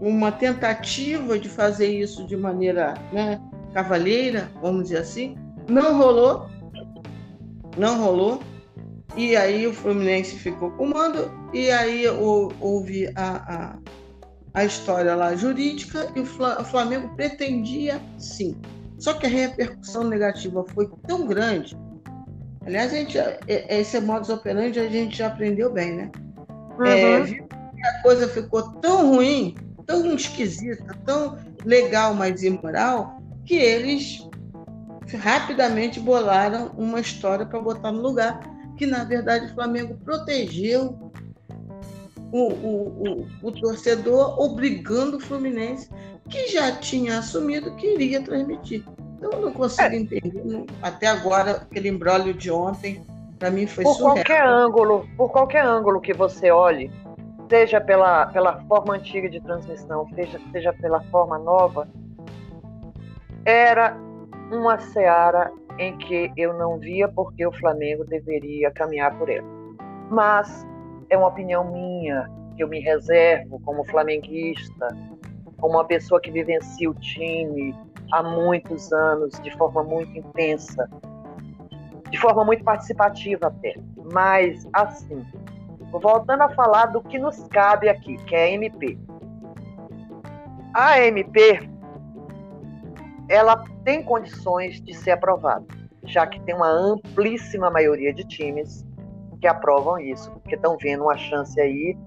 uma 0.00 0.32
tentativa 0.32 1.38
de 1.38 1.48
fazer 1.48 1.86
isso 1.86 2.26
de 2.26 2.36
maneira 2.36 2.94
né, 3.12 3.40
cavalheira, 3.72 4.50
vamos 4.60 4.84
dizer 4.84 4.98
assim. 4.98 5.36
Não 5.68 5.96
rolou. 5.96 6.50
Não 7.78 8.02
rolou. 8.02 8.42
E 9.16 9.36
aí 9.36 9.66
o 9.66 9.72
Fluminense 9.72 10.36
ficou 10.36 10.70
com 10.72 10.86
o 10.86 10.90
mando, 10.90 11.30
e 11.52 11.70
aí 11.70 12.08
houve 12.08 13.12
a, 13.14 13.54
a, 13.54 13.78
a 14.54 14.64
história 14.64 15.14
lá 15.14 15.34
jurídica, 15.34 16.08
e 16.14 16.20
o 16.20 16.26
Flamengo 16.26 17.14
pretendia 17.16 18.00
sim. 18.18 18.56
Só 18.98 19.14
que 19.14 19.26
a 19.26 19.28
repercussão 19.28 20.04
negativa 20.04 20.64
foi 20.74 20.88
tão 21.06 21.26
grande. 21.26 21.76
Aliás, 22.64 22.92
a 22.92 22.96
gente, 22.96 23.18
esse 23.48 24.00
modus 24.00 24.28
operandi 24.28 24.78
a 24.78 24.88
gente 24.88 25.16
já 25.18 25.26
aprendeu 25.26 25.72
bem, 25.72 25.96
né? 25.96 26.10
Uhum. 26.78 26.86
É, 26.86 27.88
a 27.88 28.02
coisa 28.02 28.28
ficou 28.28 28.62
tão 28.74 29.16
ruim, 29.16 29.56
tão 29.86 30.14
esquisita, 30.14 30.96
tão 31.04 31.36
legal, 31.64 32.14
mas 32.14 32.42
imoral, 32.42 33.20
que 33.44 33.56
eles 33.56 34.28
rapidamente 35.18 35.98
bolaram 35.98 36.70
uma 36.76 37.00
história 37.00 37.44
para 37.44 37.60
botar 37.60 37.90
no 37.90 38.00
lugar 38.00 38.40
que 38.76 38.86
na 38.86 39.04
verdade 39.04 39.46
o 39.46 39.54
Flamengo 39.54 39.96
protegeu 40.04 41.12
o, 42.32 42.48
o, 42.48 43.08
o, 43.08 43.26
o, 43.42 43.52
torcedor, 43.52 44.40
obrigando 44.40 45.18
o 45.18 45.20
Fluminense, 45.20 45.90
que 46.30 46.48
já 46.48 46.72
tinha 46.72 47.18
assumido 47.18 47.76
que 47.76 47.94
iria 47.94 48.22
transmitir. 48.22 48.82
Então 49.18 49.30
eu 49.32 49.40
não 49.42 49.52
consigo 49.52 49.94
é. 49.94 49.96
entender. 49.96 50.66
Até 50.82 51.06
agora, 51.06 51.52
aquele 51.52 51.90
embrólio 51.90 52.32
de 52.32 52.50
ontem, 52.50 53.04
para 53.38 53.50
mim 53.50 53.66
foi 53.66 53.84
por 53.84 53.94
surreal. 53.94 54.14
qualquer 54.14 54.46
ângulo 54.46 55.06
Por 55.16 55.30
qualquer 55.30 55.64
ângulo 55.64 56.00
que 56.00 56.14
você 56.14 56.50
olhe, 56.50 56.90
seja 57.50 57.80
pela, 57.82 58.26
pela 58.26 58.62
forma 58.62 58.94
antiga 58.94 59.28
de 59.28 59.38
transmissão, 59.42 60.08
seja, 60.14 60.40
seja 60.50 60.72
pela 60.72 61.02
forma 61.10 61.38
nova, 61.38 61.86
era 63.44 63.94
uma 64.50 64.78
seara 64.78 65.52
em 65.78 65.96
que 65.98 66.32
eu 66.36 66.54
não 66.54 66.78
via 66.78 67.08
porque 67.08 67.46
o 67.46 67.52
Flamengo 67.52 68.04
deveria 68.04 68.70
caminhar 68.70 69.16
por 69.18 69.28
ela. 69.28 69.46
Mas 70.10 70.66
é 71.12 71.18
uma 71.18 71.28
opinião 71.28 71.70
minha, 71.70 72.28
que 72.56 72.62
eu 72.62 72.68
me 72.68 72.80
reservo 72.80 73.60
como 73.60 73.84
flamenguista, 73.84 74.88
como 75.58 75.74
uma 75.74 75.84
pessoa 75.84 76.18
que 76.18 76.30
vivencia 76.30 76.90
o 76.90 76.94
time 76.94 77.74
há 78.10 78.22
muitos 78.22 78.90
anos, 78.92 79.38
de 79.40 79.50
forma 79.58 79.82
muito 79.82 80.18
intensa, 80.18 80.88
de 82.10 82.18
forma 82.18 82.44
muito 82.44 82.64
participativa 82.64 83.48
até. 83.48 83.74
Mas, 84.10 84.66
assim, 84.72 85.22
voltando 85.90 86.42
a 86.42 86.48
falar 86.48 86.86
do 86.86 87.02
que 87.02 87.18
nos 87.18 87.46
cabe 87.48 87.90
aqui, 87.90 88.16
que 88.24 88.34
é 88.34 88.44
a 88.44 88.50
MP. 88.52 88.98
A 90.74 90.98
MP 90.98 91.68
ela 93.28 93.64
tem 93.84 94.02
condições 94.02 94.80
de 94.80 94.94
ser 94.94 95.10
aprovada, 95.10 95.66
já 96.04 96.26
que 96.26 96.40
tem 96.40 96.54
uma 96.54 96.70
amplíssima 96.70 97.70
maioria 97.70 98.14
de 98.14 98.24
times 98.24 98.84
que 99.42 99.48
aprovam 99.48 99.98
isso, 99.98 100.30
porque 100.30 100.54
estão 100.54 100.76
vendo 100.80 101.02
uma 101.02 101.18
chance 101.18 101.60
aí 101.60 101.98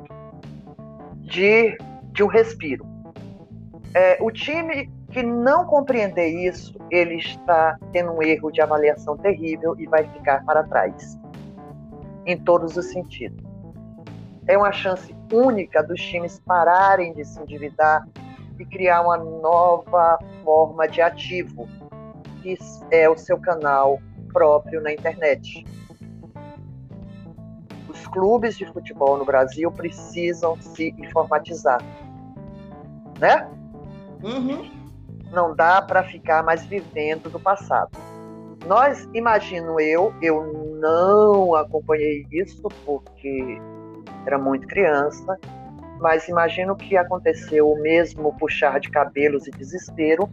de, 1.18 1.78
de 2.14 2.24
um 2.24 2.28
respiro. 2.28 2.88
É, 3.94 4.18
o 4.22 4.32
time 4.32 4.90
que 5.12 5.22
não 5.22 5.66
compreender 5.66 6.30
isso, 6.30 6.74
ele 6.90 7.16
está 7.16 7.78
tendo 7.92 8.14
um 8.14 8.24
erro 8.24 8.50
de 8.52 8.62
avaliação 8.62 9.18
terrível 9.18 9.76
e 9.78 9.86
vai 9.86 10.08
ficar 10.08 10.46
para 10.46 10.64
trás, 10.64 11.20
em 12.26 12.38
todos 12.38 12.78
os 12.78 12.86
sentidos. 12.86 13.44
É 14.48 14.58
uma 14.58 14.72
chance 14.72 15.14
única 15.30 15.84
dos 15.84 16.00
times 16.00 16.40
pararem 16.40 17.14
de 17.14 17.26
se 17.26 17.38
endividar 17.42 18.08
e 18.58 18.66
criar 18.66 19.02
uma 19.02 19.18
nova 19.18 20.20
forma 20.42 20.88
de 20.88 21.02
ativo, 21.02 21.68
que 22.42 22.58
é 22.92 23.10
o 23.10 23.18
seu 23.18 23.38
canal 23.38 24.00
próprio 24.32 24.82
na 24.82 24.94
internet. 24.94 25.66
Clubes 28.16 28.58
de 28.58 28.66
futebol 28.68 29.18
no 29.18 29.26
Brasil 29.26 29.70
precisam 29.70 30.56
se 30.62 30.96
informatizar, 30.98 31.82
né? 33.20 33.46
Uhum. 34.24 34.72
Não 35.34 35.54
dá 35.54 35.82
para 35.82 36.02
ficar 36.02 36.42
mais 36.42 36.66
vivendo 36.66 37.30
do 37.30 37.38
passado. 37.38 37.92
Nós, 38.66 39.06
imagino 39.14 39.82
eu, 39.82 40.14
eu 40.22 40.78
não 40.80 41.56
acompanhei 41.56 42.26
isso 42.32 42.70
porque 42.86 43.60
era 44.26 44.38
muito 44.38 44.66
criança, 44.66 45.38
mas 46.00 46.30
imagino 46.30 46.74
que 46.74 46.96
aconteceu 46.96 47.70
o 47.70 47.78
mesmo 47.82 48.34
puxar 48.38 48.80
de 48.80 48.90
cabelos 48.90 49.46
e 49.46 49.52
desespero 49.52 50.30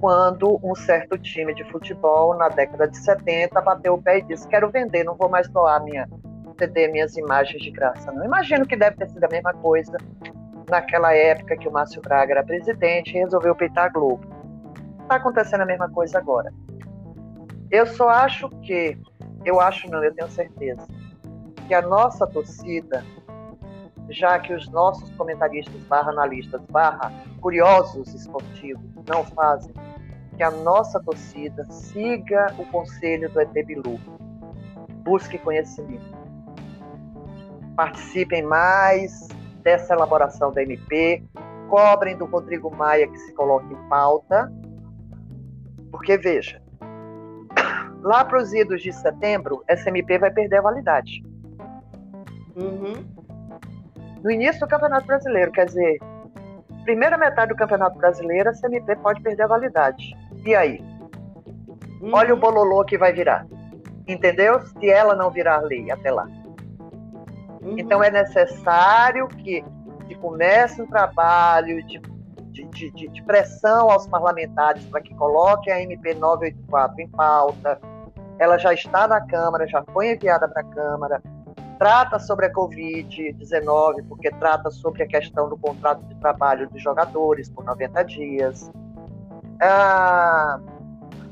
quando 0.00 0.60
um 0.62 0.76
certo 0.76 1.18
time 1.18 1.52
de 1.52 1.64
futebol, 1.64 2.36
na 2.36 2.48
década 2.48 2.86
de 2.86 2.96
70, 2.96 3.60
bateu 3.60 3.94
o 3.94 4.02
pé 4.02 4.18
e 4.18 4.22
disse: 4.22 4.46
Quero 4.46 4.70
vender, 4.70 5.02
não 5.02 5.16
vou 5.16 5.28
mais 5.28 5.48
doar 5.48 5.82
minha 5.82 6.08
CD, 6.62 6.88
minhas 6.88 7.16
imagens 7.16 7.60
de 7.60 7.70
graça. 7.72 8.12
Não 8.12 8.24
imagino 8.24 8.64
que 8.64 8.76
deve 8.76 8.96
ter 8.96 9.08
sido 9.08 9.24
a 9.24 9.28
mesma 9.28 9.52
coisa 9.54 9.96
naquela 10.70 11.12
época 11.12 11.56
que 11.56 11.66
o 11.66 11.72
Márcio 11.72 12.00
Braga 12.00 12.34
era 12.34 12.44
presidente 12.44 13.10
e 13.10 13.20
resolveu 13.20 13.54
peitar 13.54 13.86
a 13.86 13.88
Globo. 13.88 14.24
Está 15.02 15.16
acontecendo 15.16 15.62
a 15.62 15.66
mesma 15.66 15.90
coisa 15.90 16.18
agora. 16.18 16.52
Eu 17.68 17.84
só 17.86 18.08
acho 18.08 18.48
que, 18.60 18.96
eu 19.44 19.60
acho 19.60 19.90
não, 19.90 20.04
eu 20.04 20.14
tenho 20.14 20.30
certeza, 20.30 20.86
que 21.66 21.74
a 21.74 21.82
nossa 21.82 22.26
torcida 22.26 23.02
já 24.10 24.38
que 24.38 24.52
os 24.52 24.68
nossos 24.68 25.10
comentaristas 25.12 25.80
barra 25.84 26.10
analistas 26.10 26.60
barra 26.68 27.10
curiosos 27.40 28.12
esportivos 28.12 28.84
não 29.08 29.24
fazem, 29.24 29.72
que 30.36 30.42
a 30.42 30.50
nossa 30.50 31.00
torcida 31.00 31.64
siga 31.70 32.54
o 32.58 32.66
conselho 32.66 33.30
do 33.30 33.40
ET 33.40 33.52
Bilu. 33.64 33.98
Busque 35.02 35.38
conhecimento. 35.38 36.21
Participem 37.76 38.42
mais 38.42 39.28
dessa 39.62 39.94
elaboração 39.94 40.52
da 40.52 40.62
MP. 40.62 41.22
Cobrem 41.68 42.16
do 42.16 42.26
Rodrigo 42.26 42.74
Maia 42.74 43.08
que 43.08 43.18
se 43.18 43.32
coloque 43.34 43.72
em 43.72 43.88
pauta. 43.88 44.52
Porque, 45.90 46.16
veja, 46.16 46.60
lá 48.02 48.24
para 48.24 48.38
os 48.38 48.52
idos 48.52 48.82
de 48.82 48.92
setembro, 48.92 49.62
essa 49.66 49.88
MP 49.88 50.18
vai 50.18 50.30
perder 50.30 50.58
a 50.58 50.62
validade. 50.62 51.22
Uhum 52.56 53.22
no 54.22 54.30
início 54.30 54.60
do 54.60 54.68
Campeonato 54.68 55.06
Brasileiro. 55.06 55.52
Quer 55.52 55.66
dizer, 55.66 55.98
primeira 56.84 57.18
metade 57.18 57.50
do 57.50 57.56
Campeonato 57.56 57.98
Brasileiro, 57.98 58.50
a 58.50 58.52
CMP 58.52 58.96
pode 58.96 59.20
perder 59.20 59.42
a 59.42 59.48
validade. 59.48 60.16
E 60.44 60.54
aí? 60.54 60.80
Uhum. 62.00 62.10
Olha 62.12 62.34
o 62.34 62.36
bololô 62.36 62.84
que 62.84 62.96
vai 62.96 63.12
virar. 63.12 63.46
Entendeu? 64.06 64.60
Se 64.60 64.88
ela 64.88 65.14
não 65.14 65.30
virar 65.30 65.58
lei 65.58 65.90
até 65.90 66.10
lá. 66.10 66.28
Uhum. 67.62 67.78
Então 67.78 68.02
é 68.02 68.10
necessário 68.10 69.28
que, 69.28 69.64
que 70.06 70.14
comece 70.16 70.82
um 70.82 70.86
trabalho 70.86 71.82
de, 71.86 72.00
de, 72.50 72.90
de, 72.90 73.08
de 73.08 73.22
pressão 73.22 73.90
aos 73.90 74.06
parlamentares 74.06 74.84
para 74.86 75.00
que 75.00 75.14
coloquem 75.14 75.72
a 75.72 75.80
MP 75.82 76.14
984 76.14 77.00
em 77.00 77.08
pauta. 77.08 77.80
Ela 78.38 78.58
já 78.58 78.72
está 78.72 79.06
na 79.06 79.20
Câmara, 79.20 79.66
já 79.68 79.84
foi 79.92 80.12
enviada 80.12 80.48
para 80.48 80.62
a 80.62 80.64
Câmara 80.64 81.22
trata 81.82 82.16
sobre 82.20 82.46
a 82.46 82.52
Covid-19, 82.52 84.06
porque 84.08 84.30
trata 84.30 84.70
sobre 84.70 85.02
a 85.02 85.06
questão 85.08 85.48
do 85.48 85.56
contrato 85.56 86.00
de 86.06 86.14
trabalho 86.14 86.70
dos 86.70 86.80
jogadores 86.80 87.50
por 87.50 87.64
90 87.64 88.04
dias, 88.04 88.70
ah, 89.60 90.60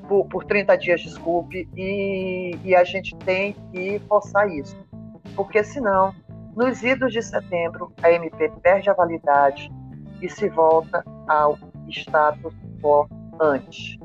por, 0.09 0.27
por 0.27 0.45
30 0.45 0.77
dias, 0.77 1.03
desculpe, 1.03 1.69
e, 1.77 2.59
e 2.65 2.75
a 2.75 2.83
gente 2.83 3.15
tem 3.19 3.53
que 3.71 4.01
forçar 4.09 4.51
isso, 4.51 4.77
porque 5.37 5.63
senão, 5.65 6.15
nos 6.57 6.83
idos 6.83 7.13
de 7.13 7.23
setembro, 7.23 7.93
a 8.03 8.11
MP 8.11 8.51
perde 8.63 8.91
a 8.91 8.95
validade 8.95 9.71
e 10.21 10.29
se 10.29 10.49
volta 10.49 11.05
ao 11.27 11.59
status 11.89 12.55
quo 12.81 13.09
antes. 13.41 13.99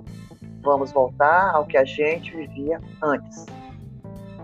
Vamos 0.64 0.92
voltar 0.92 1.54
ao 1.54 1.66
que 1.66 1.78
a 1.78 1.86
gente 1.86 2.36
vivia 2.36 2.82
antes. 3.02 3.46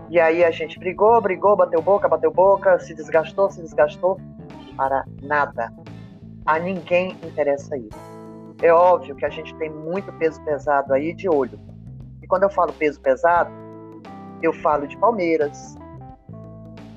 E 0.08 0.20
aí 0.20 0.44
a 0.44 0.50
gente 0.50 0.78
brigou, 0.78 1.20
brigou, 1.20 1.56
bateu 1.56 1.80
boca, 1.80 2.08
bateu 2.08 2.30
boca, 2.30 2.78
se 2.78 2.94
desgastou, 2.94 3.50
se 3.50 3.62
desgastou. 3.62 4.20
para 4.76 5.04
nada. 5.22 5.72
A 6.44 6.58
ninguém 6.58 7.12
interessa 7.22 7.76
isso. 7.76 8.12
É 8.60 8.72
óbvio 8.72 9.16
que 9.16 9.24
a 9.24 9.28
gente 9.28 9.54
tem 9.56 9.70
muito 9.70 10.12
peso 10.14 10.42
pesado 10.44 10.92
aí 10.92 11.14
de 11.14 11.28
olho. 11.28 11.58
E 12.22 12.26
quando 12.26 12.44
eu 12.44 12.50
falo 12.50 12.72
peso 12.72 13.00
pesado, 13.00 13.50
eu 14.42 14.52
falo 14.52 14.86
de 14.86 14.96
Palmeiras, 14.98 15.76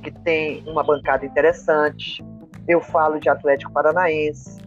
que 0.06 0.12
tem 0.22 0.64
uma 0.68 0.84
bancada 0.84 1.26
interessante. 1.26 2.24
Eu 2.68 2.80
falo 2.80 3.20
de 3.20 3.28
Atlético 3.28 3.72
Paranaense. 3.72 4.60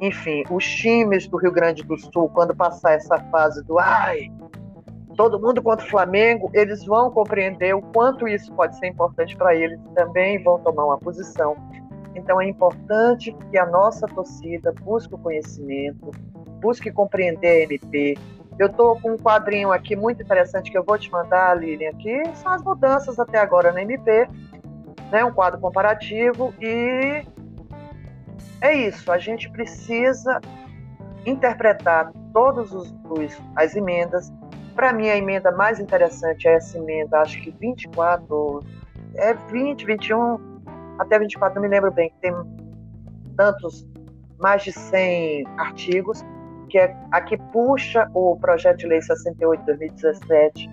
Enfim, 0.00 0.42
os 0.50 0.64
times 0.64 1.28
do 1.28 1.36
Rio 1.36 1.52
Grande 1.52 1.84
do 1.84 1.96
Sul, 1.96 2.28
quando 2.28 2.54
passar 2.54 2.94
essa 2.94 3.18
fase 3.30 3.64
do 3.64 3.78
ai, 3.78 4.30
todo 5.16 5.40
mundo 5.40 5.62
contra 5.62 5.86
o 5.86 5.88
Flamengo, 5.88 6.50
eles 6.52 6.84
vão 6.84 7.10
compreender 7.10 7.74
o 7.74 7.80
quanto 7.80 8.26
isso 8.26 8.52
pode 8.52 8.76
ser 8.76 8.88
importante 8.88 9.36
para 9.36 9.54
eles, 9.54 9.80
também 9.94 10.42
vão 10.42 10.58
tomar 10.58 10.84
uma 10.84 10.98
posição. 10.98 11.56
Então 12.14 12.40
é 12.40 12.48
importante 12.48 13.34
que 13.50 13.56
a 13.56 13.66
nossa 13.66 14.06
torcida 14.06 14.74
busque 14.82 15.14
o 15.14 15.18
conhecimento, 15.18 16.10
busque 16.60 16.90
compreender 16.90 17.48
a 17.48 17.72
MP. 17.72 18.18
Eu 18.58 18.68
estou 18.68 18.98
com 19.00 19.12
um 19.12 19.16
quadrinho 19.18 19.70
aqui 19.70 19.94
muito 19.94 20.22
interessante 20.22 20.70
que 20.70 20.78
eu 20.78 20.84
vou 20.84 20.98
te 20.98 21.10
mandar, 21.10 21.54
Lilian, 21.58 21.92
que 21.92 22.22
são 22.36 22.52
as 22.52 22.62
mudanças 22.62 23.18
até 23.18 23.38
agora 23.38 23.70
na 23.70 23.82
MP, 23.82 24.28
né? 25.10 25.24
um 25.24 25.32
quadro 25.32 25.60
comparativo 25.60 26.54
e 26.60 27.22
é 28.60 28.74
isso, 28.74 29.12
a 29.12 29.18
gente 29.18 29.50
precisa 29.50 30.40
interpretar 31.26 32.10
todas 32.32 32.70
as 33.54 33.76
emendas. 33.76 34.32
Para 34.74 34.92
mim, 34.92 35.08
a 35.08 35.16
emenda 35.16 35.50
mais 35.50 35.78
interessante 35.78 36.48
é 36.48 36.54
essa 36.54 36.78
emenda, 36.78 37.20
acho 37.20 37.40
que 37.42 37.50
24, 37.50 38.62
é 39.14 39.34
20, 39.34 39.84
21, 39.84 40.60
até 40.98 41.18
24, 41.18 41.56
não 41.56 41.62
me 41.62 41.68
lembro 41.68 41.90
bem, 41.90 42.10
que 42.10 42.16
tem 42.20 42.32
tantos, 43.36 43.86
mais 44.38 44.62
de 44.62 44.72
100 44.72 45.46
artigos, 45.58 46.24
que 46.76 46.80
é 46.80 46.94
a 47.10 47.22
que 47.22 47.38
puxa 47.38 48.06
o 48.12 48.36
projeto 48.36 48.80
de 48.80 48.86
lei 48.86 49.00
68 49.00 49.60
de 49.60 49.66
2017, 49.66 50.70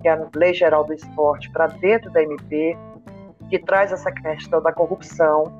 que 0.00 0.08
é 0.08 0.12
a 0.12 0.28
Lei 0.34 0.54
Geral 0.54 0.82
do 0.82 0.94
Esporte, 0.94 1.50
para 1.50 1.66
dentro 1.66 2.10
da 2.10 2.22
MP, 2.22 2.74
que 3.50 3.58
traz 3.58 3.92
essa 3.92 4.10
questão 4.10 4.62
da 4.62 4.72
corrupção, 4.72 5.52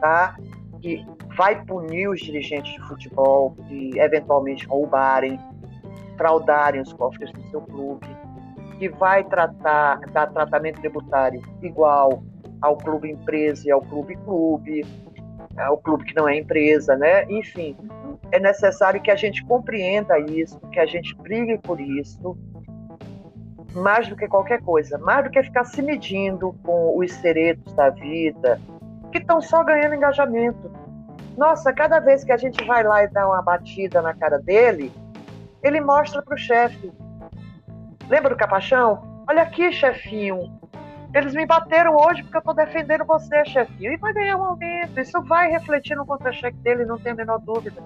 tá? 0.00 0.34
que 0.80 1.06
vai 1.36 1.62
punir 1.66 2.08
os 2.08 2.18
dirigentes 2.20 2.72
de 2.72 2.80
futebol 2.88 3.54
de 3.68 4.00
eventualmente 4.00 4.66
roubarem, 4.66 5.38
fraudarem 6.16 6.80
os 6.80 6.90
cofres 6.94 7.30
do 7.32 7.42
seu 7.50 7.60
clube, 7.60 8.06
que 8.78 8.88
vai 8.88 9.22
tratar, 9.22 10.00
dar 10.12 10.28
tratamento 10.28 10.80
tributário 10.80 11.42
igual 11.60 12.22
ao 12.62 12.78
clube 12.78 13.10
empresa 13.10 13.68
e 13.68 13.70
ao 13.70 13.82
clube 13.82 14.16
clube, 14.16 14.86
ao 15.58 15.76
clube 15.76 16.04
que 16.04 16.14
não 16.14 16.26
é 16.26 16.38
empresa, 16.38 16.96
né? 16.96 17.24
Enfim, 17.28 17.76
é 18.32 18.38
necessário 18.38 19.00
que 19.00 19.10
a 19.10 19.16
gente 19.16 19.44
compreenda 19.44 20.18
isso, 20.18 20.58
que 20.72 20.80
a 20.80 20.86
gente 20.86 21.14
brigue 21.16 21.58
por 21.58 21.80
isso, 21.80 22.36
mais 23.74 24.08
do 24.08 24.16
que 24.16 24.26
qualquer 24.26 24.62
coisa, 24.62 24.98
mais 24.98 25.24
do 25.24 25.30
que 25.30 25.42
ficar 25.42 25.64
se 25.64 25.82
medindo 25.82 26.54
com 26.62 26.98
os 26.98 27.12
seretos 27.12 27.72
da 27.74 27.90
vida, 27.90 28.60
que 29.12 29.18
estão 29.18 29.40
só 29.40 29.62
ganhando 29.64 29.94
engajamento. 29.94 30.70
Nossa, 31.36 31.72
cada 31.72 32.00
vez 32.00 32.24
que 32.24 32.32
a 32.32 32.36
gente 32.36 32.64
vai 32.64 32.82
lá 32.82 33.04
e 33.04 33.08
dá 33.08 33.26
uma 33.26 33.42
batida 33.42 34.02
na 34.02 34.12
cara 34.12 34.38
dele, 34.38 34.92
ele 35.62 35.80
mostra 35.80 36.20
para 36.22 36.34
o 36.34 36.38
chefe. 36.38 36.92
Lembra 38.08 38.30
do 38.30 38.36
Capachão? 38.36 39.24
Olha 39.28 39.42
aqui, 39.42 39.70
chefinho, 39.70 40.58
eles 41.14 41.34
me 41.34 41.46
bateram 41.46 41.96
hoje 41.96 42.22
porque 42.22 42.36
eu 42.36 42.40
estou 42.40 42.54
defendendo 42.54 43.04
você, 43.04 43.44
chefinho. 43.46 43.92
E 43.92 43.96
vai 43.96 44.12
ganhar 44.12 44.36
um 44.36 44.44
aumento. 44.44 45.00
Isso 45.00 45.22
vai 45.22 45.50
refletir 45.50 45.96
no 45.96 46.04
contra-cheque 46.04 46.56
dele, 46.58 46.84
não 46.84 46.98
tem 46.98 47.12
a 47.12 47.14
menor 47.14 47.38
dúvida. 47.38 47.82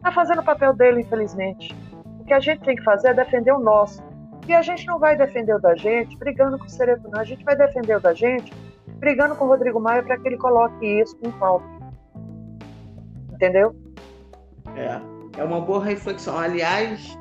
Está 0.00 0.10
fazendo 0.12 0.40
o 0.40 0.44
papel 0.44 0.72
dele, 0.72 1.02
infelizmente. 1.02 1.76
O 2.20 2.24
que 2.24 2.32
a 2.32 2.40
gente 2.40 2.62
tem 2.62 2.74
que 2.74 2.82
fazer 2.82 3.08
é 3.08 3.14
defender 3.14 3.52
o 3.52 3.58
nosso. 3.58 4.02
E 4.48 4.54
a 4.54 4.62
gente 4.62 4.86
não 4.86 4.98
vai 4.98 5.14
defender 5.14 5.54
o 5.54 5.60
da 5.60 5.76
gente 5.76 6.16
brigando 6.16 6.58
com 6.58 6.64
o 6.64 6.70
Cereto, 6.70 7.06
não. 7.10 7.20
A 7.20 7.24
gente 7.24 7.44
vai 7.44 7.54
defender 7.54 7.96
o 7.96 8.00
da 8.00 8.14
gente 8.14 8.50
brigando 8.98 9.36
com 9.36 9.44
o 9.44 9.48
Rodrigo 9.48 9.78
Maia 9.78 10.02
para 10.02 10.18
que 10.18 10.26
ele 10.26 10.38
coloque 10.38 10.86
isso 10.86 11.18
em 11.22 11.30
pauta. 11.32 11.66
Entendeu? 13.32 13.76
É, 14.74 15.00
é 15.38 15.44
uma 15.44 15.60
boa 15.60 15.84
reflexão. 15.84 16.38
Aliás, 16.38 17.14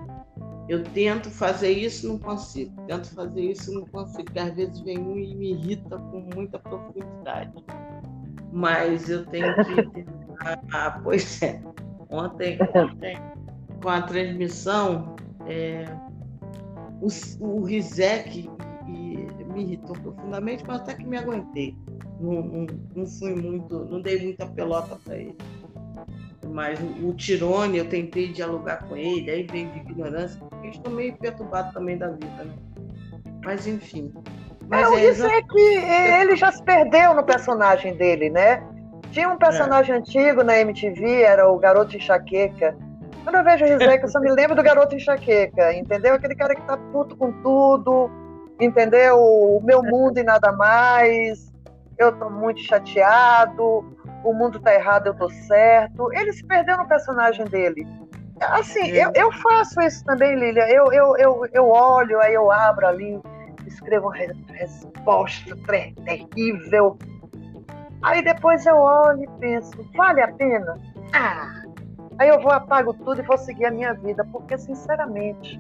eu 0.69 0.81
tento 0.85 1.29
fazer 1.29 1.71
isso, 1.71 2.07
não 2.07 2.17
consigo. 2.17 2.81
Tento 2.87 3.13
fazer 3.13 3.41
isso, 3.41 3.73
não 3.73 3.85
consigo. 3.87 4.23
Porque 4.23 4.39
às 4.39 4.55
vezes 4.55 4.79
vem 4.79 4.99
um 4.99 5.17
e 5.17 5.35
me 5.35 5.51
irrita 5.51 5.97
com 5.97 6.21
muita 6.33 6.57
profundidade. 6.57 7.51
Mas 8.53 9.09
eu 9.09 9.25
tenho 9.25 9.53
que 9.65 9.83
tentar. 9.91 10.61
Ah, 10.71 10.99
pois 11.03 11.41
é. 11.41 11.61
Ontem, 12.09 12.57
ontem 12.73 13.17
com 13.81 13.89
a 13.89 14.01
transmissão, 14.01 15.15
é, 15.47 15.85
o, 17.01 17.07
o 17.39 17.63
Rizek 17.63 18.49
me 18.87 19.63
irritou 19.63 19.95
profundamente, 19.95 20.63
mas 20.67 20.81
até 20.81 20.95
que 20.95 21.05
me 21.05 21.17
aguentei. 21.17 21.75
Não, 22.19 22.41
não, 22.41 22.67
não 22.95 23.05
fui 23.05 23.33
muito, 23.33 23.85
não 23.85 24.01
dei 24.01 24.21
muita 24.21 24.45
pelota 24.47 24.97
para 25.03 25.15
ele 25.17 25.35
mas 26.49 26.79
o 27.01 27.13
Tirone, 27.13 27.77
eu 27.77 27.85
tentei 27.85 28.27
dialogar 28.29 28.83
com 28.87 28.97
ele, 28.97 29.29
aí 29.29 29.43
veio 29.43 29.69
de 29.69 29.79
ignorância, 29.79 30.39
porque 30.49 30.69
estou 30.69 30.91
meio 30.91 31.15
perturbado 31.17 31.71
também 31.73 31.97
da 31.97 32.09
vida, 32.09 32.43
né? 32.43 32.53
Mas 33.43 33.67
enfim. 33.67 34.11
Mas 34.67 34.91
é, 34.91 34.95
é 34.95 35.11
isso 35.11 35.25
é 35.25 35.41
que 35.41 35.59
ele 35.59 36.35
já 36.35 36.51
se 36.51 36.63
perdeu 36.63 37.13
no 37.13 37.23
personagem 37.23 37.95
dele, 37.95 38.29
né? 38.29 38.63
Tinha 39.11 39.29
um 39.29 39.37
personagem 39.37 39.95
é. 39.95 39.97
antigo 39.97 40.43
na 40.43 40.57
MTV, 40.59 41.21
era 41.21 41.49
o 41.49 41.57
Garoto 41.57 41.95
Enxaqueca. 41.95 42.75
Quando 43.23 43.35
eu 43.35 43.43
vejo 43.43 43.65
o 43.65 43.67
Rizek, 43.67 44.03
eu 44.03 44.09
só 44.09 44.19
me 44.19 44.31
lembro 44.31 44.55
do 44.55 44.63
Garoto 44.63 44.95
Enxaqueca, 44.95 45.73
entendeu? 45.73 46.15
Aquele 46.15 46.35
cara 46.35 46.55
que 46.55 46.61
tá 46.61 46.77
puto 46.77 47.15
com 47.17 47.31
tudo, 47.41 48.09
entendeu? 48.59 49.17
O 49.17 49.61
meu 49.63 49.83
mundo 49.83 50.19
e 50.19 50.23
nada 50.23 50.51
mais, 50.51 51.51
eu 51.97 52.11
tô 52.17 52.29
muito 52.29 52.61
chateado, 52.61 53.85
o 54.23 54.33
mundo 54.33 54.59
tá 54.59 54.73
errado, 54.73 55.07
eu 55.07 55.13
tô 55.13 55.29
certo. 55.29 56.11
Ele 56.13 56.31
se 56.31 56.45
perdeu 56.45 56.77
no 56.77 56.87
personagem 56.87 57.45
dele. 57.45 57.85
Assim, 58.39 58.87
eu, 58.89 59.11
eu 59.15 59.31
faço 59.33 59.81
isso 59.81 60.03
também, 60.05 60.33
Lilia. 60.35 60.69
Eu, 60.69 60.91
eu, 60.93 61.17
eu, 61.17 61.45
eu 61.51 61.67
olho, 61.67 62.19
aí 62.21 62.33
eu 62.33 62.49
abro 62.49 62.87
ali, 62.87 63.19
escrevo 63.67 64.07
uma 64.07 64.15
resposta 64.53 65.55
terrível. 66.05 66.97
Aí 68.01 68.21
depois 68.23 68.65
eu 68.65 68.77
olho 68.77 69.23
e 69.23 69.27
penso, 69.39 69.71
vale 69.95 70.21
a 70.21 70.31
pena? 70.31 70.77
Ah! 71.13 71.63
Aí 72.17 72.27
eu 72.27 72.41
vou, 72.41 72.51
apago 72.51 72.93
tudo 72.93 73.21
e 73.21 73.25
vou 73.25 73.37
seguir 73.37 73.65
a 73.65 73.71
minha 73.71 73.93
vida, 73.93 74.25
porque, 74.31 74.57
sinceramente, 74.57 75.59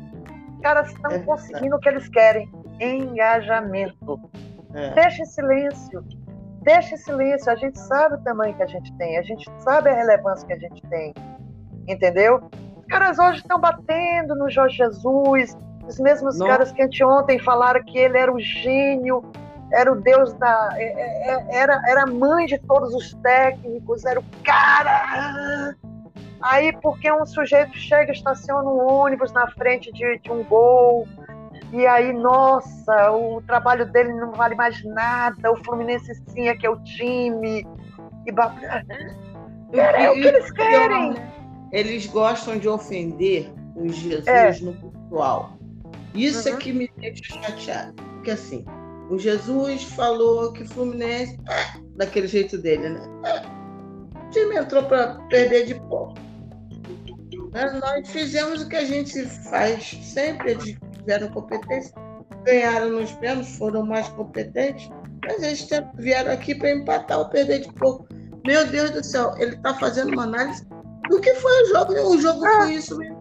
os 0.53 0.61
caras 0.61 0.89
estão 0.89 1.11
é, 1.11 1.19
conseguindo 1.19 1.75
o 1.75 1.79
que 1.79 1.87
eles 1.87 2.09
querem: 2.09 2.51
engajamento. 2.81 4.19
É. 4.73 4.91
Deixa 4.91 5.23
em 5.23 5.25
silêncio. 5.25 6.03
Deixa 6.61 6.95
em 6.95 6.97
silêncio, 6.97 7.49
a 7.49 7.55
gente 7.55 7.79
sabe 7.79 8.15
o 8.15 8.23
tamanho 8.23 8.53
que 8.53 8.63
a 8.63 8.67
gente 8.67 8.93
tem, 8.97 9.17
a 9.17 9.21
gente 9.21 9.49
sabe 9.59 9.89
a 9.89 9.93
relevância 9.93 10.45
que 10.45 10.53
a 10.53 10.59
gente 10.59 10.81
tem, 10.89 11.13
entendeu? 11.87 12.41
Os 12.77 12.85
caras 12.85 13.17
hoje 13.17 13.37
estão 13.37 13.59
batendo 13.59 14.35
no 14.35 14.49
Jorge 14.49 14.75
Jesus, 14.75 15.57
os 15.87 15.99
mesmos 15.99 16.37
Não. 16.37 16.47
caras 16.47 16.71
que 16.73 16.83
anteontem 16.83 17.39
falaram 17.39 17.81
que 17.83 17.97
ele 17.97 18.17
era 18.17 18.31
o 18.31 18.39
gênio, 18.39 19.23
era 19.71 19.91
o 19.91 19.95
deus 20.01 20.33
da. 20.33 20.69
É, 20.73 20.83
é, 20.83 21.31
é, 21.31 21.55
era, 21.55 21.81
era 21.87 22.03
a 22.03 22.07
mãe 22.07 22.45
de 22.45 22.57
todos 22.59 22.93
os 22.93 23.13
técnicos, 23.15 24.05
era 24.05 24.19
o 24.19 24.25
cara. 24.43 25.75
Aí, 26.41 26.71
porque 26.81 27.11
um 27.11 27.25
sujeito 27.25 27.77
chega, 27.77 28.11
estaciona 28.11 28.69
um 28.69 28.87
ônibus 28.87 29.31
na 29.33 29.47
frente 29.51 29.91
de, 29.91 30.19
de 30.19 30.31
um 30.31 30.43
gol, 30.43 31.05
e 31.71 31.85
aí, 31.85 32.11
nossa, 32.13 33.11
o 33.11 33.41
trabalho 33.41 33.85
dele 33.85 34.13
não 34.13 34.31
vale 34.31 34.55
mais 34.55 34.83
nada, 34.83 35.51
o 35.51 35.63
Fluminense 35.63 36.15
sim 36.27 36.47
é 36.47 36.55
que 36.55 36.65
é 36.65 36.69
o 36.69 36.77
time. 36.83 37.65
E 38.25 39.79
é, 39.79 40.05
é 40.05 40.09
o 40.09 40.13
que 40.13 40.27
eles 40.27 40.51
querem. 40.51 41.15
Eles 41.71 42.07
gostam 42.07 42.57
de 42.57 42.67
ofender 42.67 43.51
o 43.75 43.87
Jesus 43.87 44.27
é. 44.27 44.51
no 44.61 44.73
pessoal. 44.73 45.59
Isso 46.15 46.49
uhum. 46.49 46.55
é 46.55 46.57
que 46.57 46.73
me 46.73 46.91
deixa 46.97 47.39
chateado. 47.39 47.93
Porque 48.15 48.31
assim, 48.31 48.65
o 49.09 49.17
Jesus 49.17 49.83
falou 49.83 50.53
que 50.53 50.63
o 50.63 50.67
Fluminense, 50.67 51.37
daquele 51.95 52.27
jeito 52.27 52.57
dele, 52.57 52.89
né? 52.89 53.01
O 54.15 54.29
time 54.29 54.55
entrou 54.55 54.83
para 54.83 55.15
perder 55.29 55.65
de 55.65 55.75
pouco. 55.75 56.13
Nós 57.81 58.07
fizemos 58.09 58.61
o 58.61 58.69
que 58.69 58.75
a 58.75 58.85
gente 58.85 59.25
faz 59.49 59.97
sempre, 60.03 60.55
de 60.55 60.79
tiveram 60.99 61.29
competência, 61.29 61.91
ganharam 62.45 62.91
nos 62.91 63.11
pênaltis, 63.13 63.57
foram 63.57 63.83
mais 63.83 64.07
competentes, 64.09 64.87
mas 65.25 65.41
eles 65.41 65.67
vieram 65.95 66.31
aqui 66.31 66.53
para 66.53 66.71
empatar 66.71 67.17
ou 67.17 67.29
perder 67.29 67.61
de 67.61 67.73
pouco. 67.73 68.07
Meu 68.45 68.67
Deus 68.67 68.91
do 68.91 69.03
céu, 69.03 69.33
ele 69.37 69.55
está 69.55 69.73
fazendo 69.73 70.13
uma 70.13 70.23
análise 70.23 70.65
do 71.09 71.19
que 71.19 71.33
foi 71.35 71.63
o 71.63 71.65
jogo. 71.67 71.93
O 71.93 72.21
jogo 72.21 72.45
foi 72.45 72.73
isso 72.73 72.97
mesmo. 72.97 73.19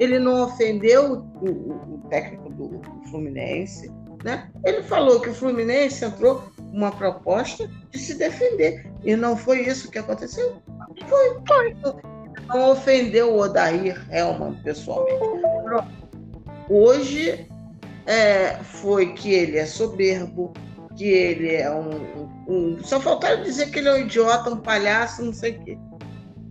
Ele 0.00 0.18
não 0.18 0.44
ofendeu 0.44 1.12
o, 1.12 1.44
o, 1.44 1.94
o 1.94 2.08
técnico 2.08 2.50
do 2.50 2.80
Fluminense. 3.10 3.92
Né? 4.24 4.50
Ele 4.64 4.82
falou 4.82 5.20
que 5.20 5.30
o 5.30 5.34
Fluminense 5.34 6.04
entrou 6.04 6.44
uma 6.72 6.90
proposta 6.92 7.68
de 7.90 7.98
se 7.98 8.14
defender. 8.14 8.90
E 9.02 9.16
não 9.16 9.36
foi 9.36 9.60
isso 9.60 9.90
que 9.90 9.98
aconteceu. 9.98 10.62
Foi, 11.08 11.36
foi. 11.46 11.76
Não 12.48 12.72
ofendeu 12.72 13.34
o 13.34 13.40
Odair 13.40 14.06
Helman 14.10 14.54
pessoalmente. 14.62 15.20
Hoje 16.68 17.48
é, 18.06 18.56
foi 18.62 19.12
que 19.14 19.32
ele 19.32 19.58
é 19.58 19.66
soberbo, 19.66 20.52
que 20.96 21.04
ele 21.04 21.54
é 21.54 21.70
um, 21.70 22.28
um, 22.48 22.78
Só 22.84 23.00
faltaram 23.00 23.42
dizer 23.42 23.70
que 23.70 23.78
ele 23.78 23.88
é 23.88 23.94
um 23.94 23.98
idiota, 23.98 24.50
um 24.50 24.58
palhaço, 24.58 25.24
não 25.24 25.32
sei 25.32 25.52
o 25.52 25.64
quê. 25.64 25.78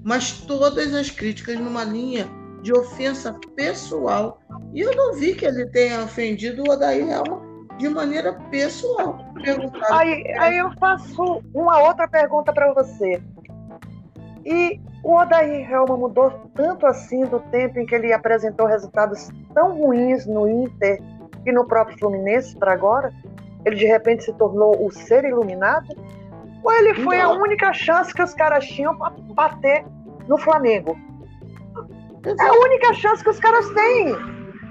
Mas 0.04 0.32
todas 0.32 0.94
as 0.94 1.10
críticas 1.10 1.60
numa 1.60 1.84
linha 1.84 2.28
de 2.62 2.74
ofensa 2.74 3.38
pessoal. 3.56 4.42
E 4.74 4.82
eu 4.82 4.96
não 4.96 5.14
vi 5.14 5.36
que 5.36 5.46
ele 5.46 5.66
tenha 5.68 6.04
ofendido 6.04 6.64
o 6.64 6.72
Odair 6.72 7.08
Helman 7.08 7.49
de 7.80 7.90
maneira 7.90 8.34
pessoal. 8.52 9.18
Aí, 9.90 10.24
aí 10.38 10.58
eu 10.58 10.70
faço 10.78 11.42
uma 11.54 11.80
outra 11.80 12.08
pergunta 12.08 12.52
para 12.54 12.74
você. 12.74 13.22
E 14.46 14.80
o 15.02 15.16
Odair 15.16 15.72
Helman 15.72 15.98
mudou 15.98 16.30
tanto 16.54 16.86
assim 16.86 17.26
do 17.26 17.40
tempo 17.40 17.80
em 17.80 17.86
que 17.86 17.96
ele 17.96 18.12
apresentou 18.12 18.68
resultados 18.68 19.30
tão 19.54 19.78
ruins 19.78 20.26
no 20.26 20.48
Inter 20.48 21.02
e 21.46 21.52
no 21.52 21.66
próprio 21.66 21.98
Fluminense 21.98 22.56
para 22.58 22.74
agora? 22.74 23.14
Ele 23.66 23.78
de 23.78 23.86
repente 23.86 24.26
se 24.26 24.34
tornou 24.34 24.86
o 24.86 24.92
ser 24.92 25.24
iluminado? 25.24 25.88
Ou 26.62 26.74
ele 26.74 26.94
foi 26.96 27.18
Não. 27.18 27.32
a 27.32 27.38
única 27.38 27.72
chance 27.72 28.14
que 28.14 28.22
os 28.22 28.34
caras 28.34 28.66
tinham 28.66 28.98
para 28.98 29.14
bater 29.34 29.86
no 30.28 30.38
Flamengo? 30.38 30.98
É 32.26 32.46
a 32.46 32.52
única 32.52 32.94
chance 32.94 33.24
que 33.24 33.30
os 33.30 33.40
caras 33.40 33.70
têm. 33.70 34.14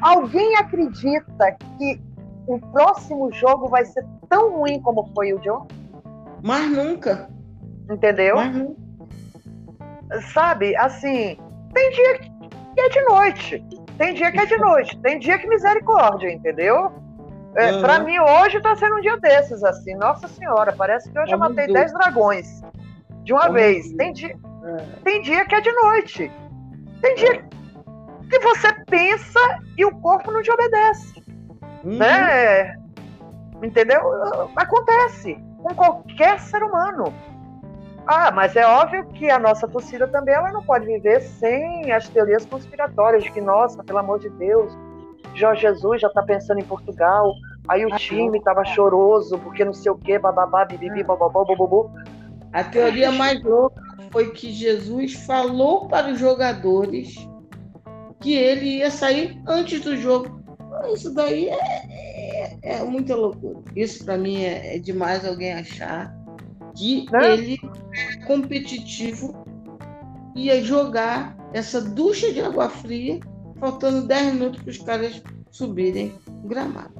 Alguém 0.02 0.54
acredita 0.56 1.56
que 1.78 2.07
o 2.48 2.58
próximo 2.58 3.30
jogo 3.32 3.68
vai 3.68 3.84
ser 3.84 4.04
tão 4.28 4.58
ruim 4.58 4.80
como 4.80 5.12
foi 5.14 5.32
o 5.32 5.38
John? 5.40 5.66
Mas 6.42 6.70
nunca. 6.70 7.28
Entendeu? 7.90 8.36
Mas 8.36 8.54
nunca. 8.54 8.88
Sabe, 10.32 10.74
assim, 10.76 11.38
tem 11.74 11.90
dia 11.90 12.18
que 12.18 12.80
é 12.80 12.88
de 12.88 13.02
noite. 13.02 13.64
Tem 13.98 14.14
dia 14.14 14.32
que 14.32 14.40
é 14.40 14.46
de 14.46 14.56
noite. 14.56 14.98
Tem 15.00 15.18
dia 15.18 15.38
que 15.38 15.46
misericórdia, 15.46 16.30
entendeu? 16.32 16.92
É, 17.54 17.72
uhum. 17.72 17.80
Pra 17.82 17.98
mim, 17.98 18.18
hoje 18.18 18.60
tá 18.60 18.74
sendo 18.76 18.96
um 18.96 19.00
dia 19.00 19.16
desses, 19.18 19.62
assim. 19.64 19.94
Nossa 19.96 20.28
Senhora, 20.28 20.72
parece 20.72 21.10
que 21.10 21.18
hoje 21.18 21.32
eu 21.32 21.38
matei 21.38 21.66
10 21.66 21.92
dragões 21.92 22.62
de 23.24 23.32
uma 23.32 23.50
vez. 23.50 23.92
Tem 23.92 24.12
dia, 24.12 24.34
é. 24.64 24.76
tem 25.04 25.20
dia 25.22 25.44
que 25.44 25.54
é 25.54 25.60
de 25.60 25.72
noite. 25.72 26.32
Tem 27.02 27.14
dia 27.16 27.34
é. 27.34 27.42
que 28.30 28.38
você 28.38 28.72
pensa 28.86 29.40
e 29.76 29.84
o 29.84 29.94
corpo 30.00 30.30
não 30.30 30.40
te 30.40 30.50
obedece. 30.50 31.17
Uhum. 31.84 31.98
Né? 31.98 32.76
Entendeu? 33.62 34.00
Acontece 34.56 35.38
com 35.62 35.74
qualquer 35.74 36.38
ser 36.40 36.62
humano. 36.62 37.12
Ah, 38.06 38.30
mas 38.30 38.56
é 38.56 38.66
óbvio 38.66 39.04
que 39.08 39.28
a 39.28 39.38
nossa 39.38 39.68
torcida 39.68 40.08
também 40.08 40.34
ela 40.34 40.50
não 40.50 40.62
pode 40.62 40.86
viver 40.86 41.20
sem 41.20 41.92
as 41.92 42.08
teorias 42.08 42.46
conspiratórias 42.46 43.22
de 43.22 43.30
que, 43.30 43.40
nossa, 43.40 43.84
pelo 43.84 43.98
amor 43.98 44.18
de 44.18 44.30
Deus, 44.30 44.72
Jorge 45.34 45.62
Jesus 45.62 46.00
já 46.00 46.08
está 46.08 46.22
pensando 46.22 46.58
em 46.58 46.64
Portugal, 46.64 47.34
aí 47.68 47.84
o 47.84 47.94
time 47.96 48.38
estava 48.38 48.64
choroso 48.64 49.38
porque 49.40 49.62
não 49.64 49.74
sei 49.74 49.92
o 49.92 49.98
quê, 49.98 50.18
bababá, 50.18 50.64
bibibi, 50.64 51.02
bababá, 51.02 51.44
bobobo. 51.44 51.90
A 52.52 52.64
teoria 52.64 53.12
mais 53.12 53.42
louca 53.42 53.82
foi 54.10 54.30
que 54.30 54.52
Jesus 54.52 55.12
falou 55.26 55.86
para 55.86 56.10
os 56.10 56.18
jogadores 56.18 57.28
que 58.20 58.34
ele 58.34 58.78
ia 58.78 58.90
sair 58.90 59.38
antes 59.46 59.82
do 59.82 59.96
jogo. 59.96 60.37
Isso 60.92 61.12
daí 61.14 61.48
é, 61.48 62.58
é, 62.62 62.74
é 62.76 62.84
muita 62.84 63.14
loucura. 63.14 63.60
Isso 63.74 64.04
para 64.04 64.16
mim 64.16 64.42
é, 64.42 64.76
é 64.76 64.78
demais 64.78 65.24
alguém 65.24 65.52
achar 65.52 66.14
que 66.76 67.06
né? 67.10 67.34
ele 67.34 67.58
é 67.94 68.24
competitivo 68.24 69.34
ia 70.34 70.62
jogar 70.62 71.36
essa 71.52 71.80
ducha 71.80 72.32
de 72.32 72.40
água 72.40 72.68
fria, 72.68 73.18
faltando 73.58 74.06
10 74.06 74.34
minutos 74.34 74.62
para 74.62 74.70
os 74.70 74.78
caras 74.78 75.22
subirem 75.50 76.14
o 76.44 76.48
gramado. 76.48 76.94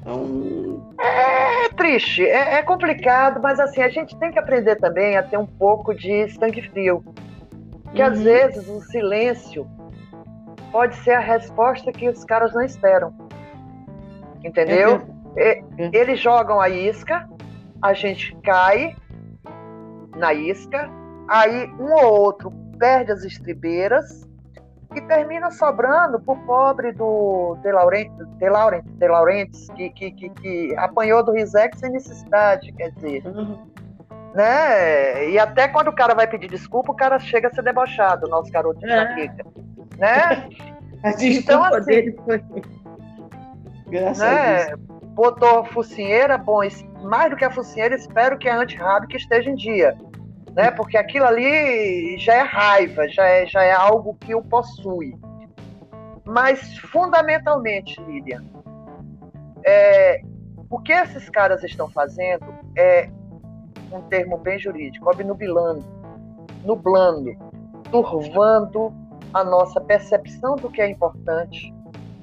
Então... 0.00 0.94
É, 0.98 1.66
é 1.66 1.68
triste, 1.70 2.22
é, 2.22 2.54
é, 2.54 2.62
complicado, 2.62 3.40
mas 3.42 3.60
assim, 3.60 3.82
a 3.82 3.88
gente 3.88 4.16
tem 4.18 4.30
que 4.30 4.38
aprender 4.38 4.76
também 4.76 5.16
a 5.16 5.22
ter 5.22 5.36
um 5.36 5.46
pouco 5.46 5.94
de 5.94 6.28
sangue 6.30 6.62
frio. 6.70 7.04
Que 7.94 8.02
uhum. 8.02 8.08
às 8.08 8.20
vezes 8.20 8.68
o 8.68 8.80
silêncio 8.80 9.68
pode 10.70 10.96
ser 10.96 11.12
a 11.12 11.20
resposta 11.20 11.92
que 11.92 12.08
os 12.08 12.24
caras 12.24 12.52
não 12.54 12.62
esperam. 12.62 13.12
Entendeu? 14.44 15.02
É 15.36 15.62
eles 15.92 16.20
jogam 16.20 16.60
a 16.60 16.68
isca, 16.68 17.28
a 17.80 17.92
gente 17.92 18.34
cai 18.42 18.96
na 20.16 20.34
isca, 20.34 20.90
aí 21.28 21.70
um 21.78 21.92
ou 21.92 22.20
outro 22.20 22.50
perde 22.78 23.12
as 23.12 23.24
estribeiras 23.24 24.28
e 24.94 25.00
termina 25.02 25.50
sobrando 25.50 26.18
pro 26.20 26.36
pobre 26.38 26.92
do 26.92 27.56
De 27.62 27.70
Laurentiis, 27.70 28.26
De 28.38 28.48
Laurentiis, 28.48 28.94
De 28.96 29.08
Laurentiis 29.08 29.70
que, 29.70 29.90
que, 29.90 30.10
que, 30.12 30.30
que, 30.30 30.76
apanhou 30.76 31.22
do 31.22 31.32
Rizek 31.32 31.78
sem 31.78 31.90
necessidade, 31.90 32.72
quer 32.72 32.90
dizer. 32.92 33.26
Uhum. 33.26 33.58
Né? 34.34 35.30
E 35.30 35.38
até 35.38 35.68
quando 35.68 35.88
o 35.88 35.94
cara 35.94 36.14
vai 36.14 36.26
pedir 36.26 36.48
desculpa, 36.48 36.92
o 36.92 36.96
cara 36.96 37.18
chega 37.18 37.48
a 37.48 37.52
ser 37.52 37.62
debochado, 37.62 38.26
o 38.26 38.30
nosso 38.30 38.50
garoto 38.50 38.80
de 38.80 38.90
é. 38.90 39.36
Né? 39.98 40.48
A 41.02 41.10
então, 41.22 41.62
assim, 41.62 41.84
dele 41.84 42.18
foi. 42.24 42.42
Graças 43.86 44.18
né? 44.18 44.62
a 44.62 44.66
Deus. 44.66 44.80
Botou 45.14 45.60
a 45.60 45.64
focinheira, 45.64 46.36
bom, 46.36 46.60
mais 47.02 47.30
do 47.30 47.36
que 47.36 47.44
a 47.44 47.50
focinheira, 47.50 47.94
espero 47.94 48.38
que 48.38 48.48
a 48.48 48.58
anti-rábica 48.58 49.16
esteja 49.16 49.50
em 49.50 49.54
dia. 49.54 49.96
Né? 50.54 50.70
Porque 50.72 50.96
aquilo 50.96 51.24
ali 51.24 52.18
já 52.18 52.34
é 52.34 52.42
raiva, 52.42 53.08
já 53.08 53.24
é, 53.26 53.46
já 53.46 53.62
é 53.62 53.72
algo 53.72 54.16
que 54.20 54.34
o 54.34 54.42
possui. 54.42 55.16
Mas, 56.24 56.78
fundamentalmente, 56.78 58.00
Lilian, 58.02 58.44
é, 59.64 60.20
o 60.68 60.78
que 60.80 60.92
esses 60.92 61.28
caras 61.30 61.62
estão 61.64 61.88
fazendo 61.88 62.44
é 62.76 63.08
um 63.92 64.02
termo 64.02 64.36
bem 64.36 64.58
jurídico, 64.58 65.08
obnubilando, 65.08 65.84
nublando, 66.64 67.34
turvando 67.90 68.92
a 69.32 69.44
nossa 69.44 69.80
percepção 69.80 70.56
do 70.56 70.70
que 70.70 70.80
é 70.80 70.90
importante 70.90 71.74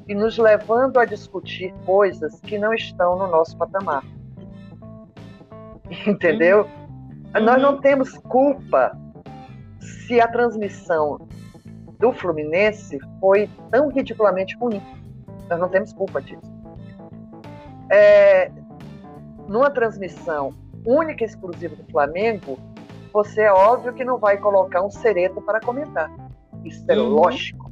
e 0.08 0.14
nos 0.14 0.38
levando 0.38 1.00
a 1.00 1.06
discutir 1.06 1.74
coisas 1.86 2.40
que 2.42 2.58
não 2.58 2.74
estão 2.74 3.18
no 3.18 3.28
nosso 3.28 3.58
patamar. 3.58 4.04
Entendeu? 6.08 6.68
Uhum. 7.36 7.44
Nós 7.44 7.62
não 7.62 7.80
temos 7.80 8.18
culpa 8.18 8.98
se 9.80 10.20
a 10.20 10.28
transmissão 10.28 11.28
do 12.00 12.12
Fluminense 12.12 13.00
foi 13.20 13.50
tão 13.72 13.90
ridiculamente 13.90 14.56
ruim. 14.58 14.82
Nós 15.50 15.60
não 15.60 15.70
temos 15.70 15.94
culpa 15.94 16.22
disso. 16.22 16.54
É, 17.90 18.52
numa 19.48 19.70
transmissão 19.70 20.54
única 20.86 21.24
e 21.24 21.28
exclusiva 21.28 21.76
do 21.76 21.84
Flamengo, 21.92 22.60
você 23.12 23.44
é 23.44 23.52
óbvio 23.52 23.94
que 23.94 24.04
não 24.04 24.18
vai 24.18 24.38
colocar 24.38 24.82
um 24.82 24.90
sereto 24.90 25.42
para 25.42 25.60
comentar. 25.60 26.12
Isso 26.66 26.84
é 26.90 26.96
lógico, 26.96 27.72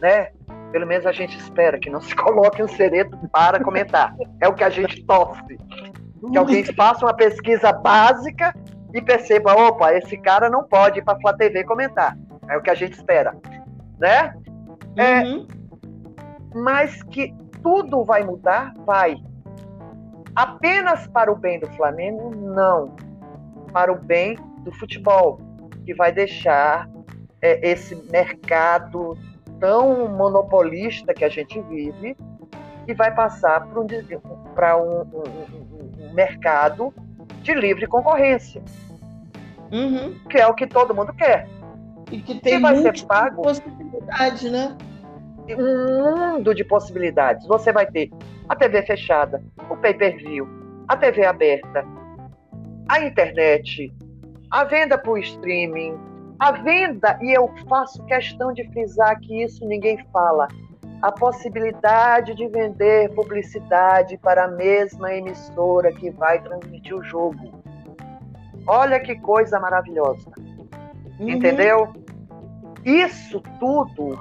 né? 0.00 0.30
Pelo 0.72 0.86
menos 0.86 1.06
a 1.06 1.12
gente 1.12 1.36
espera 1.38 1.78
que 1.78 1.88
não 1.88 2.00
se 2.00 2.14
coloque 2.16 2.62
um 2.62 2.68
sereto 2.68 3.16
para 3.32 3.62
comentar. 3.62 4.14
É 4.40 4.48
o 4.48 4.54
que 4.54 4.64
a 4.64 4.70
gente 4.70 5.04
torce 5.04 5.58
que 6.28 6.38
alguém 6.38 6.64
faça 6.64 7.04
uma 7.04 7.14
pesquisa 7.14 7.72
básica 7.72 8.54
e 8.92 9.00
perceba, 9.00 9.54
opa, 9.54 9.94
esse 9.94 10.16
cara 10.18 10.50
não 10.50 10.64
pode 10.64 10.98
ir 10.98 11.02
para 11.02 11.16
a 11.16 11.20
Flá 11.20 11.32
TV 11.32 11.64
comentar. 11.64 12.16
É 12.48 12.56
o 12.56 12.62
que 12.62 12.70
a 12.70 12.74
gente 12.74 12.92
espera, 12.94 13.34
né? 13.98 14.34
É, 14.96 15.22
uhum. 15.22 15.46
mas 16.54 17.02
que 17.04 17.32
tudo 17.62 18.04
vai 18.04 18.24
mudar, 18.24 18.74
vai. 18.84 19.16
Apenas 20.34 21.06
para 21.08 21.30
o 21.30 21.36
bem 21.36 21.60
do 21.60 21.68
Flamengo, 21.68 22.34
não. 22.34 22.96
Para 23.72 23.92
o 23.92 23.96
bem 23.96 24.36
do 24.64 24.72
futebol, 24.72 25.40
que 25.86 25.94
vai 25.94 26.12
deixar 26.12 26.88
é, 27.42 27.70
esse 27.70 27.94
mercado 28.10 29.16
tão 29.58 30.08
monopolista 30.08 31.12
que 31.12 31.24
a 31.24 31.28
gente 31.28 31.60
vive 31.62 32.16
e 32.86 32.94
vai 32.94 33.14
passar 33.14 33.66
para 34.54 34.76
um, 34.76 35.00
um, 35.02 36.08
um, 36.08 36.14
mercado 36.14 36.92
de 37.42 37.54
livre 37.54 37.86
concorrência. 37.86 38.62
Uhum. 39.70 40.18
Que 40.28 40.38
é 40.38 40.46
o 40.46 40.54
que 40.54 40.66
todo 40.66 40.94
mundo 40.94 41.12
quer. 41.12 41.46
E 42.10 42.20
que 42.20 42.40
tem 42.40 42.54
que 42.54 42.58
vai 42.58 42.76
ser 42.76 43.06
pago. 43.06 43.42
possibilidade, 43.42 44.50
né? 44.50 44.76
Um 45.56 46.32
mundo 46.34 46.54
de 46.54 46.64
possibilidades. 46.64 47.46
Você 47.46 47.72
vai 47.72 47.86
ter 47.86 48.10
a 48.48 48.56
TV 48.56 48.82
fechada, 48.82 49.42
o 49.68 49.76
pay-per-view, 49.76 50.48
a 50.88 50.96
TV 50.96 51.24
aberta, 51.24 51.84
a 52.88 53.00
internet, 53.00 53.92
a 54.50 54.64
venda 54.64 54.98
por 54.98 55.18
streaming, 55.18 55.96
a 56.40 56.52
venda, 56.52 57.18
e 57.20 57.36
eu 57.36 57.52
faço 57.68 58.02
questão 58.06 58.50
de 58.50 58.66
frisar 58.72 59.20
que 59.20 59.42
isso 59.44 59.62
ninguém 59.66 60.02
fala, 60.10 60.48
a 61.02 61.12
possibilidade 61.12 62.34
de 62.34 62.48
vender 62.48 63.14
publicidade 63.14 64.16
para 64.18 64.44
a 64.44 64.48
mesma 64.48 65.12
emissora 65.12 65.92
que 65.92 66.10
vai 66.10 66.40
transmitir 66.40 66.96
o 66.96 67.02
jogo. 67.02 67.52
Olha 68.66 68.98
que 69.00 69.14
coisa 69.16 69.60
maravilhosa. 69.60 70.30
Uhum. 71.18 71.28
Entendeu? 71.28 71.92
Isso 72.84 73.42
tudo 73.58 74.18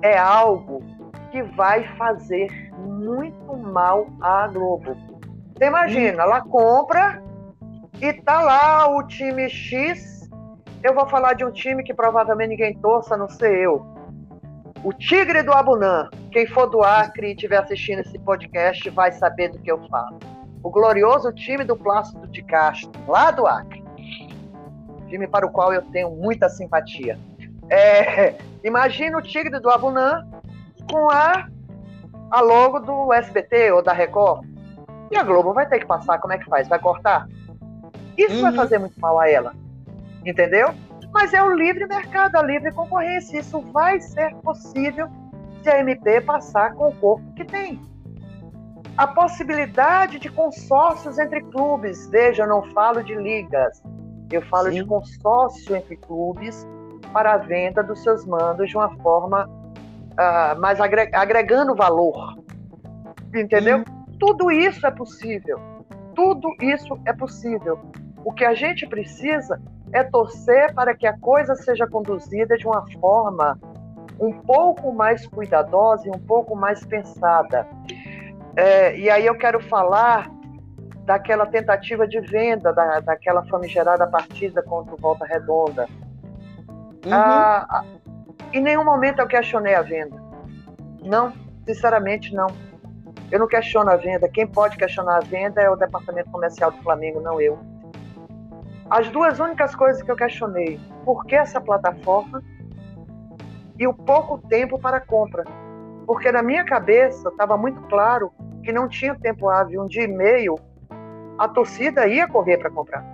é 0.00 0.16
algo 0.16 0.82
que 1.30 1.42
vai 1.42 1.84
fazer 1.96 2.48
muito 2.78 3.56
mal 3.56 4.06
à 4.20 4.48
Globo. 4.48 4.96
Você 5.54 5.66
imagina, 5.66 6.22
ela 6.22 6.40
compra 6.40 7.22
e 8.00 8.12
tá 8.12 8.40
lá 8.40 8.88
o 8.94 9.02
time 9.06 9.48
X. 9.50 10.15
Eu 10.86 10.94
vou 10.94 11.04
falar 11.08 11.32
de 11.32 11.44
um 11.44 11.50
time 11.50 11.82
que 11.82 11.92
provavelmente 11.92 12.50
ninguém 12.50 12.78
torça, 12.78 13.16
não 13.16 13.28
sei 13.28 13.66
eu. 13.66 13.84
O 14.84 14.92
Tigre 14.92 15.42
do 15.42 15.50
Abunã. 15.52 16.08
Quem 16.30 16.46
for 16.46 16.70
do 16.70 16.80
Acre 16.80 17.30
e 17.30 17.32
estiver 17.32 17.56
assistindo 17.56 18.02
esse 18.02 18.16
podcast 18.20 18.88
vai 18.90 19.10
saber 19.10 19.48
do 19.48 19.58
que 19.58 19.68
eu 19.68 19.84
falo. 19.88 20.20
O 20.62 20.70
glorioso 20.70 21.32
time 21.32 21.64
do 21.64 21.74
Plácido 21.76 22.24
de 22.28 22.40
Castro, 22.40 22.92
lá 23.08 23.32
do 23.32 23.48
Acre. 23.48 23.82
Time 25.08 25.26
para 25.26 25.44
o 25.44 25.50
qual 25.50 25.72
eu 25.72 25.82
tenho 25.90 26.08
muita 26.08 26.48
simpatia. 26.48 27.18
É, 27.68 28.36
imagina 28.62 29.18
o 29.18 29.22
Tigre 29.22 29.58
do 29.58 29.68
Abunã 29.68 30.24
com 30.88 31.10
a, 31.10 31.48
a 32.30 32.40
logo 32.40 32.78
do 32.78 33.12
SBT 33.12 33.72
ou 33.72 33.82
da 33.82 33.92
Record. 33.92 34.46
E 35.10 35.16
a 35.16 35.24
Globo 35.24 35.52
vai 35.52 35.68
ter 35.68 35.80
que 35.80 35.86
passar, 35.86 36.20
como 36.20 36.32
é 36.32 36.38
que 36.38 36.44
faz? 36.44 36.68
Vai 36.68 36.78
cortar? 36.78 37.26
Isso 38.16 38.36
uhum. 38.36 38.42
vai 38.42 38.52
fazer 38.52 38.78
muito 38.78 39.00
mal 39.00 39.18
a 39.18 39.28
ela. 39.28 39.65
Entendeu? 40.26 40.74
Mas 41.12 41.32
é 41.32 41.42
o 41.42 41.54
livre 41.54 41.86
mercado, 41.86 42.36
a 42.36 42.42
livre 42.42 42.72
concorrência. 42.72 43.38
Isso 43.38 43.60
vai 43.72 44.00
ser 44.00 44.34
possível 44.36 45.08
se 45.62 45.70
a 45.70 45.78
MP 45.78 46.20
passar 46.20 46.74
com 46.74 46.88
o 46.88 46.94
corpo 46.96 47.32
que 47.34 47.44
tem. 47.44 47.80
A 48.96 49.06
possibilidade 49.06 50.18
de 50.18 50.28
consórcios 50.28 51.18
entre 51.18 51.42
clubes, 51.42 52.08
veja, 52.08 52.42
eu 52.42 52.48
não 52.48 52.62
falo 52.72 53.02
de 53.02 53.14
ligas, 53.14 53.82
eu 54.32 54.42
falo 54.42 54.70
Sim. 54.70 54.82
de 54.82 54.84
consórcio 54.84 55.76
entre 55.76 55.96
clubes 55.96 56.66
para 57.12 57.34
a 57.34 57.36
venda 57.36 57.82
dos 57.82 58.02
seus 58.02 58.26
mandos 58.26 58.68
de 58.68 58.76
uma 58.76 58.90
forma 58.96 59.46
uh, 59.46 60.60
mais 60.60 60.80
agregando 60.80 61.74
valor. 61.74 62.36
Entendeu? 63.34 63.78
Hum. 63.78 63.84
Tudo 64.18 64.50
isso 64.50 64.86
é 64.86 64.90
possível. 64.90 65.60
Tudo 66.14 66.48
isso 66.60 66.98
é 67.04 67.12
possível. 67.12 67.78
O 68.24 68.32
que 68.32 68.44
a 68.44 68.54
gente 68.54 68.86
precisa 68.86 69.60
é 69.92 70.02
torcer 70.04 70.74
para 70.74 70.94
que 70.94 71.06
a 71.06 71.16
coisa 71.18 71.54
seja 71.54 71.86
conduzida 71.86 72.56
de 72.56 72.66
uma 72.66 72.84
forma 73.00 73.58
um 74.18 74.32
pouco 74.32 74.92
mais 74.92 75.26
cuidadosa 75.26 76.06
e 76.06 76.10
um 76.10 76.18
pouco 76.18 76.56
mais 76.56 76.84
pensada. 76.84 77.66
É, 78.56 78.96
e 78.98 79.10
aí 79.10 79.26
eu 79.26 79.36
quero 79.36 79.60
falar 79.60 80.30
daquela 81.04 81.46
tentativa 81.46 82.06
de 82.06 82.20
venda, 82.20 82.72
da, 82.72 83.00
daquela 83.00 83.44
famigerada 83.44 84.06
partida 84.06 84.62
contra 84.62 84.94
o 84.94 84.96
Volta 84.96 85.24
Redonda. 85.24 85.86
Uhum. 87.04 87.12
Ah, 87.12 87.84
em 88.52 88.60
nenhum 88.60 88.84
momento 88.84 89.20
eu 89.20 89.26
questionei 89.26 89.74
a 89.74 89.82
venda. 89.82 90.16
Não, 91.02 91.32
sinceramente 91.64 92.34
não. 92.34 92.48
Eu 93.30 93.38
não 93.38 93.46
questiono 93.46 93.90
a 93.90 93.96
venda. 93.96 94.28
Quem 94.28 94.46
pode 94.46 94.76
questionar 94.76 95.18
a 95.18 95.20
venda 95.20 95.60
é 95.60 95.70
o 95.70 95.76
departamento 95.76 96.30
comercial 96.30 96.70
do 96.70 96.78
Flamengo, 96.78 97.20
não 97.20 97.40
eu. 97.40 97.58
As 98.88 99.08
duas 99.10 99.40
únicas 99.40 99.74
coisas 99.74 100.02
que 100.02 100.10
eu 100.10 100.16
questionei: 100.16 100.80
por 101.04 101.24
que 101.26 101.34
essa 101.34 101.60
plataforma 101.60 102.42
e 103.78 103.86
o 103.86 103.94
pouco 103.94 104.38
tempo 104.48 104.78
para 104.78 105.00
compra? 105.00 105.44
Porque 106.06 106.30
na 106.30 106.42
minha 106.42 106.64
cabeça 106.64 107.28
estava 107.28 107.56
muito 107.56 107.80
claro 107.82 108.32
que 108.62 108.72
não 108.72 108.88
tinha 108.88 109.14
tempo 109.14 109.48
hábil, 109.48 109.82
um 109.82 109.86
dia 109.86 110.04
e 110.04 110.08
meio, 110.08 110.56
a 111.38 111.48
torcida 111.48 112.06
ia 112.06 112.28
correr 112.28 112.58
para 112.58 112.70
comprar. 112.70 113.04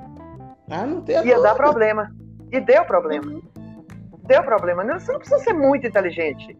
Ah, 0.70 0.87
não 0.87 1.01
tem 1.03 1.25
Ia 1.25 1.41
dar 1.41 1.55
problema. 1.55 2.11
E 2.51 2.61
deu 2.61 2.85
problema. 2.85 3.27
Uhum. 3.27 3.43
Deu 4.25 4.43
problema. 4.43 4.85
Você 4.99 5.12
não 5.12 5.18
precisa 5.18 5.41
ser 5.41 5.53
muito 5.53 5.87
inteligente. 5.87 6.57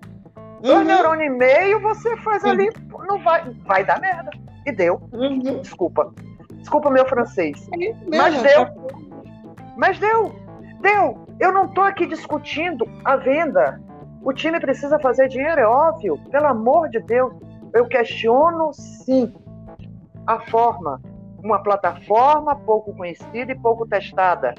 Dois 0.60 0.78
uhum. 0.78 0.84
neurônios 0.84 1.34
e 1.34 1.36
meio, 1.36 1.80
você 1.80 2.16
faz 2.18 2.44
ali, 2.44 2.70
não 3.08 3.18
vai, 3.22 3.44
vai 3.66 3.84
dar 3.84 4.00
merda. 4.00 4.30
E 4.66 4.72
deu. 4.72 5.00
Uhum. 5.12 5.60
Desculpa. 5.60 6.12
Desculpa 6.54 6.90
meu 6.90 7.06
francês. 7.06 7.68
É 7.80 8.16
mas 8.16 8.40
deu. 8.42 8.66
Mas 9.82 9.98
deu. 9.98 10.32
Deu. 10.80 11.26
Eu 11.40 11.50
não 11.50 11.64
estou 11.64 11.82
aqui 11.82 12.06
discutindo 12.06 12.88
a 13.04 13.16
venda. 13.16 13.82
O 14.22 14.32
time 14.32 14.60
precisa 14.60 14.96
fazer 15.00 15.26
dinheiro, 15.26 15.60
é 15.60 15.66
óbvio. 15.66 16.16
Pelo 16.30 16.46
amor 16.46 16.88
de 16.88 17.00
Deus. 17.00 17.32
Eu 17.74 17.88
questiono, 17.88 18.72
sim, 18.72 19.34
a 20.24 20.38
forma. 20.38 21.00
Uma 21.42 21.60
plataforma 21.64 22.54
pouco 22.54 22.94
conhecida 22.94 23.50
e 23.50 23.58
pouco 23.58 23.84
testada. 23.84 24.54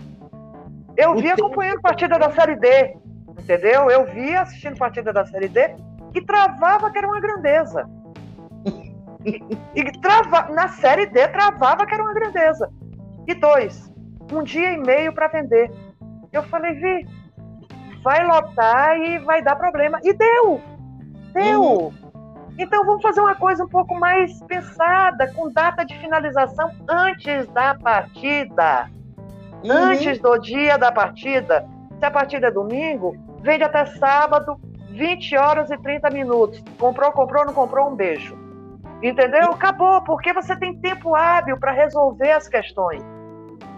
Eu 0.98 1.16
vi 1.16 1.32
acompanhando 1.32 1.80
partida 1.80 2.20
da 2.20 2.30
Série 2.30 2.58
D, 2.58 2.98
entendeu? 3.40 3.90
Eu 3.90 4.06
vi 4.08 4.36
assistindo 4.36 4.78
partida 4.78 5.14
da 5.14 5.24
Série 5.24 5.48
D 5.48 5.74
e 6.14 6.22
travava 6.22 6.92
que 6.92 6.98
era 6.98 7.08
uma 7.08 7.22
grandeza. 7.22 7.90
E, 9.74 9.90
trava, 10.02 10.54
na 10.54 10.68
série 10.68 11.06
D 11.06 11.26
travava 11.30 11.86
que 11.86 11.94
era 11.94 12.04
uma 12.04 12.14
grandeza. 12.14 12.70
E 13.26 13.34
dois, 13.34 13.93
um 14.32 14.44
dia 14.44 14.74
e 14.74 14.78
meio 14.78 15.14
para 15.14 15.28
vender. 15.28 15.72
Eu 16.32 16.44
falei, 16.44 16.74
Vi, 16.74 17.08
vai 18.04 18.26
lotar 18.26 18.98
e 19.00 19.20
vai 19.20 19.42
dar 19.42 19.56
problema. 19.56 20.00
E 20.04 20.14
deu! 20.14 20.62
Deu! 21.34 21.62
Uhum. 21.62 21.94
Então 22.58 22.86
vamos 22.86 23.02
fazer 23.02 23.20
uma 23.22 23.36
coisa 23.36 23.64
um 23.64 23.68
pouco 23.68 23.96
mais 24.00 24.42
pensada, 24.44 25.32
com 25.34 25.52
data 25.52 25.84
de 25.84 25.98
finalização 26.00 26.72
antes 26.88 27.48
da 27.48 27.74
partida. 27.76 28.90
Uhum. 29.64 29.72
Antes 29.72 30.20
do 30.20 30.38
dia 30.38 30.78
da 30.78 30.92
partida. 30.92 31.66
Se 31.98 32.06
a 32.06 32.12
partida 32.12 32.48
é 32.48 32.52
domingo, 32.52 33.16
vende 33.42 33.64
até 33.64 33.86
sábado, 33.86 34.60
20 34.90 35.38
horas 35.38 35.72
e 35.72 35.78
30 35.78 36.10
minutos. 36.12 36.64
Comprou, 36.78 37.12
comprou, 37.12 37.46
não 37.46 37.54
comprou, 37.54 37.90
um 37.90 37.96
beijo. 37.96 38.38
Entendeu? 39.02 39.52
Acabou, 39.52 40.02
porque 40.04 40.32
você 40.34 40.56
tem 40.56 40.78
tempo 40.80 41.16
hábil 41.16 41.58
para 41.58 41.72
resolver 41.72 42.32
as 42.32 42.48
questões. 42.48 43.04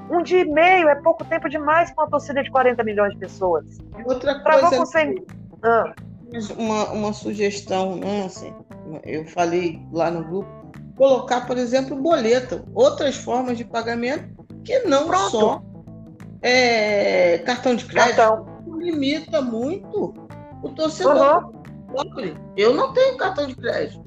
Um 0.09 0.21
dia 0.21 0.41
e 0.41 0.45
meio 0.45 0.87
é 0.87 0.95
pouco 0.95 1.23
tempo 1.25 1.49
demais 1.49 1.91
para 1.91 2.03
uma 2.03 2.11
torcida 2.11 2.43
de 2.43 2.51
40 2.51 2.83
milhões 2.83 3.13
de 3.13 3.19
pessoas. 3.19 3.65
Outra 4.05 4.39
coisa. 4.39 4.77
Você... 4.77 5.15
Ah. 5.63 5.93
Uma, 6.57 6.91
uma 6.91 7.13
sugestão, 7.13 7.95
né? 7.95 8.25
Assim, 8.25 8.53
eu 9.03 9.25
falei 9.27 9.81
lá 9.91 10.11
no 10.11 10.23
grupo, 10.23 10.49
colocar, 10.95 11.45
por 11.47 11.57
exemplo, 11.57 11.95
boleto, 11.95 12.63
outras 12.73 13.15
formas 13.15 13.57
de 13.57 13.63
pagamento 13.63 14.45
que 14.63 14.79
não 14.79 15.07
Pronto. 15.07 15.29
só 15.29 15.63
é, 16.41 17.39
cartão 17.39 17.75
de 17.75 17.85
crédito. 17.85 18.17
Cartão. 18.17 18.45
Limita 18.77 19.41
muito 19.41 20.13
o 20.61 20.69
torcedor. 20.69 21.45
Uhum. 21.45 22.35
Eu 22.55 22.73
não 22.73 22.93
tenho 22.93 23.17
cartão 23.17 23.47
de 23.47 23.55
crédito. 23.55 24.04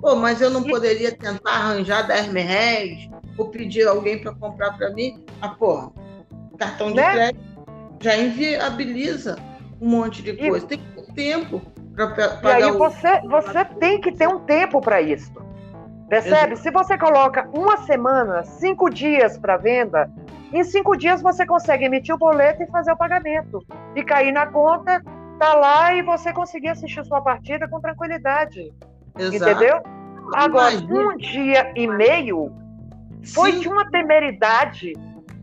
Pô, 0.00 0.16
mas 0.16 0.40
eu 0.40 0.50
não 0.50 0.62
poderia 0.62 1.12
tentar 1.12 1.52
arranjar 1.52 2.06
10 2.06 2.28
mil 2.28 2.44
reais 2.44 3.08
ou 3.36 3.48
pedir 3.48 3.86
alguém 3.86 4.18
para 4.18 4.34
comprar 4.34 4.76
para 4.76 4.90
mim? 4.90 5.24
Ah, 5.40 5.50
porra, 5.50 5.90
cartão 6.58 6.88
de 6.88 6.96
né? 6.96 7.12
crédito 7.12 7.50
já 8.00 8.16
inviabiliza 8.16 9.36
um 9.80 9.88
monte 9.88 10.22
de 10.22 10.34
coisa. 10.36 10.64
E... 10.64 10.68
Tem 10.68 10.78
que 10.78 11.02
ter 11.02 11.12
tempo 11.12 11.60
para 11.94 12.08
pagar. 12.08 12.60
E 12.60 12.64
aí 12.64 12.72
você, 12.72 13.20
você 13.22 13.64
tem 13.78 14.00
que 14.00 14.12
ter 14.12 14.28
um 14.28 14.40
tempo 14.40 14.80
para 14.80 15.00
isso. 15.00 15.32
Percebe? 16.08 16.54
Exato. 16.54 16.56
Se 16.56 16.70
você 16.70 16.98
coloca 16.98 17.48
uma 17.52 17.76
semana, 17.78 18.42
cinco 18.42 18.90
dias 18.90 19.38
para 19.38 19.56
venda, 19.56 20.10
em 20.52 20.64
cinco 20.64 20.96
dias 20.96 21.22
você 21.22 21.46
consegue 21.46 21.84
emitir 21.84 22.14
o 22.14 22.18
boleto 22.18 22.62
e 22.62 22.66
fazer 22.66 22.92
o 22.92 22.96
pagamento. 22.96 23.64
E 23.94 24.02
cair 24.02 24.32
na 24.32 24.46
conta 24.46 25.02
tá 25.38 25.54
lá 25.54 25.94
e 25.94 26.02
você 26.02 26.32
conseguir 26.32 26.68
assistir 26.68 27.04
sua 27.04 27.20
partida 27.20 27.68
com 27.68 27.80
tranquilidade. 27.80 28.72
Exato. 29.18 29.50
Entendeu? 29.50 29.82
Agora, 30.34 30.74
um 30.76 31.16
dia 31.16 31.72
e 31.74 31.86
meio 31.86 32.52
foi 33.34 33.52
Sim. 33.52 33.60
de 33.60 33.68
uma 33.68 33.90
temeridade 33.90 34.92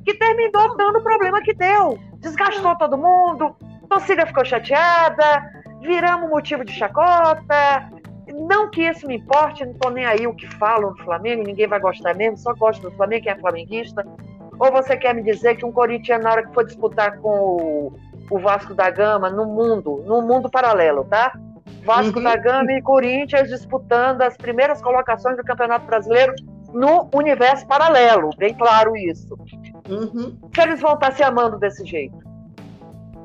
que 0.06 0.14
terminou 0.14 0.76
dando 0.78 1.00
o 1.00 1.04
problema 1.04 1.42
que 1.42 1.54
deu. 1.54 2.00
Desgastou 2.20 2.76
todo 2.78 2.98
mundo, 2.98 3.56
torcida 3.90 4.26
ficou 4.26 4.46
chateada, 4.46 5.52
viramos 5.82 6.30
motivo 6.30 6.64
de 6.64 6.72
chacota. 6.72 7.90
Não 8.34 8.70
que 8.70 8.82
isso 8.82 9.08
me 9.08 9.18
importe, 9.18 9.66
não 9.66 9.74
tô 9.74 9.90
nem 9.90 10.06
aí 10.06 10.28
o 10.28 10.34
que 10.34 10.48
falam 10.56 10.94
do 10.94 11.04
Flamengo, 11.04 11.44
ninguém 11.44 11.68
vai 11.68 11.80
gostar 11.80 12.14
mesmo, 12.16 12.38
só 12.38 12.54
gosta 12.54 12.90
do 12.90 12.96
Flamengo 12.96 13.24
quem 13.24 13.32
é 13.32 13.36
flamenguista. 13.36 14.06
Ou 14.60 14.72
você 14.72 14.98
quer 14.98 15.14
me 15.14 15.22
dizer 15.22 15.56
que 15.56 15.66
um 15.66 15.72
corintiano, 15.72 16.24
na 16.24 16.32
hora 16.32 16.46
que 16.46 16.54
for 16.54 16.66
disputar 16.66 17.18
com 17.20 17.30
o 17.30 17.94
o 18.30 18.40
Vasco 18.40 18.74
da 18.74 18.90
Gama 18.90 19.30
no 19.30 19.46
mundo, 19.46 20.04
no 20.06 20.22
mundo 20.22 20.50
paralelo, 20.50 21.06
tá? 21.06 21.32
Vasco 21.84 22.18
uhum. 22.18 22.24
da 22.24 22.36
Gama 22.36 22.72
e 22.74 22.82
Corinthians 22.82 23.50
disputando 23.50 24.22
as 24.22 24.36
primeiras 24.36 24.82
colocações 24.82 25.38
do 25.38 25.44
Campeonato 25.44 25.86
Brasileiro 25.86 26.34
no 26.74 27.10
universo 27.14 27.66
paralelo, 27.66 28.30
bem 28.38 28.54
claro 28.54 28.96
isso. 28.96 29.38
Uhum. 29.90 30.38
Que 30.52 30.62
eles 30.62 30.82
vão 30.82 30.94
estar 30.96 31.12
se 31.14 31.24
amando 31.24 31.58
desse 31.58 31.86
jeito. 31.86 32.18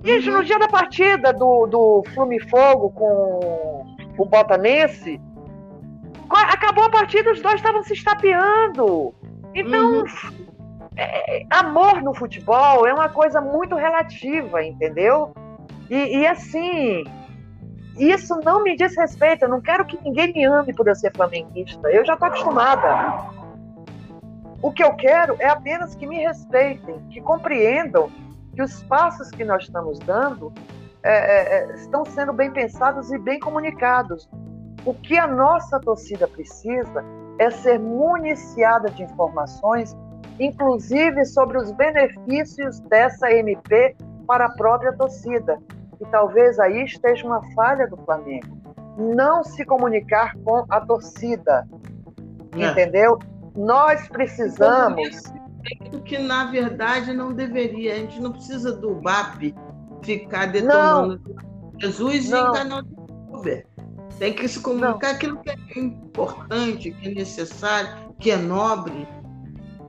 Gente, 0.04 0.30
uhum. 0.30 0.38
no 0.38 0.44
dia 0.44 0.58
da 0.58 0.68
partida 0.68 1.32
do, 1.32 1.66
do 1.66 2.04
Flume 2.14 2.40
Fogo 2.40 2.90
com 2.90 3.96
o 4.18 4.24
Botanense, 4.26 5.20
acabou 6.28 6.84
a 6.84 6.90
partida, 6.90 7.32
os 7.32 7.40
dois 7.40 7.56
estavam 7.56 7.82
se 7.82 7.92
estapeando. 7.92 9.14
Então, 9.54 10.00
uhum. 10.00 10.04
é, 10.96 11.44
amor 11.50 12.02
no 12.02 12.14
futebol 12.14 12.86
é 12.86 12.92
uma 12.92 13.08
coisa 13.08 13.40
muito 13.40 13.74
relativa, 13.74 14.64
entendeu? 14.64 15.34
E, 15.90 16.20
e, 16.20 16.26
assim, 16.26 17.04
isso 17.96 18.38
não 18.44 18.62
me 18.62 18.76
diz 18.76 18.96
respeito. 18.96 19.44
Eu 19.44 19.48
não 19.48 19.60
quero 19.60 19.84
que 19.84 19.98
ninguém 20.02 20.32
me 20.32 20.44
ame 20.44 20.72
por 20.72 20.88
eu 20.88 20.94
ser 20.94 21.12
flamenguista. 21.14 21.90
Eu 21.90 22.04
já 22.04 22.14
estou 22.14 22.28
acostumada. 22.28 23.42
O 24.62 24.70
que 24.72 24.82
eu 24.82 24.94
quero 24.94 25.36
é 25.40 25.48
apenas 25.48 25.94
que 25.94 26.06
me 26.06 26.18
respeitem, 26.18 27.00
que 27.10 27.20
compreendam 27.20 28.10
que 28.54 28.62
os 28.62 28.82
passos 28.84 29.30
que 29.30 29.44
nós 29.44 29.64
estamos 29.64 29.98
dando 29.98 30.52
é, 31.02 31.12
é, 31.12 31.72
é, 31.72 31.74
estão 31.74 32.04
sendo 32.04 32.32
bem 32.32 32.50
pensados 32.50 33.10
e 33.10 33.18
bem 33.18 33.40
comunicados. 33.40 34.28
O 34.84 34.94
que 34.94 35.18
a 35.18 35.26
nossa 35.26 35.80
torcida 35.80 36.28
precisa 36.28 37.04
é 37.38 37.50
ser 37.50 37.78
municiada 37.78 38.88
de 38.90 39.02
informações, 39.02 39.96
inclusive 40.38 41.24
sobre 41.24 41.58
os 41.58 41.72
benefícios 41.72 42.78
dessa 42.80 43.32
MP 43.32 43.96
para 44.26 44.46
a 44.46 44.50
própria 44.50 44.92
torcida. 44.92 45.58
E 46.02 46.06
talvez 46.10 46.58
aí 46.58 46.84
esteja 46.84 47.24
uma 47.24 47.40
falha 47.54 47.86
do 47.86 47.96
Flamengo. 47.98 48.60
Não 48.98 49.44
se 49.44 49.64
comunicar 49.64 50.36
com 50.44 50.66
a 50.68 50.80
torcida. 50.80 51.66
É. 52.56 52.66
Entendeu? 52.66 53.18
Nós 53.54 54.08
precisamos. 54.08 55.22
Que 56.04 56.18
na 56.18 56.50
verdade 56.50 57.12
não 57.12 57.32
deveria. 57.32 57.94
A 57.94 57.96
gente 57.98 58.20
não 58.20 58.32
precisa 58.32 58.72
do 58.72 58.96
BAP 58.96 59.54
ficar 60.02 60.46
detonando 60.46 61.20
não. 61.24 61.80
Jesus 61.80 62.28
não. 62.28 62.46
e 62.46 62.50
enganando 62.50 62.88
o 63.30 63.38
Uber. 63.38 63.64
Tem 64.18 64.32
que 64.32 64.48
se 64.48 64.60
comunicar 64.60 65.08
não. 65.08 65.14
aquilo 65.14 65.40
que 65.40 65.50
é 65.50 65.78
importante, 65.78 66.90
que 66.90 67.08
é 67.08 67.14
necessário, 67.14 68.12
que 68.18 68.32
é 68.32 68.36
nobre. 68.36 69.06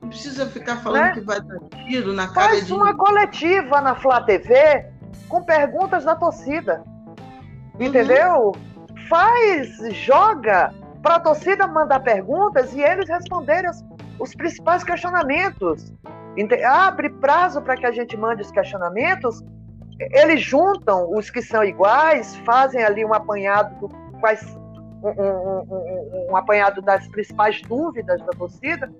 Não 0.00 0.08
precisa 0.08 0.46
ficar 0.46 0.76
falando 0.76 1.02
né? 1.02 1.12
que 1.12 1.20
vai 1.22 1.40
dar 1.40 1.58
tiro 1.86 2.12
na 2.12 2.28
cara 2.28 2.50
Faz 2.50 2.66
de. 2.66 2.68
Faz 2.68 2.80
uma 2.80 2.96
coletiva 2.96 3.80
na 3.80 3.96
Flá 3.96 4.22
TV 4.22 4.93
com 5.34 5.42
perguntas 5.42 6.04
da 6.04 6.14
torcida. 6.14 6.84
Uhum. 7.74 7.86
Entendeu? 7.86 8.52
Faz, 9.08 9.76
joga 9.92 10.72
para 11.02 11.16
a 11.16 11.20
torcida 11.20 11.66
mandar 11.66 12.00
perguntas 12.00 12.72
e 12.72 12.80
eles 12.80 13.08
responderem 13.08 13.68
os, 13.68 13.84
os 14.20 14.32
principais 14.32 14.84
questionamentos. 14.84 15.92
Abre 16.64 17.10
prazo 17.10 17.60
para 17.62 17.76
que 17.76 17.84
a 17.84 17.90
gente 17.90 18.16
mande 18.16 18.42
os 18.42 18.52
questionamentos 18.52 19.42
eles 19.98 20.40
juntam 20.40 21.08
os 21.12 21.30
que 21.30 21.40
são 21.40 21.62
iguais, 21.62 22.34
fazem 22.38 22.82
ali 22.82 23.04
um 23.04 23.14
apanhado 23.14 23.78
do, 23.78 23.88
quais, 24.18 24.42
um, 25.02 25.08
um, 25.08 25.60
um, 25.60 26.26
um, 26.30 26.36
apanhado 26.36 26.82
das 26.82 27.06
principais 27.08 27.62
dúvidas 27.62 28.20
da 28.22 28.32
torcida 28.32 28.92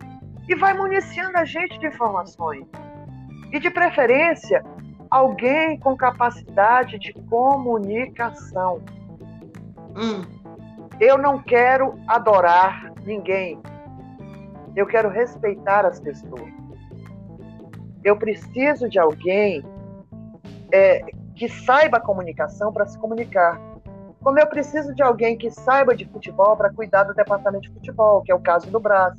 e 0.48 0.54
vai 0.54 0.72
municiando 0.72 1.36
a 1.36 1.44
gente 1.44 1.78
de 1.80 1.88
informações. 1.88 2.64
E 3.52 3.58
de 3.58 3.70
preferência, 3.70 4.64
alguém 5.14 5.78
com 5.78 5.96
capacidade 5.96 6.98
de 6.98 7.12
comunicação. 7.12 8.82
Hum. 9.96 10.24
Eu 10.98 11.16
não 11.16 11.40
quero 11.40 11.94
adorar 12.08 12.92
ninguém. 13.04 13.60
Eu 14.74 14.84
quero 14.88 15.08
respeitar 15.08 15.86
as 15.86 16.00
pessoas. 16.00 16.52
Eu 18.02 18.16
preciso 18.16 18.88
de 18.88 18.98
alguém 18.98 19.64
é, 20.72 21.04
que 21.36 21.48
saiba 21.48 21.98
a 21.98 22.00
comunicação 22.00 22.72
para 22.72 22.84
se 22.84 22.98
comunicar. 22.98 23.60
Como 24.20 24.40
eu 24.40 24.48
preciso 24.48 24.92
de 24.96 25.02
alguém 25.02 25.38
que 25.38 25.48
saiba 25.48 25.94
de 25.94 26.06
futebol 26.06 26.56
para 26.56 26.72
cuidar 26.72 27.04
do 27.04 27.14
departamento 27.14 27.68
de 27.68 27.74
futebol, 27.74 28.20
que 28.22 28.32
é 28.32 28.34
o 28.34 28.40
caso 28.40 28.68
do 28.68 28.80
Brás. 28.80 29.16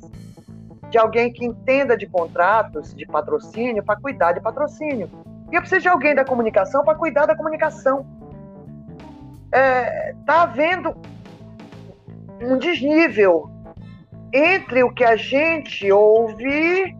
De 0.90 0.98
alguém 0.98 1.32
que 1.32 1.46
entenda 1.46 1.96
de 1.96 2.06
contratos, 2.06 2.94
de 2.94 3.06
patrocínio, 3.06 3.82
para 3.82 3.98
cuidar 3.98 4.32
de 4.32 4.40
patrocínio. 4.40 5.10
E 5.50 5.54
eu 5.54 5.60
preciso 5.60 5.82
de 5.82 5.88
alguém 5.88 6.14
da 6.14 6.24
comunicação 6.24 6.84
para 6.84 6.94
cuidar 6.96 7.26
da 7.26 7.36
comunicação. 7.36 8.06
Está 9.46 10.34
é, 10.34 10.42
havendo 10.42 10.96
um 12.42 12.58
desnível 12.58 13.50
entre 14.32 14.82
o 14.82 14.92
que 14.92 15.04
a 15.04 15.16
gente 15.16 15.90
ouve 15.90 16.96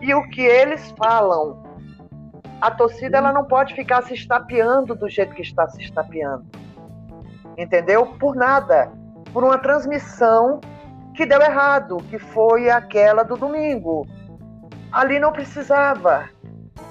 e 0.00 0.14
o 0.14 0.28
que 0.30 0.40
eles 0.40 0.92
falam 0.96 1.60
a 2.60 2.70
torcida 2.70 3.16
ela 3.16 3.32
não 3.32 3.44
pode 3.44 3.74
ficar 3.74 4.02
se 4.02 4.12
estapeando 4.12 4.94
do 4.94 5.08
jeito 5.08 5.34
que 5.34 5.42
está 5.42 5.66
se 5.68 5.80
estapeando. 5.82 6.44
Entendeu? 7.56 8.06
Por 8.18 8.36
nada. 8.36 8.92
Por 9.32 9.42
uma 9.42 9.58
transmissão 9.58 10.60
que 11.14 11.24
deu 11.24 11.40
errado, 11.40 11.96
que 12.10 12.18
foi 12.18 12.68
aquela 12.68 13.22
do 13.22 13.36
domingo. 13.36 14.06
Ali 14.92 15.18
não 15.18 15.32
precisava. 15.32 16.28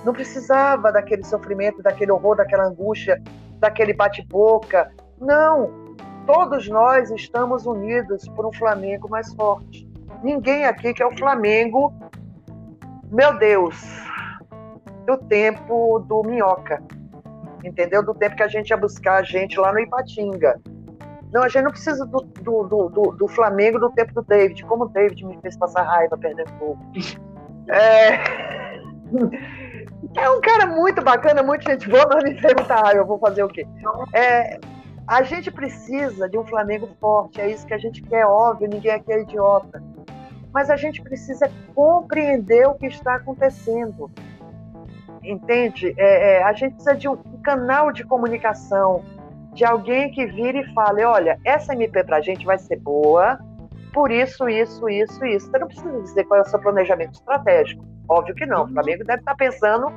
Não 0.04 0.14
precisava 0.14 0.92
daquele 0.92 1.24
sofrimento, 1.24 1.82
daquele 1.82 2.12
horror, 2.12 2.38
daquela 2.38 2.66
angústia, 2.66 3.22
daquele 3.60 3.94
bate-boca. 3.94 4.92
Não. 5.20 5.96
Todos 6.26 6.68
nós 6.70 7.10
estamos 7.12 7.66
unidos 7.66 8.28
por 8.30 8.46
um 8.46 8.54
Flamengo 8.54 9.10
mais 9.10 9.34
forte. 9.34 9.90
Ninguém 10.24 10.66
aqui 10.66 10.94
quer 10.94 11.06
o 11.06 11.18
Flamengo. 11.18 11.94
Meu 13.12 13.38
Deus, 13.38 13.76
do 15.06 15.18
tempo 15.18 16.00
do 16.08 16.22
Minhoca, 16.24 16.82
entendeu? 17.64 18.04
Do 18.06 18.14
tempo 18.14 18.36
que 18.36 18.44
a 18.44 18.48
gente 18.48 18.70
ia 18.70 18.78
buscar 18.78 19.16
a 19.16 19.24
gente 19.24 19.60
lá 19.60 19.74
no 19.74 19.80
Ipatinga. 19.80 20.62
Não, 21.34 21.44
a 21.44 21.50
gente 21.50 21.64
não 21.64 21.72
precisa 21.72 22.06
do, 22.06 22.22
do, 22.22 22.90
do, 22.90 23.12
do, 23.12 23.28
Flamengo 23.28 23.80
do 23.80 23.92
tempo 23.92 24.14
do 24.14 24.22
David, 24.24 24.64
como 24.66 24.86
o 24.86 24.90
David 24.90 25.26
me 25.26 25.40
fez 25.42 25.58
passar 25.58 25.84
raiva 25.84 26.18
perdendo 26.18 26.50
fogo. 26.58 26.80
É... 27.72 28.18
é 30.16 30.30
um 30.30 30.42
cara 30.42 30.66
muito 30.68 31.02
bacana, 31.02 31.44
muito 31.44 31.70
gente 31.70 31.90
boa, 31.90 32.06
mas 32.08 32.24
me 32.24 32.32
muita 32.32 32.76
raiva, 32.76 33.00
eu 33.00 33.06
vou 33.06 33.20
fazer 33.20 33.44
o 33.44 33.48
quê? 33.48 33.68
É... 34.14 34.60
A 35.08 35.24
gente 35.24 35.50
precisa 35.50 36.30
de 36.30 36.38
um 36.38 36.46
Flamengo 36.46 36.88
forte, 37.02 37.42
é 37.42 37.50
isso 37.50 37.66
que 37.66 37.74
a 37.74 37.80
gente 37.80 38.00
quer, 38.04 38.28
óbvio, 38.28 38.70
ninguém 38.70 38.92
aqui 38.92 39.12
é 39.12 39.22
idiota. 39.22 39.82
Mas 40.54 40.70
a 40.70 40.76
gente 40.76 41.02
precisa 41.02 41.50
compreender 41.74 42.68
o 42.68 42.76
que 42.76 42.86
está 42.86 43.16
acontecendo 43.16 44.12
entende? 45.24 45.94
É, 45.98 46.38
é, 46.38 46.44
a 46.44 46.54
gente 46.54 46.74
precisa 46.74 46.96
de 46.96 47.08
um, 47.08 47.18
canal 47.44 47.92
de 47.92 48.04
comunicação, 48.04 49.04
de 49.54 49.66
alguém 49.66 50.12
que 50.12 50.26
vire 50.26 50.62
e 50.62 50.74
fale: 50.74 51.04
olha, 51.04 51.40
essa 51.44 51.74
MP 51.74 52.04
para 52.04 52.18
a 52.18 52.22
gente 52.22 52.46
vai 52.46 52.58
ser 52.58 52.78
boa, 52.78 53.40
por 53.94 54.12
isso, 54.12 54.48
isso, 54.48 54.88
isso, 54.90 55.26
isso. 55.26 55.50
Você 55.50 55.60
não 55.60 55.68
precisa 55.68 56.02
dizer 56.02 56.24
qual 56.26 56.40
é 56.40 56.44
o 56.44 56.46
seu 56.46 56.60
planejamento 56.60 57.14
estratégico. 57.14 57.84
Óbvio 58.08 58.36
que 58.36 58.46
não. 58.46 58.66
O 58.66 58.68
Flamengo 58.70 59.04
deve 59.04 59.20
estar 59.20 59.36
pensando 59.36 59.92